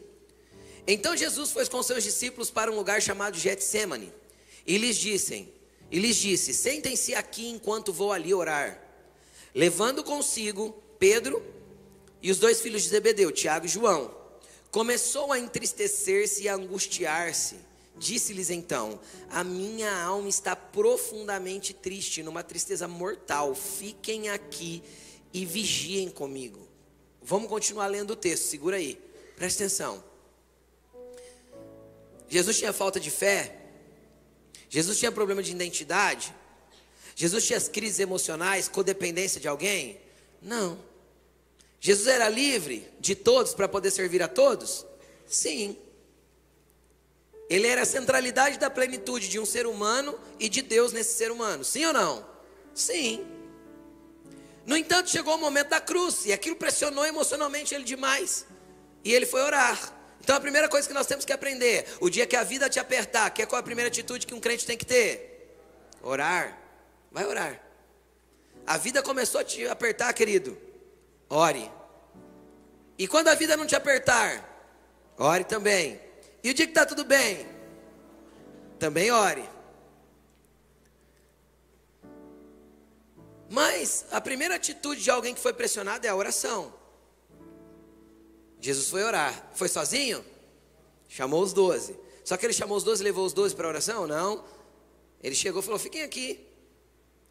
Então 0.87 1.15
Jesus 1.15 1.51
foi 1.51 1.65
com 1.67 1.81
seus 1.81 2.03
discípulos 2.03 2.49
para 2.49 2.71
um 2.71 2.75
lugar 2.75 3.01
chamado 3.01 3.37
Getsemane, 3.37 4.11
e 4.65 4.77
lhes 4.77 4.97
disse: 4.97 5.55
e 5.91 5.99
lhes 5.99 6.15
disse: 6.17 6.53
Sentem-se 6.53 7.13
aqui 7.13 7.47
enquanto 7.47 7.93
vou 7.93 8.11
ali 8.11 8.33
orar. 8.33 8.81
Levando 9.53 10.03
consigo 10.03 10.75
Pedro 10.99 11.41
e 12.21 12.31
os 12.31 12.37
dois 12.37 12.59
filhos 12.61 12.83
de 12.83 12.89
Zebedeu, 12.89 13.31
Tiago 13.31 13.65
e 13.65 13.69
João, 13.69 14.13
começou 14.71 15.31
a 15.31 15.39
entristecer-se 15.39 16.43
e 16.43 16.49
a 16.49 16.55
angustiar-se. 16.55 17.55
Disse-lhes 17.97 18.49
então: 18.49 18.99
A 19.29 19.43
minha 19.43 20.03
alma 20.03 20.27
está 20.27 20.55
profundamente 20.55 21.73
triste, 21.73 22.23
numa 22.23 22.43
tristeza 22.43 22.87
mortal. 22.87 23.55
Fiquem 23.55 24.29
aqui 24.29 24.83
e 25.31 25.45
vigiem 25.45 26.09
comigo. 26.09 26.67
Vamos 27.21 27.49
continuar 27.49 27.87
lendo 27.87 28.11
o 28.11 28.15
texto, 28.15 28.43
segura 28.43 28.77
aí. 28.77 28.99
Preste 29.35 29.63
atenção. 29.63 30.03
Jesus 32.27 32.57
tinha 32.57 32.73
falta 32.73 32.99
de 32.99 33.11
fé. 33.11 33.55
Jesus 34.69 34.97
tinha 34.97 35.11
problema 35.11 35.43
de 35.43 35.51
identidade. 35.51 36.33
Jesus 37.15 37.45
tinha 37.45 37.57
as 37.57 37.67
crises 37.67 37.99
emocionais, 37.99 38.67
codependência 38.67 39.39
de 39.39 39.47
alguém? 39.47 39.99
Não. 40.41 40.77
Jesus 41.79 42.07
era 42.07 42.27
livre 42.27 42.89
de 42.99 43.15
todos 43.15 43.53
para 43.53 43.67
poder 43.67 43.91
servir 43.91 44.21
a 44.21 44.27
todos? 44.27 44.85
Sim. 45.27 45.77
Ele 47.49 47.67
era 47.67 47.83
a 47.83 47.85
centralidade 47.85 48.57
da 48.57 48.69
plenitude 48.69 49.29
de 49.29 49.39
um 49.39 49.45
ser 49.45 49.67
humano 49.67 50.19
e 50.39 50.49
de 50.49 50.61
Deus 50.61 50.91
nesse 50.91 51.13
ser 51.15 51.31
humano. 51.31 51.63
Sim 51.63 51.85
ou 51.85 51.93
não? 51.93 52.25
Sim. 52.73 53.25
No 54.65 54.75
entanto, 54.75 55.09
chegou 55.09 55.35
o 55.35 55.37
momento 55.37 55.69
da 55.69 55.79
cruz 55.79 56.25
e 56.25 56.33
aquilo 56.33 56.55
pressionou 56.55 57.05
emocionalmente 57.05 57.75
ele 57.75 57.83
demais 57.83 58.45
e 59.05 59.13
ele 59.13 59.27
foi 59.27 59.41
orar. 59.41 59.93
Então 60.19 60.35
a 60.35 60.39
primeira 60.39 60.67
coisa 60.67 60.87
que 60.87 60.93
nós 60.93 61.05
temos 61.05 61.23
que 61.23 61.31
aprender, 61.31 61.85
o 62.01 62.09
dia 62.09 62.25
que 62.25 62.35
a 62.35 62.43
vida 62.43 62.67
te 62.67 62.79
apertar, 62.79 63.29
que 63.29 63.43
é 63.43 63.45
qual 63.45 63.59
a 63.59 63.63
primeira 63.63 63.87
atitude 63.87 64.25
que 64.25 64.33
um 64.33 64.39
crente 64.39 64.65
tem 64.65 64.75
que 64.75 64.85
ter? 64.85 65.55
Orar. 66.01 66.59
Vai 67.11 67.23
orar. 67.25 67.61
A 68.65 68.77
vida 68.77 69.03
começou 69.03 69.39
a 69.39 69.43
te 69.43 69.67
apertar, 69.67 70.11
querido. 70.13 70.57
Ore. 71.29 71.71
E 72.97 73.07
quando 73.07 73.27
a 73.27 73.35
vida 73.35 73.55
não 73.55 73.67
te 73.67 73.75
apertar, 73.75 74.43
ore 75.17 75.43
também. 75.43 76.01
E 76.43 76.49
o 76.49 76.53
dia 76.53 76.65
que 76.65 76.71
está 76.71 76.85
tudo 76.85 77.03
bem, 77.03 77.47
também 78.79 79.11
ore. 79.11 79.47
Mas 83.49 84.05
a 84.11 84.19
primeira 84.19 84.55
atitude 84.55 85.03
de 85.03 85.11
alguém 85.11 85.35
que 85.35 85.39
foi 85.39 85.53
pressionado 85.53 86.07
é 86.07 86.09
a 86.09 86.15
oração. 86.15 86.73
Jesus 88.65 88.89
foi 88.89 89.03
orar. 89.03 89.51
Foi 89.53 89.67
sozinho? 89.67 90.25
Chamou 91.07 91.43
os 91.43 91.53
doze. 91.53 91.95
Só 92.23 92.35
que 92.35 92.47
ele 92.47 92.53
chamou 92.53 92.75
os 92.75 92.83
doze 92.83 93.03
e 93.03 93.03
levou 93.03 93.23
os 93.23 93.31
doze 93.31 93.55
para 93.55 93.67
a 93.67 93.69
oração? 93.69 94.07
Não. 94.07 94.43
Ele 95.21 95.35
chegou 95.35 95.61
e 95.61 95.63
falou: 95.63 95.77
fiquem 95.77 96.01
aqui. 96.01 96.43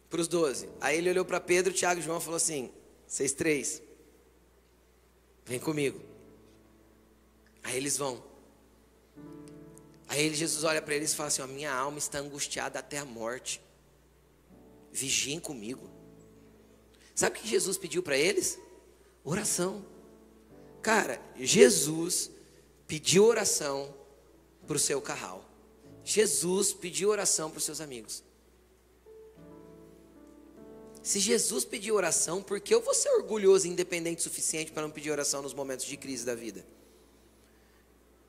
Para 0.09 0.21
os 0.21 0.29
doze. 0.29 0.69
Aí 0.79 0.97
ele 0.97 1.09
olhou 1.09 1.25
para 1.25 1.41
Pedro, 1.41 1.73
Tiago 1.73 1.99
e 1.99 2.03
João 2.03 2.19
e 2.19 2.21
falou 2.21 2.37
assim: 2.37 2.71
vocês 3.05 3.33
três, 3.33 3.81
vem 5.43 5.59
comigo. 5.59 5.99
Aí 7.63 7.75
eles 7.75 7.97
vão. 7.97 8.23
Aí 10.07 10.33
Jesus 10.33 10.63
olha 10.63 10.81
para 10.81 10.95
eles 10.95 11.11
e 11.11 11.15
fala 11.17 11.27
assim: 11.27 11.41
a 11.41 11.47
minha 11.47 11.73
alma 11.73 11.97
está 11.97 12.19
angustiada 12.19 12.79
até 12.79 12.97
a 12.97 13.03
morte. 13.03 13.59
Vigiem 14.89 15.41
comigo. 15.41 15.89
Sabe 17.13 17.37
o 17.37 17.41
que 17.41 17.47
Jesus 17.49 17.77
pediu 17.77 18.01
para 18.01 18.17
eles? 18.17 18.57
Oração. 19.21 19.94
Cara, 20.85 21.19
Jesus 21.35 22.29
pediu 22.85 23.25
oração 23.25 23.91
para 24.67 24.75
o 24.75 24.79
seu 24.79 25.01
carral. 25.01 25.43
Jesus 26.03 26.73
pediu 26.73 27.09
oração 27.09 27.49
para 27.49 27.57
os 27.57 27.63
seus 27.63 27.81
amigos. 27.81 28.23
Se 31.01 31.19
Jesus 31.19 31.65
pediu 31.65 31.95
oração, 31.95 32.39
por 32.39 32.59
que 32.59 32.71
eu 32.71 32.81
vou 32.83 32.93
ser 32.93 33.09
orgulhoso 33.15 33.65
e 33.65 33.71
independente 33.71 34.19
o 34.19 34.21
suficiente 34.21 34.71
para 34.71 34.83
não 34.83 34.91
pedir 34.91 35.09
oração 35.09 35.41
nos 35.41 35.55
momentos 35.55 35.87
de 35.87 35.97
crise 35.97 36.23
da 36.23 36.35
vida? 36.35 36.63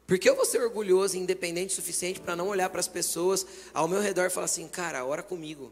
Por 0.06 0.18
que 0.18 0.26
eu 0.26 0.34
vou 0.34 0.46
ser 0.46 0.62
orgulhoso 0.62 1.14
e 1.14 1.20
independente 1.20 1.74
o 1.74 1.76
suficiente 1.76 2.20
para 2.20 2.34
não 2.34 2.48
olhar 2.48 2.70
para 2.70 2.80
as 2.80 2.88
pessoas 2.88 3.46
ao 3.74 3.86
meu 3.86 4.00
redor 4.00 4.28
e 4.28 4.30
falar 4.30 4.46
assim, 4.46 4.66
cara, 4.66 5.04
ora 5.04 5.22
comigo. 5.22 5.70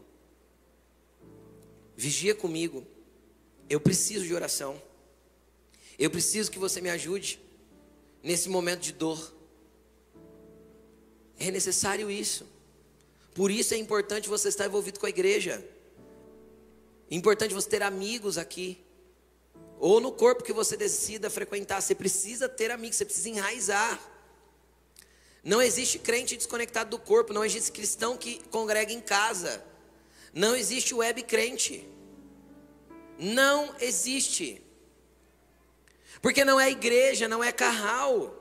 Vigia 1.97 2.35
comigo. 2.35 2.85
Eu 3.67 3.79
preciso 3.79 4.23
de 4.23 4.35
oração. 4.35 4.79
Eu 5.97 6.09
preciso 6.09 6.51
que 6.51 6.59
você 6.59 6.81
me 6.81 6.89
ajude 6.89 7.39
nesse 8.21 8.49
momento 8.49 8.81
de 8.81 8.91
dor. 8.91 9.33
É 11.37 11.51
necessário 11.51 12.09
isso. 12.09 12.45
Por 13.33 13.51
isso 13.51 13.73
é 13.73 13.77
importante 13.77 14.29
você 14.29 14.49
estar 14.49 14.65
envolvido 14.65 14.99
com 14.99 15.05
a 15.05 15.09
igreja. 15.09 15.63
É 17.09 17.15
importante 17.15 17.53
você 17.53 17.69
ter 17.69 17.83
amigos 17.83 18.37
aqui. 18.37 18.83
Ou 19.79 19.99
no 19.99 20.11
corpo 20.11 20.43
que 20.43 20.53
você 20.53 20.75
decida 20.75 21.29
frequentar. 21.29 21.81
Você 21.81 21.93
precisa 21.93 22.49
ter 22.49 22.71
amigos, 22.71 22.97
você 22.97 23.05
precisa 23.05 23.29
enraizar. 23.29 24.01
Não 25.43 25.61
existe 25.61 25.99
crente 25.99 26.35
desconectado 26.35 26.89
do 26.89 26.99
corpo. 26.99 27.33
Não 27.33 27.45
existe 27.45 27.71
cristão 27.71 28.17
que 28.17 28.41
congrega 28.49 28.91
em 28.91 29.01
casa. 29.01 29.63
Não 30.33 30.55
existe 30.55 30.93
web 30.93 31.21
crente. 31.23 31.87
Não 33.19 33.75
existe. 33.79 34.64
Porque 36.25 36.43
não 36.43 36.59
é 36.59 36.71
igreja, 36.71 37.27
não 37.27 37.43
é 37.43 37.51
carral. 37.51 38.33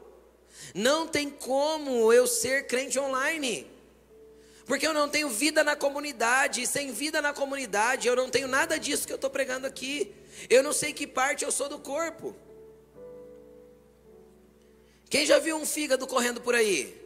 Não 0.74 1.06
tem 1.06 1.28
como 1.28 2.10
eu 2.14 2.26
ser 2.26 2.66
crente 2.66 2.98
online. 2.98 3.70
Porque 4.64 4.86
eu 4.86 4.94
não 4.94 5.06
tenho 5.06 5.28
vida 5.28 5.62
na 5.62 5.76
comunidade, 5.76 6.62
e 6.62 6.66
sem 6.66 6.92
vida 6.92 7.20
na 7.20 7.34
comunidade, 7.34 8.08
eu 8.08 8.16
não 8.16 8.30
tenho 8.30 8.48
nada 8.48 8.78
disso 8.78 9.06
que 9.06 9.12
eu 9.12 9.16
estou 9.16 9.28
pregando 9.28 9.66
aqui. 9.66 10.14
Eu 10.48 10.62
não 10.62 10.72
sei 10.72 10.94
que 10.94 11.06
parte 11.06 11.44
eu 11.44 11.52
sou 11.52 11.68
do 11.68 11.78
corpo. 11.78 12.34
Quem 15.10 15.26
já 15.26 15.38
viu 15.38 15.58
um 15.58 15.66
fígado 15.66 16.06
correndo 16.06 16.40
por 16.40 16.54
aí? 16.54 16.98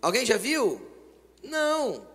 Alguém 0.00 0.24
já 0.24 0.38
viu? 0.38 0.80
Não, 1.42 2.08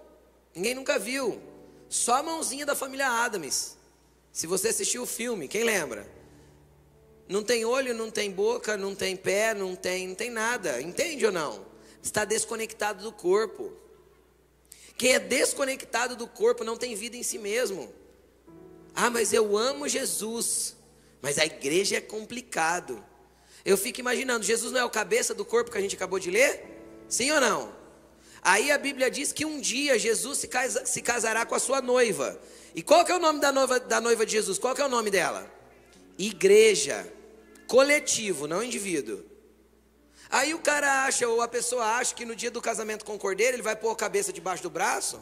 ninguém 0.55 0.73
nunca 0.73 0.97
viu. 0.97 1.39
Só 1.87 2.15
a 2.15 2.23
mãozinha 2.23 2.65
da 2.65 2.73
família 2.73 3.07
Adams. 3.07 3.77
Se 4.33 4.47
você 4.47 4.69
assistiu 4.69 5.03
o 5.03 5.05
filme, 5.05 5.47
quem 5.47 5.63
lembra? 5.63 6.17
Não 7.29 7.43
tem 7.43 7.63
olho, 7.63 7.93
não 7.93 8.09
tem 8.09 8.31
boca, 8.31 8.75
não 8.75 8.95
tem 8.95 9.15
pé, 9.15 9.53
não 9.53 9.75
tem, 9.75 10.07
não 10.07 10.15
tem 10.15 10.31
nada. 10.31 10.81
Entende 10.81 11.27
ou 11.27 11.31
não? 11.31 11.63
Está 12.01 12.25
desconectado 12.25 13.03
do 13.03 13.11
corpo. 13.11 13.71
Quem 14.97 15.13
é 15.13 15.19
desconectado 15.19 16.15
do 16.15 16.27
corpo 16.27 16.63
não 16.63 16.75
tem 16.75 16.95
vida 16.95 17.15
em 17.15 17.21
si 17.21 17.37
mesmo. 17.37 17.93
Ah, 18.95 19.11
mas 19.11 19.31
eu 19.31 19.55
amo 19.55 19.87
Jesus. 19.87 20.75
Mas 21.21 21.37
a 21.37 21.45
igreja 21.45 21.97
é 21.97 22.01
complicado. 22.01 23.05
Eu 23.63 23.77
fico 23.77 23.99
imaginando, 23.99 24.43
Jesus 24.43 24.71
não 24.71 24.79
é 24.79 24.85
o 24.85 24.89
cabeça 24.89 25.35
do 25.35 25.45
corpo 25.45 25.69
que 25.69 25.77
a 25.77 25.81
gente 25.81 25.95
acabou 25.95 26.17
de 26.17 26.31
ler? 26.31 26.65
Sim 27.07 27.29
ou 27.29 27.39
não? 27.39 27.71
Aí 28.41 28.71
a 28.71 28.77
Bíblia 28.77 29.11
diz 29.11 29.31
que 29.31 29.45
um 29.45 29.59
dia 29.59 29.99
Jesus 29.99 30.39
se, 30.39 30.47
casa, 30.47 30.83
se 30.83 30.99
casará 31.01 31.45
com 31.45 31.53
a 31.53 31.59
sua 31.59 31.79
noiva. 31.79 32.41
E 32.73 32.81
qual 32.81 33.05
que 33.05 33.11
é 33.11 33.15
o 33.15 33.19
nome 33.19 33.39
da 33.39 33.51
noiva, 33.51 33.79
da 33.79 34.01
noiva 34.01 34.25
de 34.25 34.31
Jesus? 34.31 34.57
Qual 34.57 34.73
que 34.73 34.81
é 34.81 34.85
o 34.85 34.89
nome 34.89 35.11
dela? 35.11 35.51
Igreja. 36.17 37.18
Coletivo, 37.69 38.47
não 38.47 38.63
indivíduo. 38.63 39.23
Aí 40.27 40.55
o 40.55 40.59
cara 40.59 41.05
acha, 41.05 41.27
ou 41.27 41.39
a 41.39 41.47
pessoa 41.47 41.85
acha 41.85 42.15
que 42.15 42.25
no 42.25 42.35
dia 42.35 42.49
do 42.49 42.59
casamento 42.59 43.05
com 43.05 43.13
o 43.13 43.19
cordeiro, 43.19 43.55
ele 43.55 43.61
vai 43.63 43.75
pôr 43.75 43.91
a 43.91 43.95
cabeça 43.95 44.33
debaixo 44.33 44.63
do 44.63 44.71
braço. 44.71 45.21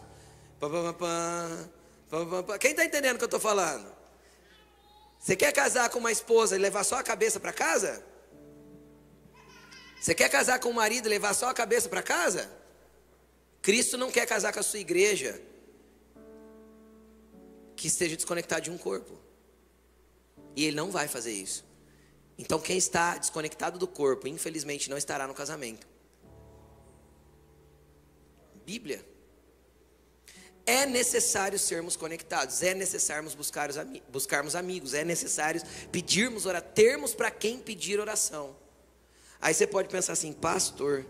Quem 2.62 2.72
está 2.72 2.86
entendendo 2.86 3.16
o 3.16 3.18
que 3.18 3.26
eu 3.26 3.28
estou 3.28 3.40
falando? 3.40 3.94
Você 5.20 5.36
quer 5.36 5.52
casar 5.52 5.90
com 5.90 6.00
uma 6.00 6.12
esposa 6.12 6.56
e 6.56 6.60
levar 6.60 6.86
só 6.86 6.96
a 6.96 7.04
cabeça 7.04 7.38
para 7.38 7.52
casa? 7.52 8.02
Você 10.00 10.16
quer 10.16 10.30
casar 10.30 10.58
com 10.60 10.70
um 10.70 10.74
marido 10.74 11.08
e 11.08 11.10
levar 11.10 11.34
só 11.34 11.50
a 11.50 11.54
cabeça 11.54 11.90
para 11.90 12.02
casa? 12.02 12.50
Cristo 13.62 13.98
não 13.98 14.10
quer 14.10 14.26
casar 14.26 14.54
com 14.54 14.60
a 14.62 14.64
sua 14.64 14.80
igreja 14.80 15.42
que 17.76 17.88
esteja 17.88 18.16
desconectado 18.16 18.62
de 18.62 18.72
um 18.72 18.78
corpo. 18.78 19.20
E 20.56 20.64
ele 20.64 20.78
não 20.78 20.90
vai 20.92 21.10
fazer 21.10 21.34
isso. 21.34 21.68
Então 22.38 22.60
quem 22.60 22.78
está 22.78 23.18
desconectado 23.18 23.80
do 23.80 23.88
corpo, 23.88 24.28
infelizmente, 24.28 24.90
não 24.90 24.98
estará 24.98 25.28
no 25.28 25.34
casamento. 25.34 25.88
Bíblia. 28.66 29.04
É 30.66 30.86
necessário 30.86 31.58
sermos 31.58 31.96
conectados, 31.96 32.62
é 32.62 32.74
necessário 32.74 33.30
buscar 33.32 33.70
buscarmos 34.10 34.54
amigos, 34.54 34.94
é 34.94 35.06
necessário 35.06 35.62
pedirmos 35.92 36.46
oração, 36.46 36.70
termos 36.74 37.14
para 37.14 37.32
quem 37.32 37.58
pedir 37.58 38.00
oração. 38.00 38.54
Aí 39.40 39.54
você 39.54 39.66
pode 39.66 39.88
pensar 39.88 40.12
assim, 40.14 40.34
pastor, 40.34 41.06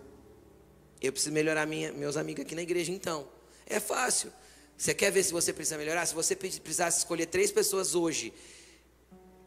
eu 1.01 1.11
preciso 1.11 1.33
melhorar 1.33 1.65
minha, 1.65 1.91
meus 1.91 2.17
amigos 2.17 2.45
aqui 2.45 2.53
na 2.53 2.61
igreja, 2.61 2.91
então. 2.91 3.27
É 3.65 3.79
fácil. 3.79 4.31
Você 4.77 4.93
quer 4.93 5.11
ver 5.11 5.23
se 5.23 5.31
você 5.31 5.51
precisa 5.51 5.75
melhorar? 5.75 6.05
Se 6.05 6.13
você 6.13 6.35
precisasse 6.35 6.99
escolher 6.99 7.25
três 7.25 7.51
pessoas 7.51 7.95
hoje 7.95 8.31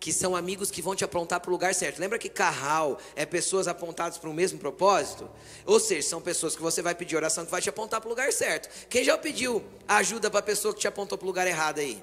que 0.01 0.15
são 0.15 0.35
amigos 0.35 0.71
que 0.71 0.81
vão 0.81 0.97
te 0.97 1.05
apontar 1.05 1.39
para 1.41 1.51
o 1.51 1.53
lugar 1.53 1.75
certo. 1.75 1.99
Lembra 1.99 2.19
que 2.19 2.31
carral 2.31 2.99
é 3.15 3.27
pessoas 3.27 3.69
apontadas 3.69 4.17
para 4.17 4.31
o 4.31 4.33
mesmo 4.33 4.59
propósito? 4.59 5.31
Ou 5.67 5.79
seja, 5.79 6.09
são 6.09 6.23
pessoas 6.23 6.57
que 6.57 6.63
você 6.63 6.81
vai 6.81 6.95
pedir 6.95 7.17
oração 7.17 7.45
que 7.45 7.51
vai 7.51 7.61
te 7.61 7.69
apontar 7.69 8.01
para 8.01 8.09
o 8.09 8.11
lugar 8.11 8.33
certo. 8.33 8.71
Quem 8.89 9.05
já 9.05 9.19
pediu 9.19 9.63
ajuda 9.87 10.31
para 10.31 10.41
a 10.41 10.43
pessoa 10.43 10.73
que 10.73 10.81
te 10.81 10.89
apontou 10.89 11.19
para 11.19 11.27
o 11.27 11.29
lugar 11.29 11.47
errado 11.47 11.81
aí? 11.81 12.03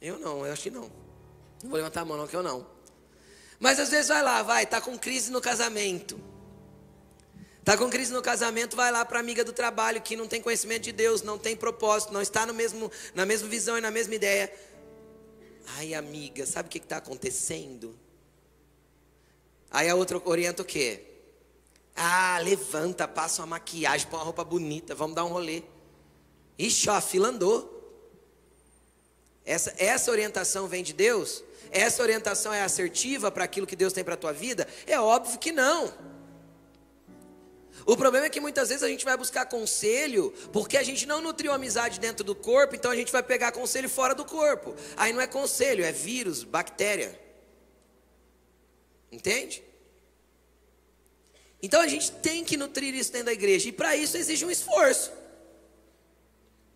Eu 0.00 0.18
não, 0.18 0.46
eu 0.46 0.52
acho 0.52 0.62
que 0.62 0.70
não. 0.70 0.90
Não 1.62 1.70
vou 1.70 1.76
levantar 1.76 2.00
a 2.00 2.04
mão 2.06 2.16
não, 2.16 2.26
que 2.26 2.34
eu 2.34 2.42
não. 2.42 2.66
Mas 3.60 3.78
às 3.78 3.90
vezes 3.90 4.08
vai 4.08 4.22
lá, 4.22 4.42
vai, 4.42 4.64
tá 4.64 4.80
com 4.80 4.96
crise 4.98 5.30
no 5.30 5.42
casamento. 5.42 6.18
Está 7.58 7.76
com 7.76 7.90
crise 7.90 8.14
no 8.14 8.22
casamento, 8.22 8.74
vai 8.74 8.90
lá 8.90 9.04
para 9.04 9.20
amiga 9.20 9.44
do 9.44 9.52
trabalho 9.52 10.00
que 10.00 10.16
não 10.16 10.26
tem 10.26 10.40
conhecimento 10.40 10.84
de 10.84 10.92
Deus, 10.92 11.20
não 11.20 11.36
tem 11.36 11.54
propósito, 11.54 12.14
não 12.14 12.22
está 12.22 12.46
no 12.46 12.54
mesmo, 12.54 12.90
na 13.14 13.26
mesma 13.26 13.46
visão 13.46 13.76
e 13.76 13.80
na 13.82 13.90
mesma 13.90 14.14
ideia. 14.14 14.50
Ai, 15.76 15.94
amiga, 15.94 16.46
sabe 16.46 16.68
o 16.68 16.70
que 16.70 16.78
está 16.78 16.96
acontecendo? 16.96 17.98
Aí 19.70 19.88
a 19.88 19.94
outra 19.94 20.20
orienta 20.24 20.62
o 20.62 20.64
quê? 20.64 21.04
Ah, 21.94 22.38
levanta, 22.42 23.06
passa 23.06 23.42
uma 23.42 23.48
maquiagem, 23.48 24.06
põe 24.08 24.18
uma 24.18 24.24
roupa 24.24 24.44
bonita, 24.44 24.94
vamos 24.94 25.14
dar 25.14 25.24
um 25.24 25.28
rolê. 25.28 25.62
Ixi, 26.58 26.88
ó, 26.88 26.94
a 26.94 27.00
fila 27.00 27.28
andou. 27.28 27.74
Essa, 29.44 29.74
essa 29.78 30.10
orientação 30.10 30.68
vem 30.68 30.82
de 30.82 30.92
Deus? 30.92 31.42
Essa 31.70 32.02
orientação 32.02 32.52
é 32.52 32.62
assertiva 32.62 33.30
para 33.30 33.44
aquilo 33.44 33.66
que 33.66 33.76
Deus 33.76 33.92
tem 33.92 34.04
para 34.04 34.14
a 34.14 34.16
tua 34.18 34.32
vida? 34.32 34.66
É 34.86 34.98
óbvio 34.98 35.38
que 35.38 35.52
não. 35.52 35.92
O 37.88 37.96
problema 37.96 38.26
é 38.26 38.28
que 38.28 38.38
muitas 38.38 38.68
vezes 38.68 38.82
a 38.82 38.88
gente 38.88 39.02
vai 39.02 39.16
buscar 39.16 39.46
conselho 39.46 40.30
porque 40.52 40.76
a 40.76 40.82
gente 40.82 41.06
não 41.06 41.22
nutriu 41.22 41.50
amizade 41.54 41.98
dentro 41.98 42.22
do 42.22 42.34
corpo, 42.34 42.76
então 42.76 42.90
a 42.90 42.94
gente 42.94 43.10
vai 43.10 43.22
pegar 43.22 43.50
conselho 43.50 43.88
fora 43.88 44.14
do 44.14 44.26
corpo. 44.26 44.76
Aí 44.94 45.10
não 45.10 45.22
é 45.22 45.26
conselho, 45.26 45.82
é 45.82 45.90
vírus, 45.90 46.44
bactéria. 46.44 47.18
Entende? 49.10 49.64
Então 51.62 51.80
a 51.80 51.88
gente 51.88 52.12
tem 52.12 52.44
que 52.44 52.58
nutrir 52.58 52.94
isso 52.94 53.10
dentro 53.10 53.28
da 53.28 53.32
igreja, 53.32 53.70
e 53.70 53.72
para 53.72 53.96
isso 53.96 54.18
exige 54.18 54.44
um 54.44 54.50
esforço. 54.50 55.10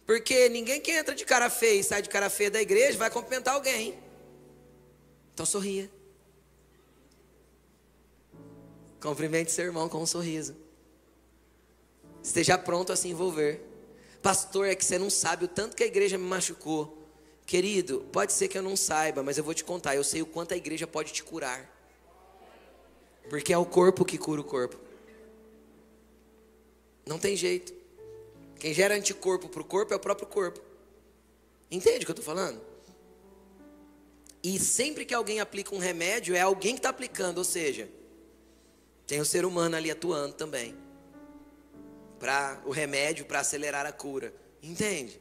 Porque 0.07 0.49
ninguém 0.49 0.81
que 0.81 0.93
entra 0.93 1.15
de 1.15 1.27
cara 1.27 1.51
feia 1.51 1.79
e 1.79 1.85
sai 1.85 2.01
de 2.01 2.09
cara 2.09 2.31
feia 2.31 2.51
da 2.51 2.63
igreja 2.63 2.97
vai 2.97 3.11
cumprimentar 3.11 3.53
alguém. 3.53 3.99
Então 5.35 5.45
sorria. 5.45 5.91
Cumprimente 8.99 9.53
seu 9.53 9.67
irmão 9.67 9.91
com 9.91 9.99
um 9.99 10.07
sorriso. 10.07 10.72
Esteja 12.23 12.57
pronto 12.57 12.93
a 12.93 12.97
se 12.97 13.09
envolver. 13.09 13.61
Pastor, 14.23 14.67
é 14.67 14.75
que 14.75 14.85
você 14.85 14.99
não 14.99 15.11
sabe 15.11 15.45
o 15.45 15.49
tanto 15.49 15.77
que 15.77 15.83
a 15.83 15.87
igreja 15.87 16.17
me 16.17 16.25
machucou. 16.25 16.99
Querido, 17.45 18.07
pode 18.13 18.33
ser 18.33 18.49
que 18.49 18.57
eu 18.57 18.63
não 18.63 18.77
saiba, 18.77 19.23
mas 19.23 19.37
eu 19.37 19.45
vou 19.45 19.53
te 19.53 19.65
contar. 19.65 19.97
Eu 19.97 20.05
sei 20.05 20.23
o 20.23 20.27
quanto 20.27 20.55
a 20.55 20.57
igreja 20.57 20.87
pode 20.87 21.13
te 21.13 21.25
curar. 21.25 21.69
Porque 23.29 23.53
é 23.53 23.59
o 23.59 23.67
corpo 23.67 24.05
que 24.05 24.17
cura 24.17 24.41
o 24.41 24.45
corpo. 24.45 24.79
Não 27.05 27.19
tem 27.19 27.37
jeito. 27.37 27.75
Quem 28.59 28.73
gera 28.73 28.95
anticorpo 28.95 29.49
para 29.49 29.61
o 29.61 29.65
corpo 29.65 29.93
é 29.93 29.97
o 29.97 30.01
próprio 30.01 30.29
corpo. 30.29 30.61
Entende 31.69 32.05
o 32.05 32.07
que 32.07 32.11
eu 32.11 32.15
estou 32.15 32.25
falando? 32.25 32.61
E 34.43 34.59
sempre 34.59 35.05
que 35.05 35.15
alguém 35.15 35.41
aplica 35.41 35.75
um 35.75 35.79
remédio, 35.79 36.37
é 36.37 36.41
alguém 36.41 36.75
que 36.75 36.79
está 36.81 36.91
aplicando, 36.91 37.39
ou 37.39 37.45
seja, 37.45 37.89
tem 39.07 39.21
o 39.21 39.25
ser 39.25 39.45
humano 39.45 39.77
ali 39.77 39.91
atuando 39.91 40.35
também. 40.35 40.82
Para 42.23 42.63
o 42.65 42.71
remédio, 42.71 43.25
para 43.25 43.41
acelerar 43.41 43.85
a 43.85 43.91
cura. 43.91 44.33
Entende? 44.63 45.21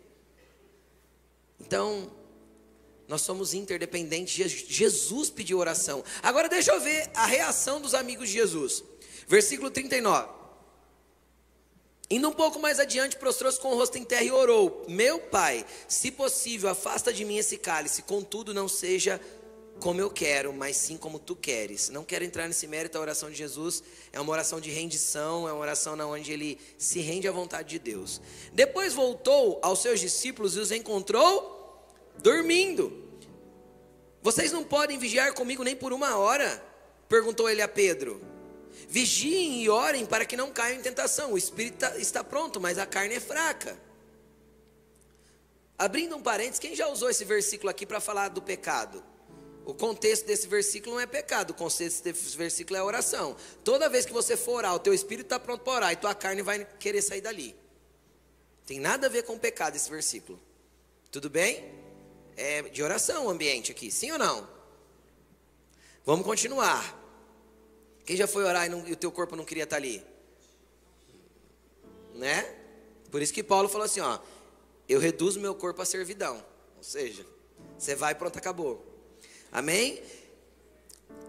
Então, 1.59 2.11
nós 3.07 3.23
somos 3.23 3.55
interdependentes. 3.55 4.51
Jesus 4.67 5.31
pediu 5.31 5.57
oração. 5.57 6.03
Agora 6.21 6.47
deixa 6.47 6.71
eu 6.71 6.79
ver 6.79 7.09
a 7.15 7.25
reação 7.25 7.81
dos 7.81 7.95
amigos 7.95 8.27
de 8.27 8.35
Jesus. 8.35 8.83
Versículo 9.27 9.71
39. 9.71 10.29
Indo 12.07 12.29
um 12.29 12.33
pouco 12.33 12.59
mais 12.59 12.79
adiante, 12.79 13.17
prostrou-se 13.17 13.59
com 13.59 13.71
o 13.71 13.75
rosto 13.75 13.97
em 13.97 14.05
terra 14.05 14.23
e 14.23 14.31
orou: 14.31 14.85
Meu 14.87 15.17
pai, 15.17 15.65
se 15.87 16.11
possível, 16.11 16.69
afasta 16.69 17.11
de 17.11 17.25
mim 17.25 17.39
esse 17.39 17.57
cálice, 17.57 18.03
contudo, 18.03 18.53
não 18.53 18.67
seja 18.67 19.19
como 19.81 19.99
eu 19.99 20.11
quero, 20.11 20.53
mas 20.53 20.77
sim 20.77 20.95
como 20.95 21.17
tu 21.17 21.35
queres. 21.35 21.89
Não 21.89 22.05
quero 22.05 22.23
entrar 22.23 22.47
nesse 22.47 22.67
mérito, 22.67 22.97
a 22.97 23.01
oração 23.01 23.31
de 23.31 23.35
Jesus 23.35 23.83
é 24.13 24.21
uma 24.21 24.31
oração 24.31 24.61
de 24.61 24.69
rendição, 24.69 25.49
é 25.49 25.51
uma 25.51 25.59
oração 25.59 25.95
na 25.95 26.05
onde 26.05 26.31
ele 26.31 26.59
se 26.77 26.99
rende 27.01 27.27
à 27.27 27.31
vontade 27.31 27.67
de 27.67 27.79
Deus. 27.79 28.21
Depois 28.53 28.93
voltou 28.93 29.59
aos 29.63 29.81
seus 29.81 29.99
discípulos 29.99 30.55
e 30.55 30.59
os 30.59 30.71
encontrou 30.71 31.83
dormindo. 32.19 33.09
Vocês 34.21 34.51
não 34.51 34.63
podem 34.63 34.99
vigiar 34.99 35.33
comigo 35.33 35.63
nem 35.63 35.75
por 35.75 35.91
uma 35.91 36.15
hora? 36.15 36.63
Perguntou 37.09 37.49
ele 37.49 37.63
a 37.63 37.67
Pedro. 37.67 38.21
Vigiem 38.87 39.63
e 39.63 39.69
orem 39.69 40.05
para 40.05 40.25
que 40.25 40.37
não 40.37 40.51
caiam 40.51 40.77
em 40.77 40.81
tentação. 40.81 41.33
O 41.33 41.37
espírito 41.37 41.79
tá, 41.79 41.97
está 41.97 42.23
pronto, 42.23 42.61
mas 42.61 42.77
a 42.77 42.85
carne 42.85 43.15
é 43.15 43.19
fraca. 43.19 43.75
Abrindo 45.75 46.15
um 46.15 46.21
parênteses, 46.21 46.59
quem 46.59 46.75
já 46.75 46.87
usou 46.87 47.09
esse 47.09 47.25
versículo 47.25 47.71
aqui 47.71 47.87
para 47.87 47.99
falar 47.99 48.29
do 48.29 48.43
pecado? 48.43 49.10
O 49.65 49.73
contexto 49.73 50.25
desse 50.25 50.47
versículo 50.47 50.95
não 50.95 51.01
é 51.01 51.05
pecado, 51.05 51.51
o 51.51 51.53
contexto 51.53 52.03
desse 52.03 52.35
versículo 52.35 52.77
é 52.77 52.83
oração. 52.83 53.35
Toda 53.63 53.87
vez 53.89 54.05
que 54.05 54.13
você 54.13 54.35
for 54.35 54.53
orar, 54.53 54.73
o 54.73 54.79
teu 54.79 54.93
espírito 54.93 55.27
está 55.27 55.39
pronto 55.39 55.63
para 55.63 55.73
orar 55.73 55.91
e 55.93 55.95
tua 55.95 56.15
carne 56.15 56.41
vai 56.41 56.65
querer 56.79 57.01
sair 57.01 57.21
dali. 57.21 57.55
Tem 58.65 58.79
nada 58.79 59.07
a 59.07 59.09
ver 59.09 59.23
com 59.23 59.37
pecado 59.37 59.75
esse 59.75 59.89
versículo. 59.89 60.39
Tudo 61.11 61.29
bem? 61.29 61.71
É 62.35 62.63
de 62.63 62.81
oração 62.81 63.27
o 63.27 63.29
ambiente 63.29 63.71
aqui, 63.71 63.91
sim 63.91 64.11
ou 64.11 64.17
não? 64.17 64.49
Vamos 66.05 66.25
continuar. 66.25 66.99
Quem 68.03 68.17
já 68.17 68.25
foi 68.25 68.43
orar 68.43 68.65
e, 68.65 68.69
não, 68.69 68.87
e 68.87 68.93
o 68.93 68.95
teu 68.95 69.11
corpo 69.11 69.35
não 69.35 69.45
queria 69.45 69.63
estar 69.63 69.75
ali? 69.75 70.03
Né? 72.15 72.43
Por 73.11 73.21
isso 73.21 73.33
que 73.33 73.43
Paulo 73.43 73.69
falou 73.69 73.85
assim, 73.85 73.99
ó, 73.99 74.19
eu 74.89 74.99
reduzo 74.99 75.39
meu 75.39 75.53
corpo 75.53 75.81
à 75.81 75.85
servidão. 75.85 76.43
Ou 76.77 76.83
seja, 76.83 77.25
você 77.77 77.93
vai 77.93 78.15
pronto, 78.15 78.37
acabou. 78.37 78.90
Amém? 79.51 80.01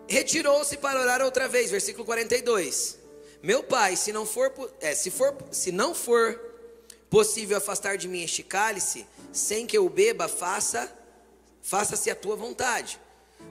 Retirou-se 0.06 0.76
para 0.76 1.00
orar 1.00 1.22
outra 1.22 1.48
vez, 1.48 1.70
versículo 1.70 2.04
42. 2.04 2.98
Meu 3.42 3.62
pai, 3.62 3.96
se 3.96 4.12
não 4.12 4.24
for, 4.24 4.52
é, 4.80 4.94
se 4.94 5.10
for, 5.10 5.36
se 5.50 5.72
não 5.72 5.94
for 5.94 6.38
possível 7.10 7.56
afastar 7.58 7.98
de 7.98 8.06
mim 8.08 8.22
este 8.22 8.42
cálice, 8.42 9.06
sem 9.32 9.66
que 9.66 9.76
eu 9.76 9.88
beba, 9.88 10.28
faça, 10.28 10.90
faça-se 11.60 12.10
a 12.10 12.14
tua 12.14 12.36
vontade. 12.36 13.00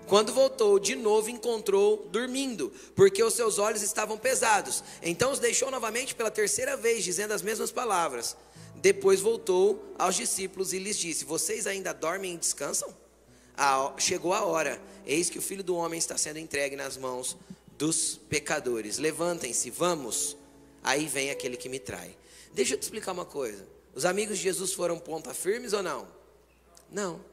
Quando 0.08 0.34
voltou, 0.34 0.80
de 0.80 0.96
novo 0.96 1.30
encontrou 1.30 2.08
dormindo, 2.12 2.72
porque 2.96 3.22
os 3.22 3.34
seus 3.34 3.60
olhos 3.60 3.82
estavam 3.82 4.18
pesados. 4.18 4.84
Então 5.02 5.32
os 5.32 5.40
deixou 5.40 5.70
novamente 5.70 6.16
pela 6.16 6.32
terceira 6.32 6.78
vez, 6.78 7.04
dizendo 7.04 7.34
as 7.34 7.42
mesmas 7.42 7.72
palavras. 7.72 8.38
Depois 8.76 9.20
voltou 9.20 9.94
aos 10.00 10.16
discípulos 10.16 10.74
e 10.74 10.80
lhes 10.80 10.98
disse: 10.98 11.26
Vocês 11.26 11.68
ainda 11.68 11.94
dormem 11.94 12.36
e 12.36 12.38
descansam? 12.38 13.01
Chegou 13.97 14.34
a 14.34 14.45
hora, 14.45 14.82
eis 15.06 15.30
que 15.30 15.39
o 15.39 15.41
filho 15.41 15.64
do 15.64 15.76
homem 15.76 15.99
está 15.99 16.18
sendo 16.18 16.39
entregue 16.39 16.76
nas 16.76 16.97
mãos 16.97 17.38
dos 17.78 18.20
pecadores. 18.30 18.97
Levantem-se, 18.97 19.70
vamos. 19.70 20.38
Aí 20.84 21.08
vem 21.08 21.30
aquele 21.30 21.58
que 21.58 21.70
me 21.70 21.80
trai. 21.80 22.18
Deixa 22.54 22.74
eu 22.74 22.78
te 22.78 22.84
explicar 22.84 23.12
uma 23.12 23.26
coisa: 23.26 23.68
os 23.93 24.06
amigos 24.06 24.38
de 24.38 24.43
Jesus 24.43 24.74
foram 24.74 24.97
ponta 24.97 25.34
firmes 25.34 25.74
ou 25.74 25.84
não? 25.84 26.08
Não 26.91 27.32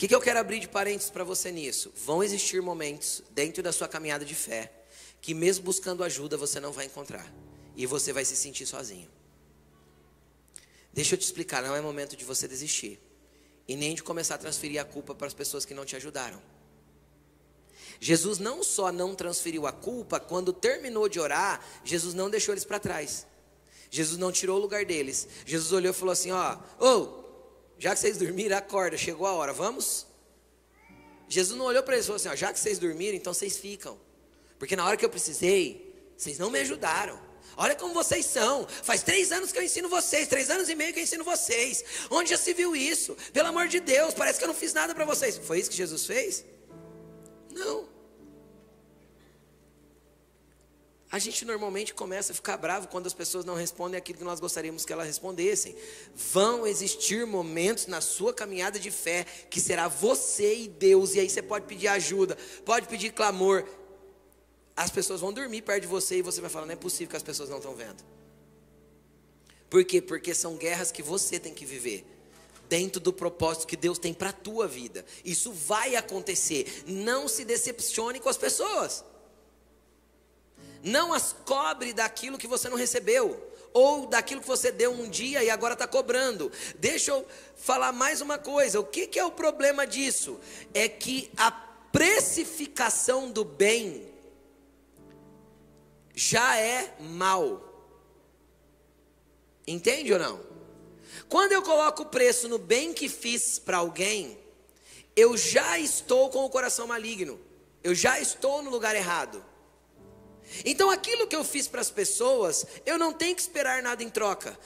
que, 0.00 0.08
que 0.08 0.14
eu 0.14 0.20
quero 0.22 0.38
abrir 0.38 0.60
de 0.60 0.66
parênteses 0.66 1.10
para 1.10 1.24
você 1.24 1.52
nisso? 1.52 1.92
Vão 1.94 2.24
existir 2.24 2.62
momentos 2.62 3.22
dentro 3.32 3.62
da 3.62 3.70
sua 3.70 3.86
caminhada 3.86 4.24
de 4.24 4.34
fé 4.34 4.72
que, 5.20 5.34
mesmo 5.34 5.62
buscando 5.62 6.02
ajuda, 6.02 6.38
você 6.38 6.58
não 6.58 6.72
vai 6.72 6.86
encontrar 6.86 7.30
e 7.76 7.84
você 7.84 8.10
vai 8.10 8.24
se 8.24 8.34
sentir 8.34 8.64
sozinho. 8.64 9.10
Deixa 10.90 11.14
eu 11.14 11.18
te 11.18 11.24
explicar: 11.24 11.62
não 11.62 11.76
é 11.76 11.82
momento 11.82 12.16
de 12.16 12.24
você 12.24 12.48
desistir 12.48 12.98
e 13.70 13.76
nem 13.76 13.94
de 13.94 14.02
começar 14.02 14.34
a 14.34 14.38
transferir 14.38 14.80
a 14.80 14.84
culpa 14.84 15.14
para 15.14 15.28
as 15.28 15.32
pessoas 15.32 15.64
que 15.64 15.72
não 15.72 15.84
te 15.84 15.94
ajudaram. 15.94 16.42
Jesus 18.00 18.40
não 18.40 18.64
só 18.64 18.90
não 18.90 19.14
transferiu 19.14 19.64
a 19.64 19.70
culpa, 19.70 20.18
quando 20.18 20.52
terminou 20.52 21.08
de 21.08 21.20
orar, 21.20 21.64
Jesus 21.84 22.12
não 22.12 22.28
deixou 22.28 22.52
eles 22.52 22.64
para 22.64 22.80
trás. 22.80 23.24
Jesus 23.88 24.18
não 24.18 24.32
tirou 24.32 24.58
o 24.58 24.60
lugar 24.60 24.84
deles. 24.84 25.28
Jesus 25.46 25.70
olhou 25.70 25.92
e 25.92 25.94
falou 25.94 26.10
assim: 26.10 26.32
Ó, 26.32 26.58
oh, 26.80 27.22
já 27.78 27.94
que 27.94 28.00
vocês 28.00 28.18
dormiram, 28.18 28.56
acorda, 28.56 28.96
chegou 28.96 29.24
a 29.24 29.34
hora, 29.34 29.52
vamos? 29.52 30.04
Jesus 31.28 31.56
não 31.56 31.66
olhou 31.66 31.84
para 31.84 31.94
eles 31.94 32.06
e 32.06 32.08
falou 32.08 32.16
assim: 32.16 32.28
ó, 32.28 32.34
já 32.34 32.52
que 32.52 32.58
vocês 32.58 32.76
dormiram, 32.76 33.16
então 33.16 33.32
vocês 33.32 33.56
ficam. 33.56 33.96
Porque 34.58 34.74
na 34.74 34.84
hora 34.84 34.96
que 34.96 35.04
eu 35.04 35.10
precisei, 35.10 36.12
vocês 36.16 36.40
não 36.40 36.50
me 36.50 36.58
ajudaram. 36.58 37.20
Olha 37.62 37.76
como 37.76 37.92
vocês 37.92 38.24
são. 38.24 38.66
Faz 38.66 39.02
três 39.02 39.30
anos 39.30 39.52
que 39.52 39.58
eu 39.58 39.62
ensino 39.62 39.86
vocês, 39.86 40.26
três 40.26 40.48
anos 40.48 40.70
e 40.70 40.74
meio 40.74 40.94
que 40.94 41.00
eu 41.00 41.04
ensino 41.04 41.22
vocês. 41.22 41.84
Onde 42.10 42.30
já 42.30 42.38
se 42.38 42.54
viu 42.54 42.74
isso? 42.74 43.14
Pelo 43.34 43.48
amor 43.48 43.68
de 43.68 43.80
Deus, 43.80 44.14
parece 44.14 44.38
que 44.38 44.44
eu 44.44 44.48
não 44.48 44.54
fiz 44.54 44.72
nada 44.72 44.94
para 44.94 45.04
vocês. 45.04 45.36
Foi 45.36 45.60
isso 45.60 45.68
que 45.68 45.76
Jesus 45.76 46.06
fez? 46.06 46.42
Não. 47.52 47.86
A 51.12 51.18
gente 51.18 51.44
normalmente 51.44 51.92
começa 51.92 52.32
a 52.32 52.34
ficar 52.34 52.56
bravo 52.56 52.88
quando 52.88 53.08
as 53.08 53.12
pessoas 53.12 53.44
não 53.44 53.54
respondem 53.54 53.98
aquilo 53.98 54.16
que 54.16 54.24
nós 54.24 54.40
gostaríamos 54.40 54.86
que 54.86 54.92
elas 54.94 55.06
respondessem. 55.06 55.76
Vão 56.14 56.66
existir 56.66 57.26
momentos 57.26 57.86
na 57.88 58.00
sua 58.00 58.32
caminhada 58.32 58.78
de 58.78 58.90
fé 58.90 59.26
que 59.50 59.60
será 59.60 59.86
você 59.86 60.54
e 60.60 60.68
Deus, 60.68 61.14
e 61.14 61.20
aí 61.20 61.28
você 61.28 61.42
pode 61.42 61.66
pedir 61.66 61.88
ajuda, 61.88 62.38
pode 62.64 62.88
pedir 62.88 63.12
clamor. 63.12 63.66
As 64.80 64.88
pessoas 64.88 65.20
vão 65.20 65.30
dormir 65.30 65.60
perto 65.60 65.82
de 65.82 65.86
você 65.86 66.16
e 66.16 66.22
você 66.22 66.40
vai 66.40 66.48
falar: 66.48 66.64
não 66.64 66.72
é 66.72 66.76
possível 66.76 67.08
que 67.08 67.16
as 67.16 67.22
pessoas 67.22 67.50
não 67.50 67.58
estão 67.58 67.74
vendo. 67.74 68.02
Por 69.68 69.84
quê? 69.84 70.00
Porque 70.00 70.32
são 70.32 70.56
guerras 70.56 70.90
que 70.90 71.02
você 71.02 71.38
tem 71.38 71.52
que 71.52 71.66
viver 71.66 72.02
dentro 72.66 72.98
do 72.98 73.12
propósito 73.12 73.66
que 73.66 73.76
Deus 73.76 73.98
tem 73.98 74.14
para 74.14 74.30
a 74.30 74.32
tua 74.32 74.66
vida. 74.66 75.04
Isso 75.22 75.52
vai 75.52 75.96
acontecer. 75.96 76.84
Não 76.86 77.28
se 77.28 77.44
decepcione 77.44 78.20
com 78.20 78.30
as 78.30 78.38
pessoas. 78.38 79.04
Não 80.82 81.12
as 81.12 81.36
cobre 81.44 81.92
daquilo 81.92 82.38
que 82.38 82.46
você 82.46 82.66
não 82.70 82.78
recebeu, 82.78 83.52
ou 83.74 84.06
daquilo 84.06 84.40
que 84.40 84.48
você 84.48 84.72
deu 84.72 84.92
um 84.92 85.10
dia 85.10 85.44
e 85.44 85.50
agora 85.50 85.74
está 85.74 85.86
cobrando. 85.86 86.50
Deixa 86.78 87.10
eu 87.10 87.26
falar 87.54 87.92
mais 87.92 88.22
uma 88.22 88.38
coisa: 88.38 88.80
o 88.80 88.84
que, 88.84 89.06
que 89.06 89.18
é 89.18 89.24
o 89.26 89.30
problema 89.30 89.86
disso? 89.86 90.40
É 90.72 90.88
que 90.88 91.30
a 91.36 91.50
precificação 91.50 93.30
do 93.30 93.44
bem 93.44 94.09
já 96.14 96.56
é 96.56 96.94
mal. 97.00 97.66
Entende 99.66 100.12
ou 100.12 100.18
não? 100.18 100.40
Quando 101.28 101.52
eu 101.52 101.62
coloco 101.62 102.02
o 102.02 102.06
preço 102.06 102.48
no 102.48 102.58
bem 102.58 102.92
que 102.92 103.08
fiz 103.08 103.58
para 103.58 103.78
alguém, 103.78 104.38
eu 105.14 105.36
já 105.36 105.78
estou 105.78 106.30
com 106.30 106.44
o 106.44 106.50
coração 106.50 106.86
maligno, 106.86 107.40
eu 107.82 107.94
já 107.94 108.18
estou 108.20 108.62
no 108.62 108.70
lugar 108.70 108.96
errado. 108.96 109.44
Então 110.64 110.90
aquilo 110.90 111.26
que 111.26 111.36
eu 111.36 111.44
fiz 111.44 111.68
para 111.68 111.80
as 111.80 111.90
pessoas, 111.90 112.66
eu 112.84 112.98
não 112.98 113.12
tenho 113.12 113.34
que 113.34 113.42
esperar 113.42 113.82
nada 113.82 114.02
em 114.02 114.10
troca. 114.10 114.58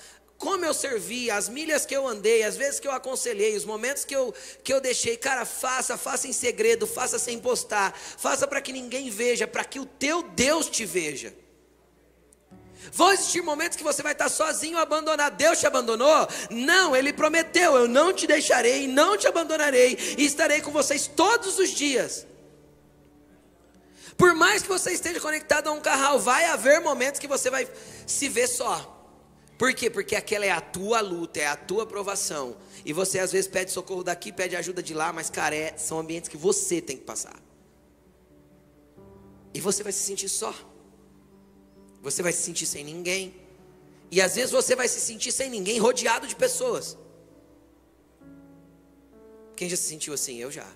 Como 0.44 0.62
eu 0.62 0.74
servi, 0.74 1.30
as 1.30 1.48
milhas 1.48 1.86
que 1.86 1.96
eu 1.96 2.06
andei, 2.06 2.42
as 2.42 2.54
vezes 2.54 2.78
que 2.78 2.86
eu 2.86 2.92
aconselhei, 2.92 3.56
os 3.56 3.64
momentos 3.64 4.04
que 4.04 4.14
eu, 4.14 4.34
que 4.62 4.74
eu 4.74 4.78
deixei, 4.78 5.16
cara, 5.16 5.46
faça, 5.46 5.96
faça 5.96 6.28
em 6.28 6.34
segredo, 6.34 6.86
faça 6.86 7.18
sem 7.18 7.38
postar, 7.38 7.96
faça 7.96 8.46
para 8.46 8.60
que 8.60 8.70
ninguém 8.70 9.08
veja, 9.08 9.46
para 9.46 9.64
que 9.64 9.80
o 9.80 9.86
teu 9.86 10.22
Deus 10.22 10.68
te 10.68 10.84
veja. 10.84 11.34
Vão 12.92 13.10
existir 13.10 13.40
momentos 13.40 13.78
que 13.78 13.82
você 13.82 14.02
vai 14.02 14.12
estar 14.12 14.28
sozinho, 14.28 14.76
abandonado. 14.76 15.34
Deus 15.34 15.58
te 15.58 15.66
abandonou? 15.66 16.28
Não, 16.50 16.94
Ele 16.94 17.14
prometeu: 17.14 17.76
eu 17.76 17.88
não 17.88 18.12
te 18.12 18.26
deixarei, 18.26 18.86
não 18.86 19.16
te 19.16 19.26
abandonarei, 19.26 19.96
e 20.18 20.26
estarei 20.26 20.60
com 20.60 20.70
vocês 20.70 21.06
todos 21.06 21.58
os 21.58 21.70
dias. 21.70 22.26
Por 24.18 24.34
mais 24.34 24.60
que 24.60 24.68
você 24.68 24.92
esteja 24.92 25.18
conectado 25.20 25.68
a 25.68 25.72
um 25.72 25.80
carral, 25.80 26.18
vai 26.20 26.44
haver 26.44 26.82
momentos 26.82 27.18
que 27.18 27.26
você 27.26 27.48
vai 27.48 27.66
se 28.06 28.28
ver 28.28 28.46
só. 28.46 28.93
Por 29.56 29.72
quê? 29.72 29.88
Porque 29.88 30.16
aquela 30.16 30.44
é 30.44 30.50
a 30.50 30.60
tua 30.60 31.00
luta, 31.00 31.40
é 31.40 31.46
a 31.46 31.56
tua 31.56 31.86
provação. 31.86 32.56
E 32.84 32.92
você 32.92 33.18
às 33.18 33.32
vezes 33.32 33.48
pede 33.48 33.70
socorro 33.70 34.02
daqui, 34.02 34.32
pede 34.32 34.56
ajuda 34.56 34.82
de 34.82 34.92
lá, 34.92 35.12
mas 35.12 35.30
cara, 35.30 35.54
é, 35.54 35.76
são 35.76 35.98
ambientes 35.98 36.28
que 36.28 36.36
você 36.36 36.80
tem 36.80 36.96
que 36.96 37.04
passar. 37.04 37.40
E 39.52 39.60
você 39.60 39.82
vai 39.82 39.92
se 39.92 40.00
sentir 40.00 40.28
só. 40.28 40.52
Você 42.02 42.22
vai 42.22 42.32
se 42.32 42.42
sentir 42.42 42.66
sem 42.66 42.84
ninguém. 42.84 43.34
E 44.10 44.20
às 44.20 44.34
vezes 44.34 44.50
você 44.50 44.74
vai 44.74 44.88
se 44.88 45.00
sentir 45.00 45.30
sem 45.30 45.48
ninguém, 45.48 45.78
rodeado 45.78 46.26
de 46.26 46.34
pessoas. 46.34 46.98
Quem 49.56 49.68
já 49.68 49.76
se 49.76 49.84
sentiu 49.84 50.12
assim? 50.12 50.36
Eu 50.38 50.50
já. 50.50 50.66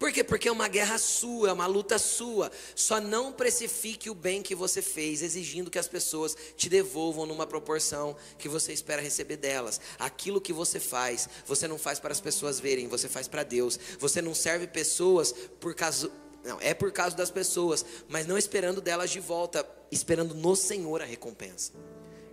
Por 0.00 0.10
quê? 0.10 0.24
Porque 0.24 0.48
é 0.48 0.52
uma 0.52 0.66
guerra 0.66 0.96
sua, 0.96 1.50
é 1.50 1.52
uma 1.52 1.66
luta 1.66 1.98
sua. 1.98 2.50
Só 2.74 2.98
não 2.98 3.30
precifique 3.30 4.08
o 4.08 4.14
bem 4.14 4.40
que 4.40 4.54
você 4.54 4.80
fez, 4.80 5.20
exigindo 5.20 5.70
que 5.70 5.78
as 5.78 5.86
pessoas 5.86 6.34
te 6.56 6.70
devolvam 6.70 7.26
numa 7.26 7.46
proporção 7.46 8.16
que 8.38 8.48
você 8.48 8.72
espera 8.72 9.02
receber 9.02 9.36
delas. 9.36 9.78
Aquilo 9.98 10.40
que 10.40 10.54
você 10.54 10.80
faz, 10.80 11.28
você 11.46 11.68
não 11.68 11.76
faz 11.76 11.98
para 12.00 12.12
as 12.12 12.20
pessoas 12.20 12.58
verem, 12.58 12.88
você 12.88 13.10
faz 13.10 13.28
para 13.28 13.42
Deus. 13.42 13.78
Você 13.98 14.22
não 14.22 14.34
serve 14.34 14.66
pessoas 14.66 15.34
por 15.60 15.74
causa. 15.74 16.10
Não, 16.42 16.58
é 16.62 16.72
por 16.72 16.90
causa 16.92 17.14
das 17.14 17.30
pessoas, 17.30 17.84
mas 18.08 18.26
não 18.26 18.38
esperando 18.38 18.80
delas 18.80 19.10
de 19.10 19.20
volta, 19.20 19.68
esperando 19.92 20.34
no 20.34 20.56
Senhor 20.56 21.02
a 21.02 21.04
recompensa. 21.04 21.72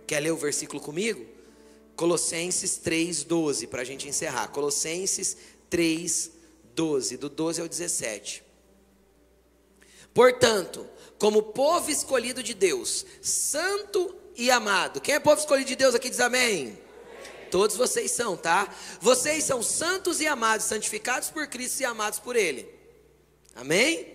Quer 0.06 0.20
ler 0.20 0.32
o 0.32 0.38
versículo 0.38 0.80
comigo? 0.80 1.22
Colossenses 1.94 2.80
3,12, 2.82 3.68
para 3.68 3.82
a 3.82 3.84
gente 3.84 4.08
encerrar. 4.08 4.48
Colossenses 4.48 5.36
3, 5.68 6.37
12, 6.78 7.16
do 7.16 7.28
12 7.28 7.60
ao 7.60 7.68
17. 7.68 8.44
Portanto, 10.14 10.86
como 11.18 11.42
povo 11.42 11.90
escolhido 11.90 12.40
de 12.40 12.54
Deus, 12.54 13.04
santo 13.20 14.14
e 14.36 14.48
amado. 14.48 15.00
Quem 15.00 15.16
é 15.16 15.18
povo 15.18 15.40
escolhido 15.40 15.66
de 15.66 15.74
Deus 15.74 15.96
aqui 15.96 16.08
diz 16.08 16.20
amém? 16.20 16.78
Todos 17.50 17.76
vocês 17.76 18.12
são, 18.12 18.36
tá? 18.36 18.72
Vocês 19.00 19.42
são 19.42 19.60
santos 19.60 20.20
e 20.20 20.28
amados, 20.28 20.66
santificados 20.66 21.30
por 21.30 21.48
Cristo 21.48 21.80
e 21.80 21.84
amados 21.84 22.20
por 22.20 22.36
Ele. 22.36 22.68
Amém? 23.56 24.14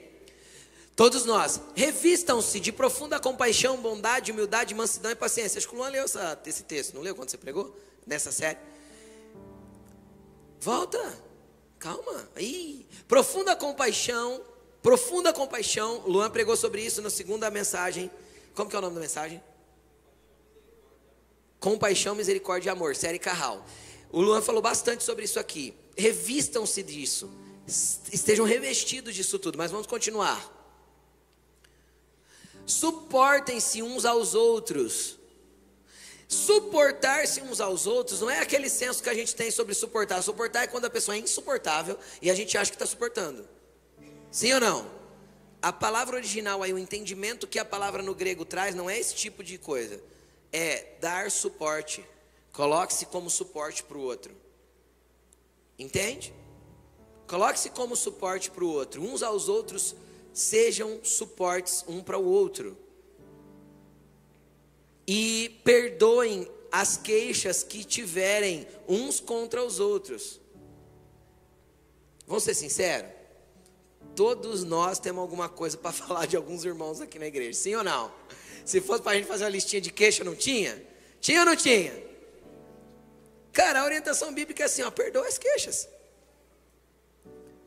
Todos 0.95 1.25
nós, 1.25 1.59
revistam-se 1.75 2.61
de 2.61 2.71
profunda 2.71 3.19
compaixão, 3.19 3.75
bondade, 3.75 4.31
humildade, 4.31 4.73
mansidão 4.73 5.11
e 5.11 5.15
paciência. 5.15 5.57
Acho 5.57 5.67
que 5.67 5.75
o 5.75 5.79
Luan 5.79 5.89
leu 5.89 6.05
essa, 6.05 6.41
esse 6.45 6.63
texto, 6.63 6.93
não 6.93 7.01
leu 7.01 7.13
quando 7.13 7.29
você 7.29 7.37
pregou? 7.37 7.77
Nessa 8.07 8.31
série. 8.31 8.59
Volta. 10.61 11.32
Calma, 11.83 12.29
aí. 12.33 12.85
Profunda 13.09 13.57
compaixão, 13.57 14.41
profunda 14.81 15.33
compaixão. 15.33 16.01
Luan 16.07 16.31
pregou 16.31 16.55
sobre 16.55 16.81
isso 16.81 17.01
na 17.01 17.09
segunda 17.09 17.51
mensagem. 17.51 18.09
Como 18.55 18.69
que 18.69 18.75
é 18.77 18.79
o 18.79 18.81
nome 18.81 18.95
da 18.95 19.01
mensagem? 19.01 19.43
Compaixão, 21.59 22.15
misericórdia 22.15 22.69
e 22.69 22.71
amor, 22.71 22.95
série 22.95 23.19
Carral. 23.19 23.65
O 24.13 24.21
Luan 24.21 24.41
falou 24.41 24.61
bastante 24.61 25.03
sobre 25.03 25.25
isso 25.25 25.37
aqui. 25.37 25.73
Revistam-se 25.97 26.81
disso. 26.81 27.29
Estejam 27.67 28.45
revestidos 28.45 29.13
disso 29.13 29.37
tudo, 29.37 29.57
mas 29.57 29.69
vamos 29.69 29.85
continuar. 29.85 30.41
Suportem-se 32.65 33.83
uns 33.83 34.05
aos 34.05 34.35
outros 34.35 35.19
Suportar-se 36.33 37.41
uns 37.41 37.61
aos 37.61 37.85
outros 37.85 38.19
não 38.19 38.29
é 38.29 38.39
aquele 38.39 38.67
senso 38.67 39.03
que 39.03 39.09
a 39.09 39.13
gente 39.13 39.35
tem 39.35 39.51
sobre 39.51 39.75
suportar. 39.75 40.21
Suportar 40.23 40.63
é 40.63 40.67
quando 40.67 40.85
a 40.85 40.89
pessoa 40.89 41.15
é 41.15 41.19
insuportável 41.19 41.97
e 42.21 42.31
a 42.31 42.33
gente 42.35 42.57
acha 42.57 42.71
que 42.71 42.75
está 42.75 42.87
suportando. 42.87 43.47
Sim 44.31 44.53
ou 44.53 44.59
não? 44.59 44.91
A 45.61 45.71
palavra 45.71 46.15
original 46.15 46.63
aí, 46.63 46.73
o 46.73 46.79
entendimento 46.79 47.45
que 47.45 47.59
a 47.59 47.63
palavra 47.63 48.01
no 48.01 48.15
grego 48.15 48.43
traz, 48.43 48.73
não 48.73 48.89
é 48.89 48.99
esse 48.99 49.13
tipo 49.13 49.43
de 49.43 49.59
coisa. 49.59 50.01
É 50.51 50.95
dar 50.99 51.29
suporte. 51.29 52.03
Coloque-se 52.51 53.05
como 53.05 53.29
suporte 53.29 53.83
para 53.83 53.97
o 53.97 54.01
outro. 54.01 54.35
Entende? 55.77 56.33
Coloque-se 57.27 57.69
como 57.69 57.95
suporte 57.95 58.49
para 58.49 58.63
o 58.63 58.69
outro. 58.69 59.03
Uns 59.03 59.21
aos 59.21 59.47
outros 59.47 59.95
sejam 60.33 60.99
suportes 61.03 61.85
um 61.87 62.01
para 62.01 62.17
o 62.17 62.25
outro 62.25 62.82
e 65.07 65.59
perdoem 65.63 66.47
as 66.71 66.97
queixas 66.97 67.63
que 67.63 67.83
tiverem 67.83 68.67
uns 68.87 69.19
contra 69.19 69.63
os 69.63 69.79
outros. 69.79 70.39
Vamos 72.25 72.43
ser 72.43 72.55
sinceros? 72.55 73.11
Todos 74.15 74.63
nós 74.63 74.99
temos 74.99 75.21
alguma 75.21 75.49
coisa 75.49 75.77
para 75.77 75.91
falar 75.93 76.25
de 76.25 76.35
alguns 76.35 76.65
irmãos 76.65 77.01
aqui 77.01 77.19
na 77.19 77.27
igreja, 77.27 77.53
sim 77.53 77.75
ou 77.75 77.83
não? 77.83 78.11
Se 78.65 78.79
fosse 78.79 79.01
para 79.01 79.11
a 79.11 79.15
gente 79.15 79.27
fazer 79.27 79.43
uma 79.43 79.49
listinha 79.49 79.81
de 79.81 79.91
queixa, 79.91 80.23
não 80.23 80.35
tinha? 80.35 80.81
Tinha 81.19 81.41
ou 81.41 81.45
não 81.45 81.55
tinha? 81.55 81.93
Cara, 83.51 83.81
a 83.81 83.85
orientação 83.85 84.33
bíblica 84.33 84.63
é 84.63 84.65
assim: 84.65 84.81
ó, 84.81 84.89
perdoa 84.89 85.27
as 85.27 85.37
queixas. 85.37 85.87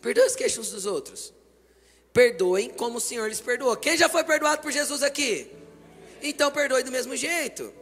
Perdoa 0.01 0.25
as 0.25 0.35
queixas 0.35 0.59
uns 0.59 0.71
dos 0.71 0.87
outros. 0.87 1.33
Perdoem 2.13 2.71
como 2.71 2.99
o 2.99 3.01
Senhor 3.01 3.29
lhes 3.29 3.41
perdoou. 3.41 3.77
Quem 3.77 3.97
já 3.97 4.09
foi 4.09 4.25
perdoado 4.25 4.63
por 4.63 4.73
Jesus 4.73 5.03
aqui? 5.03 5.51
Então 6.29 6.51
perdoe 6.51 6.83
do 6.83 6.91
mesmo 6.91 7.15
jeito. 7.15 7.73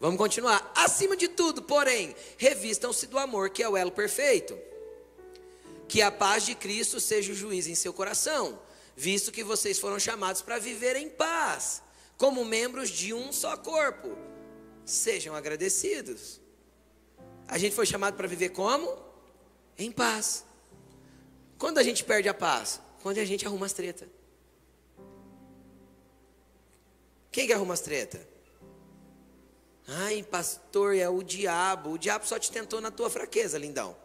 Vamos 0.00 0.18
continuar. 0.18 0.72
Acima 0.74 1.16
de 1.16 1.28
tudo, 1.28 1.62
porém, 1.62 2.14
revistam-se 2.36 3.06
do 3.06 3.16
amor, 3.20 3.50
que 3.50 3.62
é 3.62 3.68
o 3.68 3.76
elo 3.76 3.92
perfeito. 3.92 4.58
Que 5.86 6.02
a 6.02 6.10
paz 6.10 6.44
de 6.44 6.56
Cristo 6.56 6.98
seja 6.98 7.32
o 7.32 7.36
juiz 7.36 7.68
em 7.68 7.76
seu 7.76 7.92
coração, 7.92 8.60
visto 8.96 9.30
que 9.30 9.44
vocês 9.44 9.78
foram 9.78 10.00
chamados 10.00 10.42
para 10.42 10.58
viver 10.58 10.96
em 10.96 11.08
paz, 11.08 11.80
como 12.18 12.44
membros 12.44 12.90
de 12.90 13.14
um 13.14 13.32
só 13.32 13.56
corpo. 13.56 14.18
Sejam 14.84 15.36
agradecidos. 15.36 16.40
A 17.46 17.56
gente 17.58 17.76
foi 17.76 17.86
chamado 17.86 18.16
para 18.16 18.26
viver 18.26 18.48
como? 18.48 18.98
Em 19.78 19.92
paz. 19.92 20.44
Quando 21.58 21.78
a 21.78 21.82
gente 21.84 22.02
perde 22.02 22.28
a 22.28 22.34
paz? 22.34 22.80
Quando 23.04 23.18
a 23.18 23.24
gente 23.24 23.46
arruma 23.46 23.66
as 23.66 23.72
tretas. 23.72 24.08
Quem 27.32 27.46
que 27.46 27.52
arruma 27.52 27.74
as 27.74 27.80
treta? 27.80 28.20
Ai, 29.88 30.22
pastor, 30.22 30.94
é 30.94 31.08
o 31.08 31.22
diabo. 31.22 31.92
O 31.92 31.98
diabo 31.98 32.26
só 32.26 32.38
te 32.38 32.52
tentou 32.52 32.80
na 32.80 32.90
tua 32.90 33.10
fraqueza, 33.10 33.58
lindão. 33.58 33.96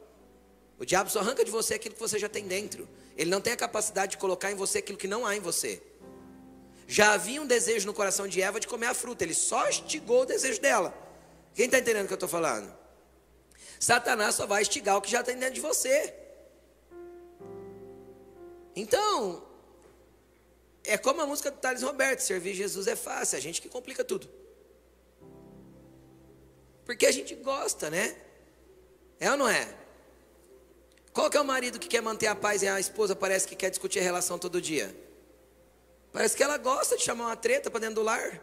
O 0.79 0.85
diabo 0.85 1.09
só 1.09 1.19
arranca 1.19 1.43
de 1.43 1.51
você 1.51 1.73
aquilo 1.73 1.93
que 1.93 1.99
você 1.99 2.17
já 2.17 2.29
tem 2.29 2.47
dentro. 2.47 2.87
Ele 3.17 3.29
não 3.29 3.41
tem 3.41 3.53
a 3.53 3.57
capacidade 3.57 4.11
de 4.11 4.17
colocar 4.17 4.51
em 4.51 4.55
você 4.55 4.77
aquilo 4.77 4.97
que 4.97 5.07
não 5.07 5.25
há 5.25 5.35
em 5.35 5.39
você. 5.39 5.81
Já 6.87 7.13
havia 7.13 7.41
um 7.41 7.45
desejo 7.45 7.85
no 7.85 7.93
coração 7.93 8.27
de 8.27 8.41
Eva 8.41 8.59
de 8.59 8.67
comer 8.67 8.87
a 8.87 8.93
fruta. 8.93 9.23
Ele 9.23 9.33
só 9.33 9.67
estigou 9.67 10.21
o 10.21 10.25
desejo 10.25 10.61
dela. 10.61 10.93
Quem 11.53 11.65
está 11.65 11.79
entendendo 11.79 12.05
o 12.05 12.07
que 12.07 12.13
eu 12.13 12.15
estou 12.15 12.29
falando? 12.29 12.73
Satanás 13.79 14.35
só 14.35 14.47
vai 14.47 14.61
estigar 14.61 14.97
o 14.97 15.01
que 15.01 15.11
já 15.11 15.21
tem 15.21 15.37
dentro 15.37 15.55
de 15.55 15.61
você. 15.61 16.13
Então, 18.75 19.43
é 20.87 20.97
como 20.97 21.21
a 21.21 21.27
música 21.27 21.51
do 21.51 21.57
Thales 21.57 21.83
Roberto: 21.83 22.19
servir 22.19 22.53
Jesus 22.53 22.87
é 22.87 22.95
fácil, 22.95 23.37
a 23.37 23.41
gente 23.41 23.61
que 23.61 23.69
complica 23.69 24.03
tudo. 24.03 24.27
Porque 26.85 27.05
a 27.05 27.11
gente 27.11 27.35
gosta, 27.35 27.89
né? 27.89 28.15
É 29.19 29.29
ou 29.29 29.37
não 29.37 29.47
é? 29.47 29.67
Qual 31.11 31.29
que 31.29 31.35
é 31.35 31.41
o 31.41 31.45
marido 31.45 31.79
que 31.79 31.87
quer 31.87 32.01
manter 32.01 32.27
a 32.27 32.35
paz 32.35 32.61
e 32.61 32.67
a 32.67 32.79
esposa 32.79 33.15
parece 33.15 33.47
que 33.47 33.55
quer 33.55 33.69
discutir 33.69 33.99
a 33.99 34.03
relação 34.03 34.39
todo 34.39 34.61
dia? 34.61 34.95
Parece 36.13 36.37
que 36.37 36.43
ela 36.43 36.57
gosta 36.57 36.95
de 36.95 37.03
chamar 37.03 37.25
uma 37.25 37.35
treta 37.35 37.69
para 37.69 37.81
dentro 37.81 37.95
do 37.95 38.03
lar. 38.03 38.41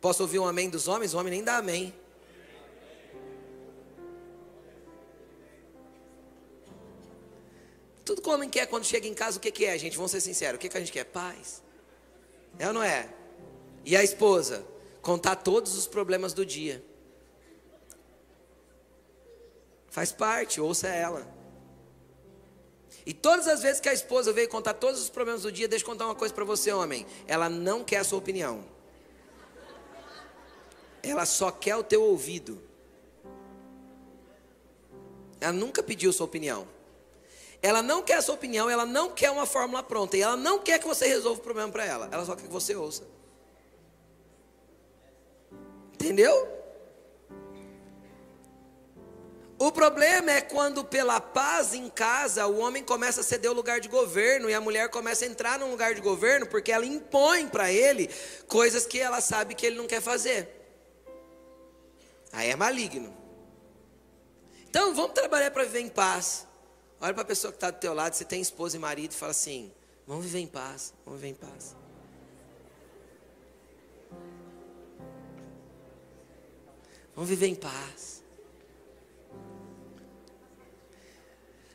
Posso 0.00 0.22
ouvir 0.22 0.38
um 0.38 0.46
amém 0.46 0.70
dos 0.70 0.88
homens? 0.88 1.14
O 1.14 1.18
homem 1.18 1.32
nem 1.32 1.44
dá 1.44 1.56
amém. 1.58 1.94
Tudo 8.04 8.20
que 8.20 8.28
o 8.28 8.32
homem 8.32 8.48
quer 8.48 8.66
quando 8.66 8.84
chega 8.84 9.06
em 9.06 9.14
casa, 9.14 9.38
o 9.38 9.40
que, 9.40 9.50
que 9.50 9.64
é, 9.64 9.78
gente? 9.78 9.96
Vamos 9.96 10.10
ser 10.10 10.20
sinceros. 10.20 10.56
O 10.56 10.58
que, 10.58 10.68
que 10.68 10.76
a 10.76 10.80
gente 10.80 10.92
quer? 10.92 11.04
Paz. 11.04 11.62
É 12.58 12.66
ou 12.66 12.72
não 12.72 12.82
é? 12.82 13.08
E 13.84 13.96
a 13.96 14.02
esposa? 14.02 14.64
Contar 15.00 15.36
todos 15.36 15.76
os 15.76 15.86
problemas 15.86 16.32
do 16.32 16.44
dia. 16.44 16.84
Faz 19.88 20.10
parte, 20.10 20.60
ouça 20.60 20.88
ela. 20.88 21.26
E 23.04 23.12
todas 23.12 23.48
as 23.48 23.62
vezes 23.62 23.80
que 23.80 23.88
a 23.88 23.92
esposa 23.92 24.32
veio 24.32 24.48
contar 24.48 24.74
todos 24.74 25.00
os 25.00 25.10
problemas 25.10 25.42
do 25.42 25.50
dia, 25.50 25.66
deixa 25.66 25.84
eu 25.84 25.88
contar 25.88 26.06
uma 26.06 26.14
coisa 26.14 26.32
para 26.32 26.44
você, 26.44 26.72
homem. 26.72 27.06
Ela 27.26 27.48
não 27.48 27.84
quer 27.84 27.98
a 27.98 28.04
sua 28.04 28.18
opinião. 28.18 28.64
Ela 31.02 31.26
só 31.26 31.50
quer 31.50 31.76
o 31.76 31.82
teu 31.82 32.02
ouvido. 32.02 32.62
Ela 35.40 35.52
nunca 35.52 35.82
pediu 35.82 36.12
sua 36.12 36.26
opinião. 36.26 36.66
Ela 37.62 37.80
não 37.80 38.02
quer 38.02 38.14
a 38.14 38.22
sua 38.22 38.34
opinião, 38.34 38.68
ela 38.68 38.84
não 38.84 39.10
quer 39.10 39.30
uma 39.30 39.46
fórmula 39.46 39.84
pronta, 39.84 40.16
e 40.16 40.20
ela 40.20 40.36
não 40.36 40.58
quer 40.58 40.80
que 40.80 40.86
você 40.86 41.06
resolva 41.06 41.40
o 41.40 41.44
problema 41.44 41.70
para 41.70 41.86
ela. 41.86 42.08
Ela 42.10 42.24
só 42.24 42.34
quer 42.34 42.42
que 42.42 42.52
você 42.52 42.74
ouça. 42.74 43.04
Entendeu? 45.94 46.62
O 49.56 49.70
problema 49.70 50.32
é 50.32 50.40
quando, 50.40 50.84
pela 50.84 51.20
paz 51.20 51.72
em 51.72 51.88
casa, 51.88 52.48
o 52.48 52.58
homem 52.58 52.82
começa 52.82 53.20
a 53.20 53.22
ceder 53.22 53.48
o 53.48 53.54
lugar 53.54 53.78
de 53.78 53.88
governo 53.88 54.50
e 54.50 54.54
a 54.54 54.60
mulher 54.60 54.88
começa 54.88 55.24
a 55.24 55.28
entrar 55.28 55.56
num 55.56 55.70
lugar 55.70 55.94
de 55.94 56.00
governo 56.00 56.48
porque 56.48 56.72
ela 56.72 56.84
impõe 56.84 57.46
para 57.46 57.70
ele 57.70 58.10
coisas 58.48 58.84
que 58.84 58.98
ela 58.98 59.20
sabe 59.20 59.54
que 59.54 59.64
ele 59.64 59.76
não 59.76 59.86
quer 59.86 60.02
fazer. 60.02 60.48
Aí 62.32 62.50
é 62.50 62.56
maligno. 62.56 63.16
Então, 64.68 64.92
vamos 64.96 65.12
trabalhar 65.12 65.52
para 65.52 65.62
viver 65.62 65.80
em 65.80 65.88
paz. 65.88 66.44
Olha 67.02 67.12
para 67.12 67.22
a 67.24 67.26
pessoa 67.26 67.50
que 67.50 67.56
está 67.56 67.68
do 67.68 67.80
teu 67.80 67.92
lado, 67.92 68.14
você 68.14 68.24
tem 68.24 68.40
esposa 68.40 68.76
e 68.76 68.78
marido, 68.78 69.10
e 69.10 69.14
fala 69.16 69.32
assim: 69.32 69.72
vamos 70.06 70.24
viver 70.24 70.38
em 70.38 70.46
paz, 70.46 70.94
vamos 71.04 71.20
viver 71.20 71.32
em 71.32 71.34
paz. 71.34 71.76
Vamos 77.14 77.28
viver 77.28 77.48
em 77.48 77.56
paz. 77.56 78.22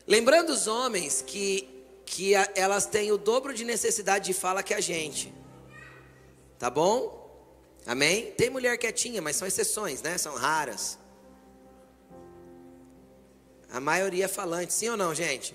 Lembrando 0.06 0.48
os 0.48 0.66
homens 0.66 1.20
que, 1.20 1.84
que 2.06 2.32
elas 2.54 2.86
têm 2.86 3.12
o 3.12 3.18
dobro 3.18 3.52
de 3.52 3.66
necessidade 3.66 4.24
de 4.24 4.32
fala 4.32 4.62
que 4.62 4.72
a 4.72 4.80
gente. 4.80 5.32
Tá 6.58 6.70
bom? 6.70 7.30
Amém? 7.86 8.32
Tem 8.32 8.48
mulher 8.48 8.78
quietinha, 8.78 9.20
mas 9.20 9.36
são 9.36 9.46
exceções, 9.46 10.00
né? 10.00 10.16
São 10.16 10.34
raras. 10.34 10.97
A 13.70 13.80
maioria 13.80 14.28
falante, 14.28 14.72
sim 14.72 14.88
ou 14.88 14.96
não, 14.96 15.14
gente? 15.14 15.54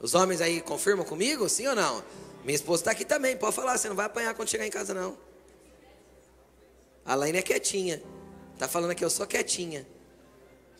Os 0.00 0.14
homens 0.14 0.40
aí 0.40 0.60
confirmam 0.60 1.04
comigo, 1.04 1.48
sim 1.48 1.66
ou 1.66 1.74
não? 1.74 2.02
Minha 2.44 2.56
esposa 2.56 2.82
está 2.82 2.90
aqui 2.92 3.04
também, 3.04 3.36
pode 3.36 3.54
falar, 3.54 3.76
você 3.76 3.88
não 3.88 3.96
vai 3.96 4.06
apanhar 4.06 4.34
quando 4.34 4.48
chegar 4.48 4.66
em 4.66 4.70
casa, 4.70 4.94
não. 4.94 5.16
A 7.04 7.14
Laine 7.14 7.38
é 7.38 7.42
quietinha. 7.42 8.02
Tá 8.58 8.68
falando 8.68 8.90
aqui, 8.90 9.04
eu 9.04 9.10
sou 9.10 9.26
quietinha. 9.26 9.86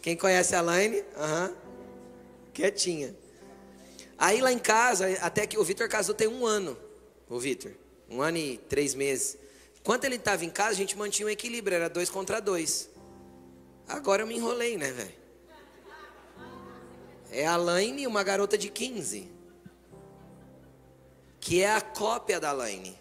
Quem 0.02 0.16
conhece 0.16 0.54
a 0.54 0.60
Laine? 0.60 1.04
Aham. 1.16 1.48
Uhum 1.48 1.68
quietinha. 2.58 3.14
Aí 4.18 4.40
lá 4.40 4.52
em 4.52 4.58
casa, 4.58 5.06
até 5.20 5.46
que 5.46 5.56
o 5.56 5.62
Vitor 5.62 5.88
casou 5.88 6.12
tem 6.12 6.26
um 6.26 6.44
ano, 6.44 6.76
o 7.28 7.38
Vitor, 7.38 7.70
um 8.10 8.20
ano 8.20 8.36
e 8.36 8.58
três 8.68 8.94
meses. 8.94 9.38
Quando 9.84 10.04
ele 10.04 10.16
estava 10.16 10.44
em 10.44 10.50
casa, 10.50 10.70
a 10.70 10.74
gente 10.74 10.98
mantinha 10.98 11.26
um 11.26 11.30
equilíbrio, 11.30 11.76
era 11.76 11.88
dois 11.88 12.10
contra 12.10 12.40
dois. 12.40 12.90
Agora 13.86 14.22
eu 14.22 14.26
me 14.26 14.34
enrolei, 14.34 14.76
né, 14.76 14.90
velho? 14.90 15.14
É 17.30 17.46
a 17.46 17.56
Laine, 17.56 18.06
uma 18.06 18.22
garota 18.22 18.56
de 18.56 18.70
15, 18.70 19.30
que 21.40 21.62
é 21.62 21.70
a 21.70 21.80
cópia 21.80 22.40
da 22.40 22.52
Laine. 22.52 22.98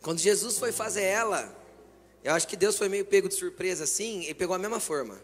Quando 0.00 0.18
Jesus 0.18 0.58
foi 0.58 0.72
fazer 0.72 1.04
ela, 1.04 1.56
eu 2.24 2.32
acho 2.34 2.46
que 2.46 2.56
Deus 2.56 2.76
foi 2.76 2.88
meio 2.88 3.04
pego 3.04 3.28
de 3.28 3.34
surpresa 3.34 3.84
assim, 3.84 4.22
e 4.28 4.34
pegou 4.34 4.54
a 4.54 4.58
mesma 4.58 4.80
forma. 4.80 5.20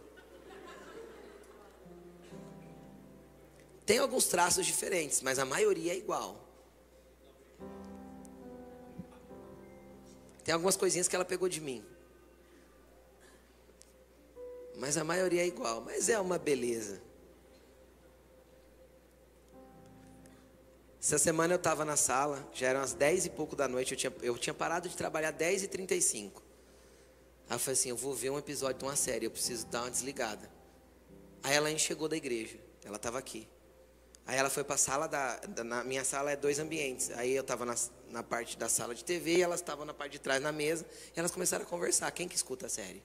Tem 3.84 3.98
alguns 3.98 4.26
traços 4.26 4.66
diferentes, 4.66 5.22
mas 5.22 5.38
a 5.38 5.44
maioria 5.44 5.92
é 5.92 5.96
igual. 5.96 6.44
Tem 10.44 10.52
algumas 10.52 10.76
coisinhas 10.76 11.08
que 11.08 11.16
ela 11.16 11.24
pegou 11.24 11.48
de 11.48 11.60
mim. 11.60 11.84
Mas 14.78 14.96
a 14.96 15.04
maioria 15.04 15.42
é 15.42 15.46
igual. 15.46 15.82
Mas 15.82 16.08
é 16.08 16.18
uma 16.18 16.38
beleza. 16.38 17.02
Essa 21.00 21.18
semana 21.18 21.54
eu 21.54 21.58
estava 21.58 21.84
na 21.84 21.96
sala, 21.96 22.46
já 22.52 22.68
eram 22.68 22.80
as 22.80 22.92
10 22.92 23.26
e 23.26 23.30
pouco 23.30 23.54
da 23.54 23.68
noite, 23.68 23.92
eu 23.92 23.98
tinha, 23.98 24.12
eu 24.20 24.36
tinha 24.36 24.52
parado 24.52 24.88
de 24.88 24.96
trabalhar 24.96 25.30
10 25.30 25.62
e 25.62 25.68
35. 25.68 26.42
Aí 27.48 27.54
eu 27.54 27.58
falei 27.58 27.78
assim, 27.78 27.88
eu 27.88 27.96
vou 27.96 28.14
ver 28.14 28.30
um 28.30 28.38
episódio 28.38 28.78
de 28.78 28.84
uma 28.84 28.96
série, 28.96 29.24
eu 29.24 29.30
preciso 29.30 29.66
dar 29.66 29.82
uma 29.82 29.90
desligada. 29.90 30.50
Aí 31.42 31.54
ela 31.54 31.76
chegou 31.78 32.08
da 32.08 32.16
igreja, 32.16 32.58
ela 32.84 32.96
estava 32.96 33.18
aqui. 33.18 33.48
Aí 34.26 34.36
ela 34.36 34.50
foi 34.50 34.62
para 34.62 34.74
a 34.74 34.78
sala 34.78 35.06
da, 35.06 35.36
da, 35.36 35.64
Na 35.64 35.82
minha 35.82 36.04
sala 36.04 36.30
é 36.30 36.36
dois 36.36 36.58
ambientes. 36.58 37.10
Aí 37.12 37.34
eu 37.34 37.40
estava 37.40 37.64
na, 37.64 37.74
na 38.10 38.22
parte 38.22 38.58
da 38.58 38.68
sala 38.68 38.94
de 38.94 39.02
TV 39.02 39.36
e 39.36 39.42
elas 39.42 39.60
estavam 39.60 39.86
na 39.86 39.94
parte 39.94 40.12
de 40.12 40.18
trás 40.18 40.42
na 40.42 40.52
mesa. 40.52 40.84
E 41.16 41.18
elas 41.18 41.30
começaram 41.30 41.64
a 41.64 41.66
conversar. 41.66 42.10
Quem 42.10 42.28
que 42.28 42.36
escuta 42.36 42.66
a 42.66 42.68
série? 42.68 43.02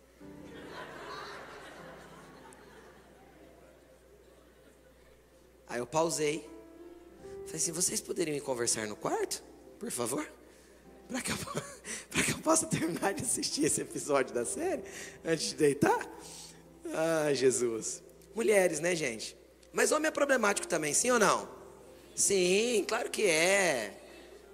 Aí 5.73 5.79
eu 5.79 5.87
pausei. 5.87 6.47
Falei 7.45 7.55
assim: 7.55 7.71
vocês 7.71 7.99
poderiam 7.99 8.37
ir 8.37 8.41
conversar 8.41 8.85
no 8.85 8.95
quarto? 8.95 9.43
Por 9.79 9.89
favor? 9.89 10.23
Para 11.09 11.19
que, 11.19 11.31
eu, 11.31 11.35
que 12.23 12.31
eu 12.31 12.37
possa 12.37 12.67
terminar 12.67 13.11
de 13.15 13.23
assistir 13.23 13.65
esse 13.65 13.81
episódio 13.81 14.35
da 14.35 14.45
série 14.45 14.83
antes 15.25 15.47
de 15.47 15.55
deitar? 15.55 16.07
Ah, 16.93 17.33
Jesus. 17.33 18.03
Mulheres, 18.35 18.79
né, 18.79 18.95
gente? 18.95 19.35
Mas 19.71 19.91
homem 19.91 20.09
é 20.09 20.11
problemático 20.11 20.67
também, 20.67 20.93
sim 20.93 21.09
ou 21.09 21.17
não? 21.17 21.49
Sim, 22.15 22.85
claro 22.87 23.09
que 23.09 23.25
é. 23.25 23.99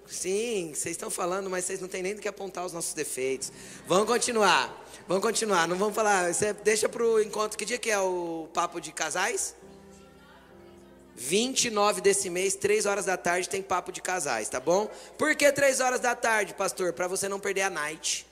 Sim, 0.06 0.72
vocês 0.74 0.92
estão 0.92 1.10
falando, 1.10 1.50
mas 1.50 1.66
vocês 1.66 1.82
não 1.82 1.88
têm 1.88 2.02
nem 2.02 2.14
do 2.14 2.22
que 2.22 2.28
apontar 2.28 2.64
os 2.64 2.72
nossos 2.72 2.94
defeitos. 2.94 3.52
Vamos 3.86 4.06
continuar. 4.06 4.74
Vamos 5.06 5.22
continuar. 5.22 5.68
Não 5.68 5.76
vamos 5.76 5.94
falar. 5.94 6.32
Você 6.32 6.54
deixa 6.54 6.88
para 6.88 7.04
o 7.04 7.20
encontro. 7.20 7.58
Que 7.58 7.66
dia 7.66 7.78
que 7.78 7.90
é 7.90 7.98
o 7.98 8.48
papo 8.54 8.80
de 8.80 8.90
casais? 8.90 9.54
29 11.22 12.00
desse 12.00 12.30
mês, 12.30 12.54
3 12.54 12.86
horas 12.86 13.04
da 13.04 13.16
tarde, 13.16 13.48
tem 13.48 13.62
papo 13.62 13.92
de 13.92 14.00
casais, 14.00 14.48
tá 14.48 14.58
bom? 14.58 14.90
Por 15.18 15.34
que 15.36 15.52
3 15.52 15.80
horas 15.80 16.00
da 16.00 16.14
tarde, 16.14 16.54
pastor? 16.54 16.92
Para 16.92 17.06
você 17.06 17.28
não 17.28 17.38
perder 17.38 17.62
a 17.62 17.70
night. 17.70 18.26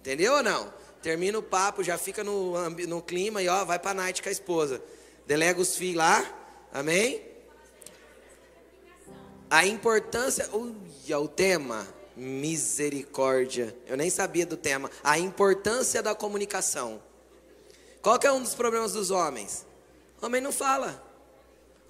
Entendeu 0.00 0.34
ou 0.34 0.42
não? 0.42 0.72
Termina 1.00 1.38
o 1.38 1.42
papo, 1.42 1.82
já 1.82 1.96
fica 1.96 2.22
no, 2.22 2.70
no 2.70 3.00
clima 3.02 3.42
e 3.42 3.48
ó, 3.48 3.64
vai 3.64 3.78
para 3.78 3.94
night 3.94 4.22
com 4.22 4.28
a 4.28 4.32
esposa 4.32 4.82
delega 5.26 5.60
os 5.60 5.76
filhos 5.76 5.96
lá, 5.96 6.24
amém? 6.72 7.22
A 9.48 9.66
importância, 9.66 10.48
uia, 10.54 11.18
o 11.18 11.28
tema, 11.28 11.86
misericórdia. 12.16 13.76
Eu 13.86 13.96
nem 13.96 14.08
sabia 14.08 14.46
do 14.46 14.56
tema. 14.56 14.90
A 15.04 15.18
importância 15.18 16.02
da 16.02 16.14
comunicação. 16.14 17.02
Qual 18.00 18.18
que 18.18 18.26
é 18.26 18.32
um 18.32 18.42
dos 18.42 18.54
problemas 18.54 18.92
dos 18.92 19.10
homens? 19.10 19.66
O 20.20 20.26
homem 20.26 20.40
não 20.40 20.52
fala. 20.52 21.11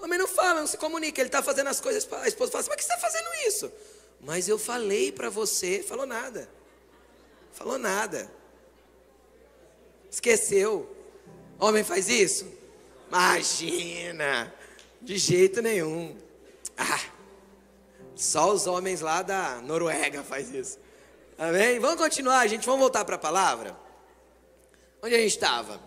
O 0.03 0.05
homem 0.05 0.19
não 0.19 0.27
fala, 0.27 0.61
não 0.61 0.67
se 0.67 0.77
comunica. 0.77 1.21
Ele 1.21 1.29
está 1.29 1.41
fazendo 1.41 1.69
as 1.69 1.81
coisas. 1.81 2.07
A 2.13 2.27
esposa 2.27 2.51
fala 2.51 2.61
assim: 2.61 2.71
Mas 2.71 2.77
que 2.77 2.85
você 2.85 2.93
está 2.93 2.99
fazendo 2.99 3.29
isso? 3.47 3.73
Mas 4.21 4.49
eu 4.49 4.59
falei 4.59 5.13
para 5.13 5.31
você. 5.31 5.81
Falou 5.81 6.05
nada. 6.05 6.49
Falou 7.53 7.79
nada. 7.79 8.29
Esqueceu. 10.11 10.93
Homem 11.57 11.85
faz 11.85 12.09
isso? 12.09 12.47
Imagina! 13.09 14.53
De 15.01 15.17
jeito 15.17 15.63
nenhum. 15.63 16.19
Ah, 16.77 17.01
só 18.17 18.53
os 18.53 18.67
homens 18.67 19.01
lá 19.01 19.23
da 19.23 19.61
Noruega 19.61 20.25
faz 20.25 20.53
isso. 20.53 20.79
Amém? 21.39 21.79
Vamos 21.79 21.97
continuar, 21.97 22.49
gente. 22.49 22.67
Vamos 22.67 22.81
voltar 22.81 23.05
para 23.05 23.15
a 23.15 23.21
palavra. 23.21 23.77
Onde 25.01 25.15
a 25.15 25.19
gente 25.19 25.31
estava? 25.31 25.81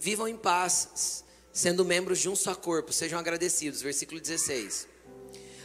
Vivam 0.00 0.28
em 0.28 0.36
paz, 0.36 1.23
sendo 1.54 1.84
membros 1.84 2.18
de 2.18 2.28
um 2.28 2.36
só 2.36 2.54
corpo. 2.54 2.92
Sejam 2.92 3.18
agradecidos. 3.18 3.80
Versículo 3.80 4.20
16. 4.20 4.88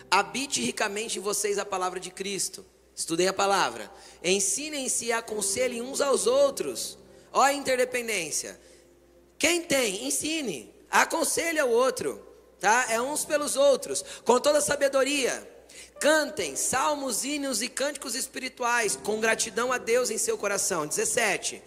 Habite 0.09 0.61
ricamente 0.61 1.17
em 1.17 1.21
vocês 1.21 1.57
a 1.57 1.65
palavra 1.65 1.99
de 1.99 2.11
Cristo. 2.11 2.65
Estudem 2.95 3.27
a 3.27 3.33
palavra. 3.33 3.91
Ensinem-se 4.23 5.05
e 5.05 5.11
aconselhem 5.11 5.81
uns 5.81 5.99
aos 5.99 6.27
outros. 6.27 6.97
Ó 7.33 7.41
a 7.41 7.53
interdependência. 7.53 8.59
Quem 9.37 9.61
tem, 9.63 10.05
ensine, 10.05 10.73
aconselhe 10.91 11.61
o 11.61 11.69
outro, 11.69 12.21
tá? 12.59 12.87
É 12.89 12.99
uns 12.99 13.23
pelos 13.23 13.55
outros, 13.55 14.03
com 14.25 14.37
toda 14.39 14.59
sabedoria. 14.59 15.47
Cantem 15.99 16.55
salmos, 16.55 17.23
hinos 17.23 17.61
e 17.61 17.69
cânticos 17.69 18.15
espirituais 18.15 18.97
com 18.97 19.19
gratidão 19.19 19.71
a 19.71 19.77
Deus 19.77 20.09
em 20.09 20.17
seu 20.17 20.37
coração. 20.37 20.85
17. 20.85 21.61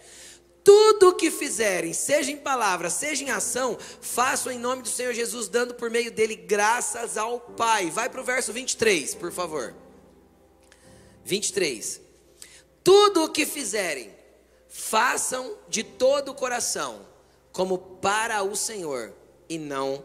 Tudo 0.63 1.09
o 1.09 1.15
que 1.15 1.29
fizerem, 1.29 1.93
seja 1.93 2.31
em 2.31 2.37
palavra, 2.37 2.89
seja 2.89 3.23
em 3.23 3.29
ação, 3.29 3.77
façam 3.99 4.51
em 4.51 4.57
nome 4.57 4.81
do 4.81 4.87
Senhor 4.87 5.13
Jesus, 5.13 5.49
dando 5.49 5.73
por 5.73 5.89
meio 5.89 6.11
dele 6.11 6.35
graças 6.35 7.17
ao 7.17 7.39
Pai. 7.39 7.89
Vai 7.89 8.09
para 8.09 8.21
o 8.21 8.23
verso 8.23 8.53
23, 8.53 9.15
por 9.15 9.31
favor. 9.31 9.75
23. 11.25 12.01
Tudo 12.83 13.25
o 13.25 13.29
que 13.29 13.45
fizerem, 13.45 14.13
façam 14.69 15.57
de 15.67 15.83
todo 15.83 16.29
o 16.29 16.35
coração 16.35 17.05
como 17.51 17.77
para 17.77 18.41
o 18.41 18.55
Senhor 18.55 19.13
e 19.47 19.57
não 19.57 20.03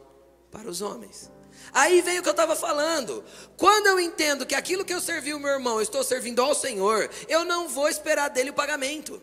para 0.50 0.68
os 0.68 0.82
homens. 0.82 1.30
Aí 1.72 2.00
vem 2.02 2.18
o 2.18 2.22
que 2.22 2.28
eu 2.28 2.32
estava 2.32 2.54
falando. 2.54 3.24
Quando 3.56 3.86
eu 3.86 3.98
entendo 3.98 4.46
que 4.46 4.54
aquilo 4.54 4.84
que 4.84 4.92
eu 4.92 5.00
servi 5.00 5.34
o 5.34 5.40
meu 5.40 5.50
irmão, 5.50 5.76
eu 5.76 5.82
estou 5.82 6.04
servindo 6.04 6.42
ao 6.42 6.54
Senhor, 6.54 7.10
eu 7.28 7.44
não 7.44 7.68
vou 7.68 7.88
esperar 7.88 8.28
dele 8.28 8.50
o 8.50 8.54
pagamento. 8.54 9.20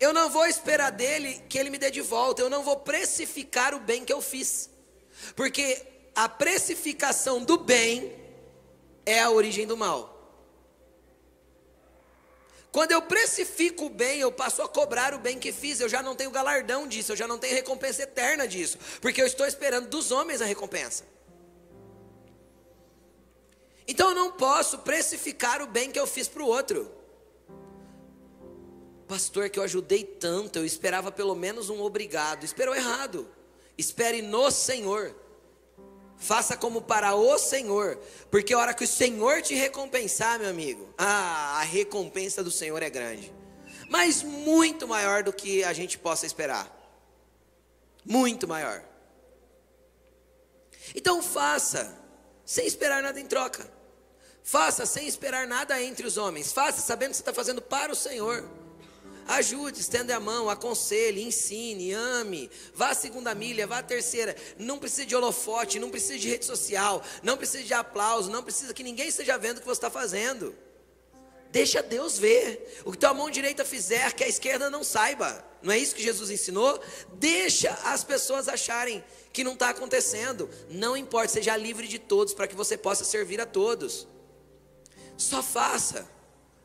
Eu 0.00 0.14
não 0.14 0.30
vou 0.30 0.46
esperar 0.46 0.90
dele 0.90 1.42
que 1.46 1.58
ele 1.58 1.68
me 1.68 1.76
dê 1.76 1.90
de 1.90 2.00
volta. 2.00 2.40
Eu 2.40 2.48
não 2.48 2.62
vou 2.62 2.78
precificar 2.78 3.74
o 3.74 3.80
bem 3.80 4.02
que 4.02 4.12
eu 4.12 4.22
fiz. 4.22 4.70
Porque 5.36 5.86
a 6.14 6.26
precificação 6.26 7.44
do 7.44 7.58
bem 7.58 8.16
é 9.04 9.20
a 9.20 9.30
origem 9.30 9.66
do 9.66 9.76
mal. 9.76 10.16
Quando 12.72 12.92
eu 12.92 13.02
precifico 13.02 13.86
o 13.86 13.90
bem, 13.90 14.20
eu 14.20 14.30
passo 14.30 14.62
a 14.62 14.68
cobrar 14.68 15.12
o 15.12 15.18
bem 15.18 15.38
que 15.38 15.52
fiz. 15.52 15.80
Eu 15.80 15.88
já 15.88 16.02
não 16.02 16.14
tenho 16.14 16.30
galardão 16.30 16.86
disso, 16.86 17.12
eu 17.12 17.16
já 17.16 17.26
não 17.26 17.36
tenho 17.38 17.54
recompensa 17.54 18.02
eterna 18.02 18.46
disso, 18.46 18.78
porque 19.00 19.20
eu 19.20 19.26
estou 19.26 19.46
esperando 19.46 19.88
dos 19.88 20.12
homens 20.12 20.40
a 20.40 20.44
recompensa. 20.44 21.04
Então 23.86 24.10
eu 24.10 24.14
não 24.14 24.32
posso 24.32 24.78
precificar 24.78 25.60
o 25.60 25.66
bem 25.66 25.90
que 25.90 25.98
eu 25.98 26.06
fiz 26.06 26.28
para 26.28 26.42
o 26.42 26.46
outro. 26.46 26.99
Pastor, 29.10 29.50
que 29.50 29.58
eu 29.58 29.64
ajudei 29.64 30.04
tanto, 30.04 30.60
eu 30.60 30.64
esperava 30.64 31.10
pelo 31.10 31.34
menos 31.34 31.68
um 31.68 31.82
obrigado. 31.82 32.44
Esperou 32.44 32.76
errado. 32.76 33.28
Espere 33.76 34.22
no 34.22 34.52
Senhor. 34.52 35.12
Faça 36.16 36.56
como 36.56 36.80
para 36.80 37.16
o 37.16 37.36
Senhor, 37.36 37.98
porque 38.30 38.54
a 38.54 38.58
hora 38.58 38.72
que 38.72 38.84
o 38.84 38.86
Senhor 38.86 39.42
te 39.42 39.52
recompensar, 39.52 40.38
meu 40.38 40.48
amigo, 40.48 40.94
ah, 40.96 41.58
a 41.58 41.62
recompensa 41.64 42.44
do 42.44 42.52
Senhor 42.52 42.80
é 42.84 42.88
grande, 42.88 43.32
mas 43.88 44.22
muito 44.22 44.86
maior 44.86 45.24
do 45.24 45.32
que 45.32 45.64
a 45.64 45.72
gente 45.72 45.98
possa 45.98 46.24
esperar. 46.24 46.70
Muito 48.04 48.46
maior. 48.46 48.80
Então 50.94 51.20
faça, 51.20 51.98
sem 52.44 52.64
esperar 52.64 53.02
nada 53.02 53.18
em 53.18 53.26
troca. 53.26 53.68
Faça 54.44 54.86
sem 54.86 55.08
esperar 55.08 55.48
nada 55.48 55.82
entre 55.82 56.06
os 56.06 56.16
homens. 56.16 56.52
Faça 56.52 56.80
sabendo 56.80 57.10
que 57.10 57.16
você 57.16 57.22
está 57.22 57.34
fazendo 57.34 57.60
para 57.60 57.90
o 57.90 57.96
Senhor. 57.96 58.59
Ajude, 59.28 59.80
estenda 59.80 60.16
a 60.16 60.20
mão, 60.20 60.50
aconselhe, 60.50 61.22
ensine, 61.22 61.92
ame. 61.92 62.50
Vá 62.74 62.90
à 62.90 62.94
segunda 62.94 63.34
milha, 63.34 63.66
vá 63.66 63.78
à 63.78 63.82
terceira. 63.82 64.36
Não 64.58 64.78
precisa 64.78 65.06
de 65.06 65.14
holofote, 65.14 65.78
não 65.78 65.90
precisa 65.90 66.18
de 66.18 66.28
rede 66.28 66.44
social, 66.44 67.02
não 67.22 67.36
precisa 67.36 67.62
de 67.62 67.74
aplauso, 67.74 68.30
não 68.30 68.42
precisa 68.42 68.74
que 68.74 68.82
ninguém 68.82 69.08
esteja 69.08 69.38
vendo 69.38 69.58
o 69.58 69.60
que 69.60 69.66
você 69.66 69.78
está 69.78 69.90
fazendo. 69.90 70.54
Deixa 71.50 71.82
Deus 71.82 72.18
ver. 72.18 72.82
O 72.84 72.92
que 72.92 72.98
tua 72.98 73.12
mão 73.12 73.30
direita 73.30 73.64
fizer, 73.64 74.12
que 74.12 74.24
a 74.24 74.28
esquerda 74.28 74.70
não 74.70 74.84
saiba. 74.84 75.44
Não 75.62 75.72
é 75.72 75.78
isso 75.78 75.94
que 75.94 76.02
Jesus 76.02 76.30
ensinou? 76.30 76.80
Deixa 77.14 77.70
as 77.84 78.02
pessoas 78.02 78.48
acharem 78.48 79.04
que 79.32 79.44
não 79.44 79.54
está 79.54 79.70
acontecendo. 79.70 80.48
Não 80.70 80.96
importa, 80.96 81.34
seja 81.34 81.56
livre 81.56 81.86
de 81.86 81.98
todos 81.98 82.32
para 82.32 82.46
que 82.46 82.54
você 82.54 82.76
possa 82.76 83.04
servir 83.04 83.40
a 83.40 83.46
todos. 83.46 84.06
Só 85.16 85.42
faça. 85.42 86.08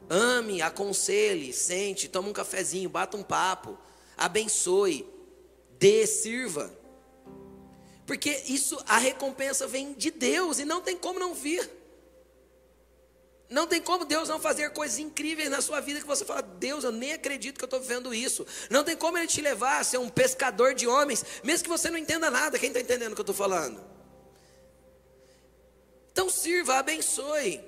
Ame, 0.09 0.61
aconselhe, 0.61 1.51
sente, 1.51 2.07
toma 2.07 2.29
um 2.29 2.33
cafezinho, 2.33 2.89
bata 2.89 3.17
um 3.17 3.23
papo, 3.23 3.77
abençoe, 4.15 5.07
dê, 5.79 6.05
sirva. 6.05 6.71
Porque 8.05 8.43
isso, 8.47 8.81
a 8.87 8.97
recompensa 8.97 9.67
vem 9.67 9.93
de 9.93 10.11
Deus 10.11 10.59
e 10.59 10.65
não 10.65 10.81
tem 10.81 10.95
como 10.95 11.19
não 11.19 11.33
vir. 11.33 11.69
Não 13.49 13.67
tem 13.67 13.81
como 13.81 14.05
Deus 14.05 14.27
não 14.27 14.39
fazer 14.39 14.71
coisas 14.71 14.97
incríveis 14.97 15.49
na 15.49 15.61
sua 15.61 15.79
vida 15.79 15.99
que 15.99 16.05
você 16.05 16.25
fala, 16.25 16.41
Deus, 16.41 16.83
eu 16.83 16.91
nem 16.91 17.13
acredito 17.13 17.57
que 17.57 17.63
eu 17.63 17.67
estou 17.67 17.79
vivendo 17.79 18.13
isso. 18.13 18.45
Não 18.69 18.83
tem 18.83 18.95
como 18.95 19.17
Ele 19.17 19.27
te 19.27 19.41
levar 19.41 19.79
a 19.79 19.83
ser 19.83 19.97
um 19.97 20.09
pescador 20.09 20.73
de 20.73 20.87
homens, 20.87 21.23
mesmo 21.43 21.63
que 21.63 21.69
você 21.69 21.89
não 21.89 21.97
entenda 21.97 22.29
nada. 22.31 22.57
Quem 22.57 22.69
está 22.69 22.79
entendendo 22.79 23.11
o 23.11 23.15
que 23.15 23.21
eu 23.21 23.23
estou 23.23 23.35
falando? 23.35 23.83
Então 26.11 26.29
sirva, 26.29 26.75
abençoe. 26.75 27.61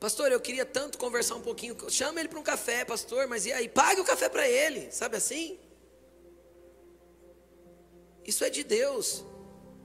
Pastor, 0.00 0.32
eu 0.32 0.40
queria 0.40 0.64
tanto 0.64 0.96
conversar 0.96 1.34
um 1.34 1.42
pouquinho. 1.42 1.76
Chama 1.90 2.20
ele 2.20 2.28
para 2.30 2.38
um 2.38 2.42
café, 2.42 2.86
pastor, 2.86 3.28
mas 3.28 3.44
e 3.44 3.52
aí? 3.52 3.68
Pague 3.68 4.00
o 4.00 4.04
café 4.04 4.30
para 4.30 4.48
ele, 4.48 4.90
sabe 4.90 5.18
assim? 5.18 5.60
Isso 8.24 8.42
é 8.42 8.48
de 8.48 8.64
Deus. 8.64 9.22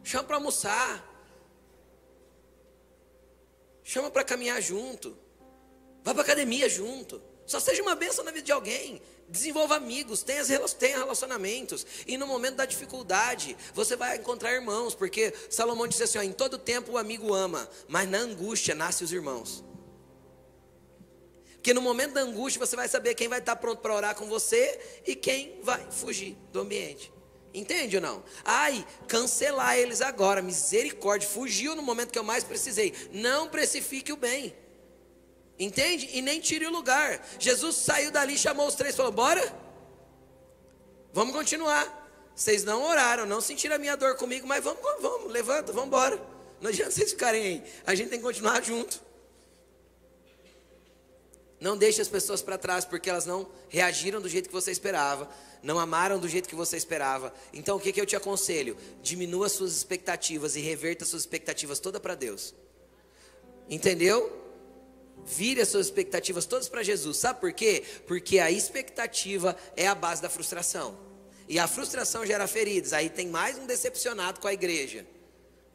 Chama 0.06 0.24
para 0.24 0.38
almoçar. 0.38 1.06
Chama 3.84 4.10
para 4.10 4.24
caminhar 4.24 4.62
junto. 4.62 5.18
Vá 6.02 6.14
para 6.14 6.24
academia 6.24 6.70
junto. 6.70 7.22
Só 7.46 7.60
seja 7.60 7.82
uma 7.82 7.94
bênção 7.94 8.24
na 8.24 8.32
vida 8.32 8.46
de 8.46 8.54
alguém. 8.54 9.02
Desenvolva 9.28 9.76
amigos, 9.76 10.24
tenha, 10.24 10.46
tenha 10.80 10.98
relacionamentos. 10.98 11.86
E 12.08 12.18
no 12.18 12.26
momento 12.26 12.56
da 12.56 12.66
dificuldade, 12.66 13.58
você 13.74 13.98
vai 13.98 14.16
encontrar 14.16 14.54
irmãos. 14.54 14.96
Porque 14.96 15.34
Salomão 15.50 15.88
disse 15.88 16.04
assim: 16.04 16.20
ó, 16.20 16.22
em 16.22 16.32
todo 16.32 16.58
tempo 16.58 16.94
o 16.94 16.98
amigo 16.98 17.34
ama, 17.34 17.70
mas 17.90 18.08
na 18.10 18.20
angústia 18.20 18.74
nasce 18.74 19.04
os 19.04 19.12
irmãos. 19.12 19.62
Porque 21.66 21.74
no 21.74 21.82
momento 21.82 22.14
da 22.14 22.22
angústia 22.22 22.64
você 22.64 22.76
vai 22.76 22.88
saber 22.88 23.16
quem 23.16 23.28
vai 23.28 23.40
estar 23.40 23.56
pronto 23.56 23.80
para 23.80 23.96
orar 23.96 24.14
com 24.14 24.28
você 24.28 24.80
e 25.04 25.16
quem 25.16 25.60
vai 25.64 25.84
fugir 25.90 26.38
do 26.54 26.60
ambiente. 26.60 27.12
Entende 27.56 27.96
ou 27.96 28.04
não? 28.04 28.24
Ai, 28.44 28.86
cancelar 29.08 29.76
eles 29.76 30.00
agora, 30.00 30.44
misericórdia, 30.44 31.28
fugiu 31.28 31.76
no 31.76 31.82
momento 31.82 32.12
que 32.12 32.20
eu 32.20 32.24
mais 32.24 32.44
precisei. 32.44 32.94
Não 33.12 33.50
precifique 33.50 34.14
o 34.14 34.16
bem. 34.16 34.56
Entende? 35.58 36.08
E 36.14 36.22
nem 36.22 36.40
tire 36.40 36.68
o 36.68 36.72
lugar. 36.72 37.28
Jesus 37.40 37.78
saiu 37.78 38.12
dali, 38.12 38.38
chamou 38.38 38.68
os 38.68 38.76
três 38.76 38.94
e 38.94 38.98
falou: 38.98 39.12
Bora, 39.12 39.42
vamos 41.12 41.34
continuar. 41.34 42.08
Vocês 42.36 42.64
não 42.64 42.84
oraram, 42.84 43.26
não 43.26 43.42
sentiram 43.42 43.78
a 43.78 43.80
minha 43.80 43.98
dor 43.98 44.18
comigo, 44.18 44.46
mas 44.46 44.64
vamos, 44.64 44.80
vamos, 45.02 45.32
levanta, 45.32 45.74
vamos 45.74 45.88
embora. 45.88 46.22
Não 46.62 46.70
adianta 46.70 46.92
vocês 46.92 47.10
ficarem 47.10 47.42
aí. 47.42 47.64
A 47.88 47.96
gente 47.96 48.10
tem 48.10 48.20
que 48.20 48.26
continuar 48.26 48.64
junto. 48.64 49.05
Não 51.60 51.78
deixe 51.78 52.02
as 52.02 52.08
pessoas 52.08 52.42
para 52.42 52.58
trás 52.58 52.84
porque 52.86 53.10
elas 53.10 53.26
não 53.26 53.50
reagiram 53.70 54.22
do 54.22 54.28
jeito 54.28 54.50
que 54.50 54.54
você 54.54 54.72
esperava, 54.72 55.30
não 55.64 55.80
amaram 55.80 56.20
do 56.20 56.28
jeito 56.28 56.50
que 56.50 56.56
você 56.56 56.76
esperava. 56.78 57.34
Então 57.54 57.78
o 57.78 57.80
que, 57.80 57.92
que 57.92 58.02
eu 58.02 58.06
te 58.06 58.16
aconselho? 58.16 58.78
Diminua 59.02 59.48
suas 59.50 59.76
expectativas 59.76 60.56
e 60.56 60.62
reverta 60.62 61.06
suas 61.06 61.24
expectativas 61.24 61.80
todas 61.80 62.02
para 62.02 62.14
Deus. 62.14 62.54
Entendeu? 63.70 64.44
Vire 65.26 65.62
as 65.62 65.70
suas 65.70 65.88
expectativas 65.88 66.46
todas 66.46 66.68
para 66.68 66.84
Jesus. 66.84 67.18
Sabe 67.18 67.40
por 67.40 67.54
quê? 67.54 67.84
Porque 68.06 68.38
a 68.40 68.52
expectativa 68.52 69.56
é 69.76 69.88
a 69.88 69.96
base 69.96 70.22
da 70.22 70.30
frustração. 70.30 70.98
E 71.48 71.58
a 71.58 71.68
frustração 71.68 72.26
gera 72.26 72.48
feridas. 72.48 72.92
Aí 72.94 73.10
tem 73.10 73.28
mais 73.28 73.58
um 73.58 73.66
decepcionado 73.66 74.40
com 74.40 74.48
a 74.48 74.54
igreja. 74.54 75.06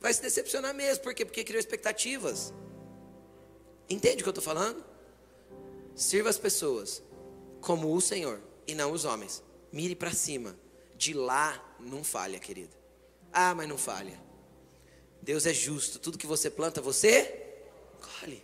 Vai 0.00 0.12
se 0.12 0.22
decepcionar 0.22 0.74
mesmo. 0.74 1.02
Por 1.02 1.14
quê? 1.14 1.24
Porque 1.24 1.42
criou 1.42 1.58
expectativas. 1.58 2.52
Entende 3.88 4.20
o 4.20 4.22
que 4.22 4.28
eu 4.28 4.30
estou 4.30 4.44
falando? 4.44 4.89
Sirva 6.00 6.30
as 6.30 6.38
pessoas 6.38 7.02
como 7.60 7.94
o 7.94 8.00
Senhor 8.00 8.40
e 8.66 8.74
não 8.74 8.90
os 8.90 9.04
homens. 9.04 9.42
Mire 9.70 9.94
para 9.94 10.14
cima. 10.14 10.58
De 10.96 11.12
lá 11.12 11.76
não 11.78 12.02
falha, 12.02 12.38
querido. 12.38 12.74
Ah, 13.30 13.54
mas 13.54 13.68
não 13.68 13.76
falha. 13.76 14.18
Deus 15.20 15.44
é 15.44 15.52
justo. 15.52 15.98
Tudo 15.98 16.16
que 16.16 16.26
você 16.26 16.48
planta, 16.48 16.80
você 16.80 17.54
colhe. 18.00 18.42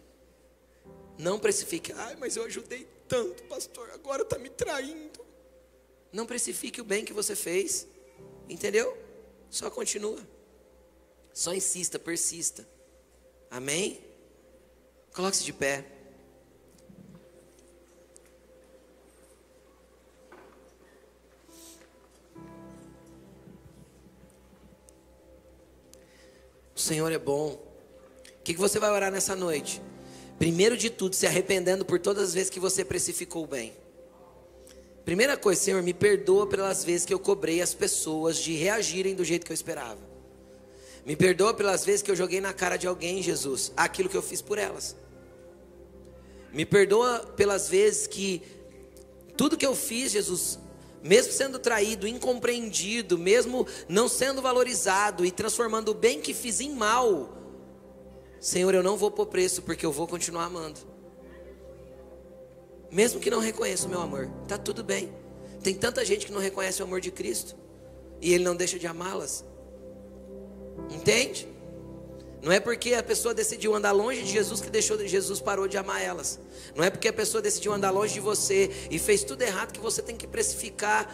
Não 1.16 1.38
precifique. 1.38 1.92
Ai, 1.92 2.14
mas 2.16 2.36
eu 2.36 2.44
ajudei 2.44 2.86
tanto, 3.08 3.42
pastor. 3.44 3.90
Agora 3.90 4.20
está 4.20 4.38
me 4.38 4.50
traindo. 4.50 5.24
Não 6.12 6.26
precifique 6.26 6.82
o 6.82 6.84
bem 6.84 7.06
que 7.06 7.14
você 7.14 7.34
fez. 7.34 7.88
Entendeu? 8.50 8.94
Só 9.48 9.70
continua. 9.70 10.20
Só 11.32 11.54
insista, 11.54 11.98
persista. 11.98 12.68
Amém? 13.50 14.04
Coloque-se 15.14 15.42
de 15.42 15.54
pé. 15.54 15.95
Senhor 26.86 27.10
é 27.10 27.18
bom. 27.18 27.60
O 28.38 28.42
que, 28.44 28.54
você 28.54 28.78
vai 28.78 28.90
orar 28.92 29.10
nessa 29.10 29.34
noite? 29.34 29.82
Primeiro 30.38 30.76
de 30.76 30.88
tudo, 30.88 31.16
se 31.16 31.26
arrependendo 31.26 31.84
por 31.84 31.98
todas 31.98 32.28
as 32.28 32.34
vezes 32.34 32.48
que 32.48 32.60
você 32.60 32.84
precificou 32.84 33.42
o 33.42 33.46
bem. 33.46 33.72
Primeira 35.04 35.36
coisa, 35.36 35.60
Senhor, 35.60 35.82
me 35.82 35.92
perdoa 35.92 36.46
pelas 36.46 36.84
vezes 36.84 37.04
que 37.04 37.12
eu 37.12 37.18
cobrei 37.18 37.60
as 37.60 37.74
pessoas 37.74 38.36
de 38.36 38.54
reagirem 38.54 39.16
do 39.16 39.24
jeito 39.24 39.44
que 39.44 39.50
eu 39.50 39.54
esperava. 39.54 39.98
Me 41.04 41.16
perdoa 41.16 41.52
pelas 41.52 41.84
vezes 41.84 42.02
que 42.02 42.10
eu 42.10 42.16
joguei 42.16 42.40
na 42.40 42.52
cara 42.52 42.76
de 42.76 42.86
alguém, 42.86 43.20
Jesus, 43.20 43.72
aquilo 43.76 44.08
que 44.08 44.16
eu 44.16 44.22
fiz 44.22 44.40
por 44.40 44.56
elas. 44.56 44.94
Me 46.52 46.64
perdoa 46.64 47.20
pelas 47.36 47.68
vezes 47.68 48.06
que 48.06 48.42
tudo 49.36 49.56
que 49.56 49.66
eu 49.66 49.74
fiz, 49.74 50.12
Jesus, 50.12 50.58
mesmo 51.02 51.32
sendo 51.32 51.58
traído, 51.58 52.06
incompreendido, 52.06 53.18
mesmo 53.18 53.66
não 53.88 54.08
sendo 54.08 54.42
valorizado 54.42 55.24
e 55.24 55.30
transformando 55.30 55.90
o 55.90 55.94
bem 55.94 56.20
que 56.20 56.34
fiz 56.34 56.60
em 56.60 56.74
mal, 56.74 57.36
Senhor, 58.40 58.74
eu 58.74 58.82
não 58.82 58.96
vou 58.96 59.10
pôr 59.10 59.26
preço 59.26 59.62
porque 59.62 59.84
eu 59.84 59.92
vou 59.92 60.06
continuar 60.06 60.44
amando. 60.44 60.78
Mesmo 62.90 63.18
que 63.18 63.30
não 63.30 63.40
reconheça 63.40 63.86
o 63.86 63.90
meu 63.90 64.00
amor, 64.00 64.30
tá 64.46 64.56
tudo 64.56 64.84
bem. 64.84 65.12
Tem 65.62 65.74
tanta 65.74 66.04
gente 66.04 66.26
que 66.26 66.32
não 66.32 66.40
reconhece 66.40 66.80
o 66.80 66.84
amor 66.84 67.00
de 67.00 67.10
Cristo 67.10 67.56
e 68.20 68.32
ele 68.32 68.44
não 68.44 68.54
deixa 68.54 68.78
de 68.78 68.86
amá-las. 68.86 69.44
Entende? 70.90 71.48
Não 72.46 72.52
é 72.52 72.60
porque 72.60 72.94
a 72.94 73.02
pessoa 73.02 73.34
decidiu 73.34 73.74
andar 73.74 73.90
longe 73.90 74.22
de 74.22 74.30
Jesus 74.30 74.60
que 74.60 74.70
deixou 74.70 74.96
Jesus 75.04 75.40
parou 75.40 75.66
de 75.66 75.76
amar 75.76 76.00
elas. 76.00 76.38
Não 76.76 76.84
é 76.84 76.88
porque 76.88 77.08
a 77.08 77.12
pessoa 77.12 77.42
decidiu 77.42 77.72
andar 77.72 77.90
longe 77.90 78.14
de 78.14 78.20
você 78.20 78.70
e 78.88 79.00
fez 79.00 79.24
tudo 79.24 79.42
errado 79.42 79.72
que 79.72 79.80
você 79.80 80.00
tem 80.00 80.16
que 80.16 80.28
precificar 80.28 81.12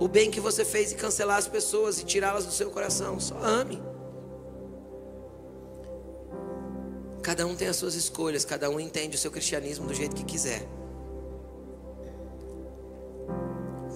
o 0.00 0.08
bem 0.08 0.30
que 0.30 0.40
você 0.40 0.64
fez 0.64 0.90
e 0.90 0.94
cancelar 0.94 1.36
as 1.36 1.46
pessoas 1.46 1.98
e 1.98 2.06
tirá-las 2.06 2.46
do 2.46 2.52
seu 2.52 2.70
coração. 2.70 3.20
Só 3.20 3.36
ame. 3.42 3.78
Cada 7.22 7.46
um 7.46 7.54
tem 7.54 7.68
as 7.68 7.76
suas 7.76 7.94
escolhas, 7.94 8.42
cada 8.42 8.70
um 8.70 8.80
entende 8.80 9.16
o 9.16 9.18
seu 9.18 9.30
cristianismo 9.30 9.86
do 9.86 9.92
jeito 9.92 10.16
que 10.16 10.24
quiser. 10.24 10.66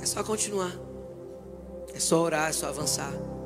É 0.02 0.04
só 0.04 0.22
continuar. 0.22 0.78
É 1.94 1.98
só 1.98 2.20
orar, 2.20 2.50
é 2.50 2.52
só 2.52 2.66
avançar. 2.66 3.37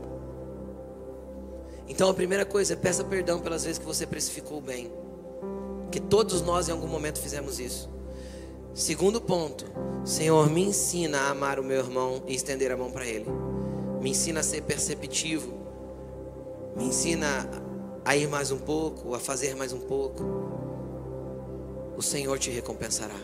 Então 1.92 2.08
a 2.08 2.14
primeira 2.14 2.46
coisa 2.46 2.72
é 2.72 2.76
peça 2.76 3.04
perdão 3.04 3.38
pelas 3.38 3.64
vezes 3.64 3.78
que 3.78 3.84
você 3.84 4.06
precificou 4.06 4.62
bem. 4.62 4.90
Que 5.90 6.00
todos 6.00 6.40
nós 6.40 6.66
em 6.66 6.72
algum 6.72 6.86
momento 6.86 7.20
fizemos 7.20 7.60
isso. 7.60 7.90
Segundo 8.72 9.20
ponto, 9.20 9.66
Senhor, 10.02 10.48
me 10.48 10.62
ensina 10.62 11.18
a 11.18 11.30
amar 11.32 11.60
o 11.60 11.62
meu 11.62 11.76
irmão 11.76 12.22
e 12.26 12.34
estender 12.34 12.72
a 12.72 12.78
mão 12.78 12.90
para 12.90 13.06
ele. 13.06 13.26
Me 14.00 14.08
ensina 14.08 14.40
a 14.40 14.42
ser 14.42 14.62
perceptivo. 14.62 15.52
Me 16.74 16.84
ensina 16.84 17.46
a 18.06 18.16
ir 18.16 18.26
mais 18.26 18.50
um 18.50 18.58
pouco, 18.58 19.14
a 19.14 19.20
fazer 19.20 19.54
mais 19.54 19.74
um 19.74 19.80
pouco. 19.80 20.24
O 21.94 22.00
Senhor 22.00 22.38
te 22.38 22.50
recompensará. 22.50 23.20